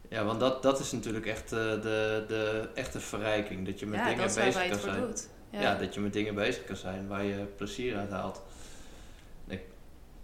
Ja, 0.09 0.25
want 0.25 0.39
dat, 0.39 0.63
dat 0.63 0.79
is 0.79 0.91
natuurlijk 0.91 1.25
echt 1.25 1.51
eh, 1.51 1.59
de, 1.59 2.25
de 2.27 2.69
echte 2.73 2.99
verrijking. 2.99 3.65
Dat 3.65 3.79
je 3.79 3.85
met 3.85 3.99
ja, 3.99 4.05
dingen 4.05 4.21
dat 4.21 4.29
is 4.29 4.35
waar 4.35 4.45
bezig 4.45 4.63
je 4.63 4.69
kan 4.69 4.77
het 4.77 4.85
voor 4.85 4.93
zijn. 4.93 5.05
doet. 5.05 5.29
Ja. 5.49 5.75
dat 5.75 5.93
je 5.93 5.99
met 5.99 6.13
dingen 6.13 6.35
bezig 6.35 6.63
kan 6.65 6.75
zijn 6.75 7.07
waar 7.07 7.23
je 7.23 7.45
plezier 7.55 7.97
uit 7.97 8.09
haalt. 8.11 8.41
Ik 9.47 9.61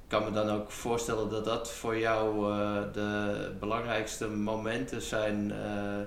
kan 0.08 0.24
me 0.24 0.32
dan 0.32 0.50
ook 0.50 0.72
voorstellen 0.72 1.30
dat 1.30 1.46
dat 1.46 1.72
voor 1.72 1.98
jou 1.98 2.52
eh, 2.54 2.82
de 2.94 3.52
belangrijkste 3.60 4.28
momenten 4.30 5.02
zijn. 5.02 5.52
eh, 5.52 5.98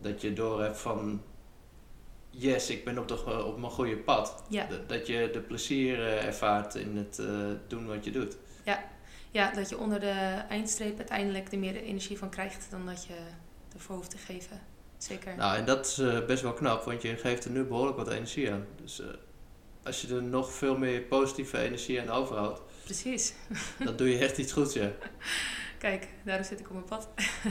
dat 0.00 0.20
je 0.20 0.32
door 0.32 0.62
hebt 0.62 0.78
van 0.78 1.22
yes, 2.30 2.70
ik 2.70 2.84
ben 2.84 2.98
op, 2.98 3.08
de, 3.08 3.44
op 3.44 3.58
mijn 3.58 3.72
goede 3.72 3.96
pad. 3.96 4.42
Ja. 4.48 4.66
Dat- 4.66 4.88
Dat 4.88 5.06
je 5.06 5.30
de 5.32 5.40
plezier 5.40 5.94
eh, 6.06 6.24
ervaart 6.26 6.74
in 6.74 6.96
het 6.96 7.22
doen 7.68 7.86
wat 7.86 8.04
je 8.04 8.10
doet. 8.10 8.36
ja, 9.32 9.50
dat 9.50 9.68
je 9.68 9.78
onder 9.78 10.00
de 10.00 10.42
eindstreep 10.48 10.96
uiteindelijk 10.98 11.52
er 11.52 11.58
meer 11.58 11.76
energie 11.76 12.18
van 12.18 12.30
krijgt 12.30 12.66
dan 12.70 12.86
dat 12.86 13.04
je 13.04 13.14
ervoor 13.74 13.96
hoeft 13.96 14.10
te 14.10 14.18
geven. 14.18 14.60
Zeker. 15.02 15.36
Nou, 15.36 15.56
en 15.56 15.64
dat 15.64 15.86
is 15.86 15.98
eh, 15.98 16.24
best 16.26 16.42
wel 16.42 16.52
knap, 16.52 16.84
want 16.84 17.02
je 17.02 17.16
geeft 17.16 17.44
er 17.44 17.50
nu 17.50 17.62
behoorlijk 17.64 17.96
wat 17.96 18.08
energie 18.10 18.50
aan. 18.52 18.66
Dus 18.82 19.00
eh, 19.00 19.06
als 19.82 20.00
je 20.00 20.14
er 20.14 20.22
nog 20.22 20.52
veel 20.52 20.76
meer 20.76 21.00
positieve 21.00 21.58
energie 21.58 22.00
aan 22.00 22.10
overhoudt, 22.10 22.60
Precies. 22.84 23.34
dan 23.84 23.96
doe 23.96 24.10
je 24.10 24.18
echt 24.18 24.38
iets 24.38 24.52
goeds, 24.52 24.74
ja. 24.74 24.90
Kijk, 25.78 26.08
daarom 26.24 26.44
zit 26.44 26.60
ik 26.60 26.66
op 26.66 26.72
mijn 26.72 26.84
pad. 26.84 27.08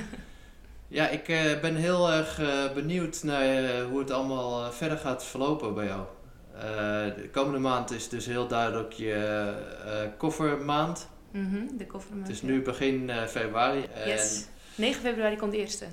Ja, 0.91 1.07
ik 1.07 1.27
eh, 1.27 1.59
ben 1.59 1.75
heel 1.75 2.11
erg 2.11 2.41
benieuwd 2.73 3.23
naar 3.23 3.81
hoe 3.81 3.99
het 3.99 4.11
allemaal 4.11 4.71
verder 4.71 4.97
gaat 4.97 5.23
verlopen 5.25 5.73
bij 5.73 5.85
jou. 5.85 6.05
De 7.15 7.29
komende 7.31 7.59
maand 7.59 7.91
is 7.91 8.09
dus 8.09 8.25
heel 8.25 8.47
duidelijk 8.47 8.93
je 8.93 9.53
koffermaand. 10.17 11.07
Mhm, 11.31 11.77
de 11.77 11.85
koffer. 11.85 12.15
Het 12.17 12.29
is 12.29 12.41
nu 12.41 12.61
begin 12.61 13.11
februari. 13.27 13.83
En 13.93 14.07
Yes. 14.07 14.45
9 14.75 15.01
februari 15.01 15.35
komt 15.35 15.51
de 15.51 15.57
eerste. 15.57 15.85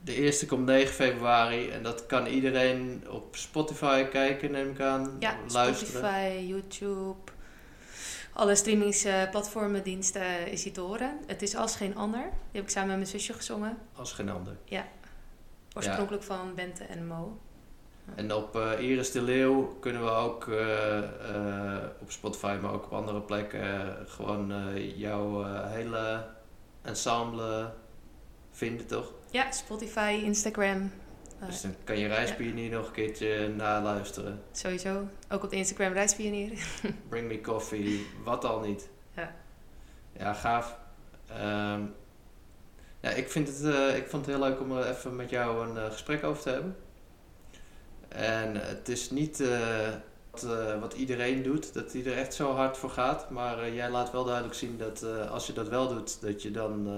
De 0.00 0.14
eerste 0.14 0.46
komt 0.46 0.66
9 0.66 0.94
februari 0.94 1.70
en 1.70 1.82
dat 1.82 2.06
kan 2.06 2.26
iedereen 2.26 3.04
op 3.10 3.36
Spotify 3.36 4.04
kijken, 4.04 4.50
neem 4.50 4.70
ik 4.70 4.80
aan. 4.80 5.16
Ja, 5.18 5.36
luisteren. 5.52 5.92
Spotify, 5.94 6.44
YouTube. 6.46 7.32
Alle 8.32 8.54
streamingsplatformen, 8.54 9.82
diensten 9.82 10.46
is 10.50 10.62
hij 10.62 10.72
te 10.72 10.80
horen. 10.80 11.18
Het 11.26 11.42
is 11.42 11.56
als 11.56 11.76
geen 11.76 11.96
ander. 11.96 12.20
Die 12.22 12.30
heb 12.60 12.62
ik 12.62 12.70
samen 12.70 12.88
met 12.88 12.96
mijn 12.96 13.08
zusje 13.08 13.32
gezongen. 13.32 13.78
Als 13.94 14.12
geen 14.12 14.28
ander. 14.28 14.56
Oorspronkelijk 15.74 16.22
van 16.22 16.54
Bente 16.54 16.84
en 16.84 17.06
Mo. 17.06 17.38
En 18.14 18.34
op 18.34 18.56
eh, 18.56 18.88
Iris 18.88 19.10
de 19.10 19.22
Leeuw 19.22 19.76
kunnen 19.80 20.04
we 20.04 20.10
ook 20.10 20.48
eh, 20.48 20.98
eh, 20.98 21.82
op 22.00 22.10
Spotify, 22.10 22.58
maar 22.62 22.72
ook 22.72 22.84
op 22.84 22.92
andere 22.92 23.20
plekken, 23.20 23.96
gewoon 24.06 24.52
jouw 24.96 25.44
hele 25.66 26.24
ensemble 26.82 27.72
vinden, 28.50 28.86
toch? 28.86 29.12
Ja, 29.30 29.50
Spotify, 29.50 30.20
Instagram. 30.24 30.90
eh, 31.40 31.46
Dus 31.46 31.60
dan 31.60 31.74
kan 31.84 31.98
je 31.98 32.06
Reispionier 32.06 32.70
nog 32.70 32.86
een 32.86 32.92
keertje 32.92 33.48
naluisteren. 33.48 34.42
sowieso. 34.52 35.06
Ook 35.28 35.44
op 35.44 35.52
Instagram 35.52 35.92
Reispionier. 35.92 36.52
Bring 37.08 37.28
me 37.28 37.40
coffee, 37.40 38.06
wat 38.24 38.44
al 38.44 38.60
niet. 38.60 38.88
Ja. 39.16 39.34
Ja, 40.18 40.32
gaaf. 40.34 40.76
Ehm, 41.28 41.82
ja, 43.00 43.10
ik, 43.10 43.30
vind 43.30 43.48
het, 43.48 43.64
eh, 43.64 43.96
ik 43.96 44.06
vond 44.08 44.26
het 44.26 44.34
heel 44.34 44.44
leuk 44.44 44.60
om 44.60 44.76
er 44.76 44.88
even 44.90 45.16
met 45.16 45.30
jou 45.30 45.68
een 45.68 45.76
eh, 45.76 45.90
gesprek 45.90 46.24
over 46.24 46.42
te 46.42 46.50
hebben. 46.50 46.76
En 48.08 48.56
het 48.66 48.88
is 48.88 49.10
niet 49.10 49.42
wat, 50.30 50.46
wat 50.80 50.94
iedereen 50.94 51.42
doet, 51.42 51.74
dat 51.74 51.92
hij 51.92 52.04
er 52.04 52.16
echt 52.18 52.34
zo 52.34 52.52
hard 52.54 52.76
voor 52.76 52.90
gaat. 52.90 53.30
Maar 53.30 53.70
jij 53.70 53.90
laat 53.90 54.12
wel 54.12 54.24
duidelijk 54.24 54.54
zien 54.54 54.78
dat 54.78 55.02
als 55.28 55.46
je 55.46 55.52
dat 55.52 55.68
wel 55.68 55.88
doet, 55.88 56.20
dat 56.20 56.42
je 56.42 56.50
dan 56.50 56.88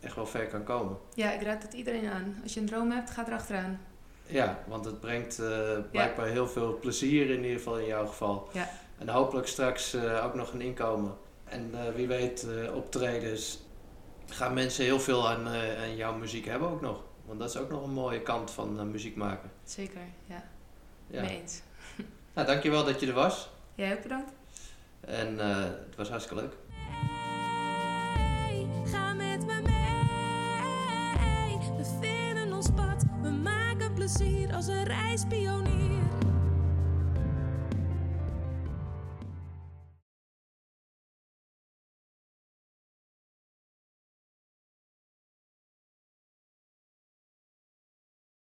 echt 0.00 0.14
wel 0.14 0.26
ver 0.26 0.46
kan 0.46 0.64
komen. 0.64 0.96
Ja, 1.14 1.32
ik 1.32 1.42
raad 1.42 1.62
het 1.62 1.72
iedereen 1.72 2.08
aan. 2.08 2.40
Als 2.42 2.54
je 2.54 2.60
een 2.60 2.66
droom 2.66 2.90
hebt, 2.90 3.10
ga 3.10 3.26
erachteraan. 3.26 3.80
Ja, 4.28 4.58
want 4.66 4.84
het 4.84 5.00
brengt 5.00 5.38
eh, 5.38 5.78
blijkbaar 5.90 6.26
heel 6.26 6.48
veel 6.48 6.78
plezier 6.78 7.30
in 7.30 7.42
ieder 7.42 7.56
geval 7.56 7.78
in 7.78 7.86
jouw 7.86 8.06
geval. 8.06 8.48
Ja. 8.52 8.70
En 8.98 9.08
hopelijk 9.08 9.46
straks 9.46 9.94
eh, 9.94 10.24
ook 10.24 10.34
nog 10.34 10.52
een 10.52 10.60
inkomen. 10.60 11.16
En 11.44 11.70
eh, 11.72 11.94
wie 11.94 12.06
weet 12.06 12.46
optredens 12.74 13.58
gaan 14.26 14.54
mensen 14.54 14.84
heel 14.84 15.00
veel 15.00 15.28
aan, 15.28 15.48
aan, 15.48 15.96
jouw 15.96 16.14
muziek 16.14 16.44
hebben 16.44 16.68
ook 16.68 16.80
nog. 16.80 17.02
Want 17.26 17.38
dat 17.38 17.48
is 17.48 17.56
ook 17.56 17.70
nog 17.70 17.84
een 17.84 17.92
mooie 17.92 18.20
kant 18.20 18.50
van 18.50 18.90
muziek 18.90 19.16
maken. 19.16 19.50
Zeker, 19.64 20.00
ja. 20.26 20.44
ja. 21.06 21.20
Mee 21.20 21.40
eens. 21.40 21.60
nou, 22.34 22.46
dankjewel 22.46 22.84
dat 22.84 23.00
je 23.00 23.06
er 23.06 23.12
was. 23.12 23.50
Jij 23.74 23.92
ook 23.92 24.02
bedankt. 24.02 24.32
En 25.00 25.38
het 25.38 25.96
was 25.96 26.08
hartstikke 26.08 26.42
leuk. 26.42 26.52
Als 34.52 34.66
een 34.66 34.84
reispionier. 34.84 36.17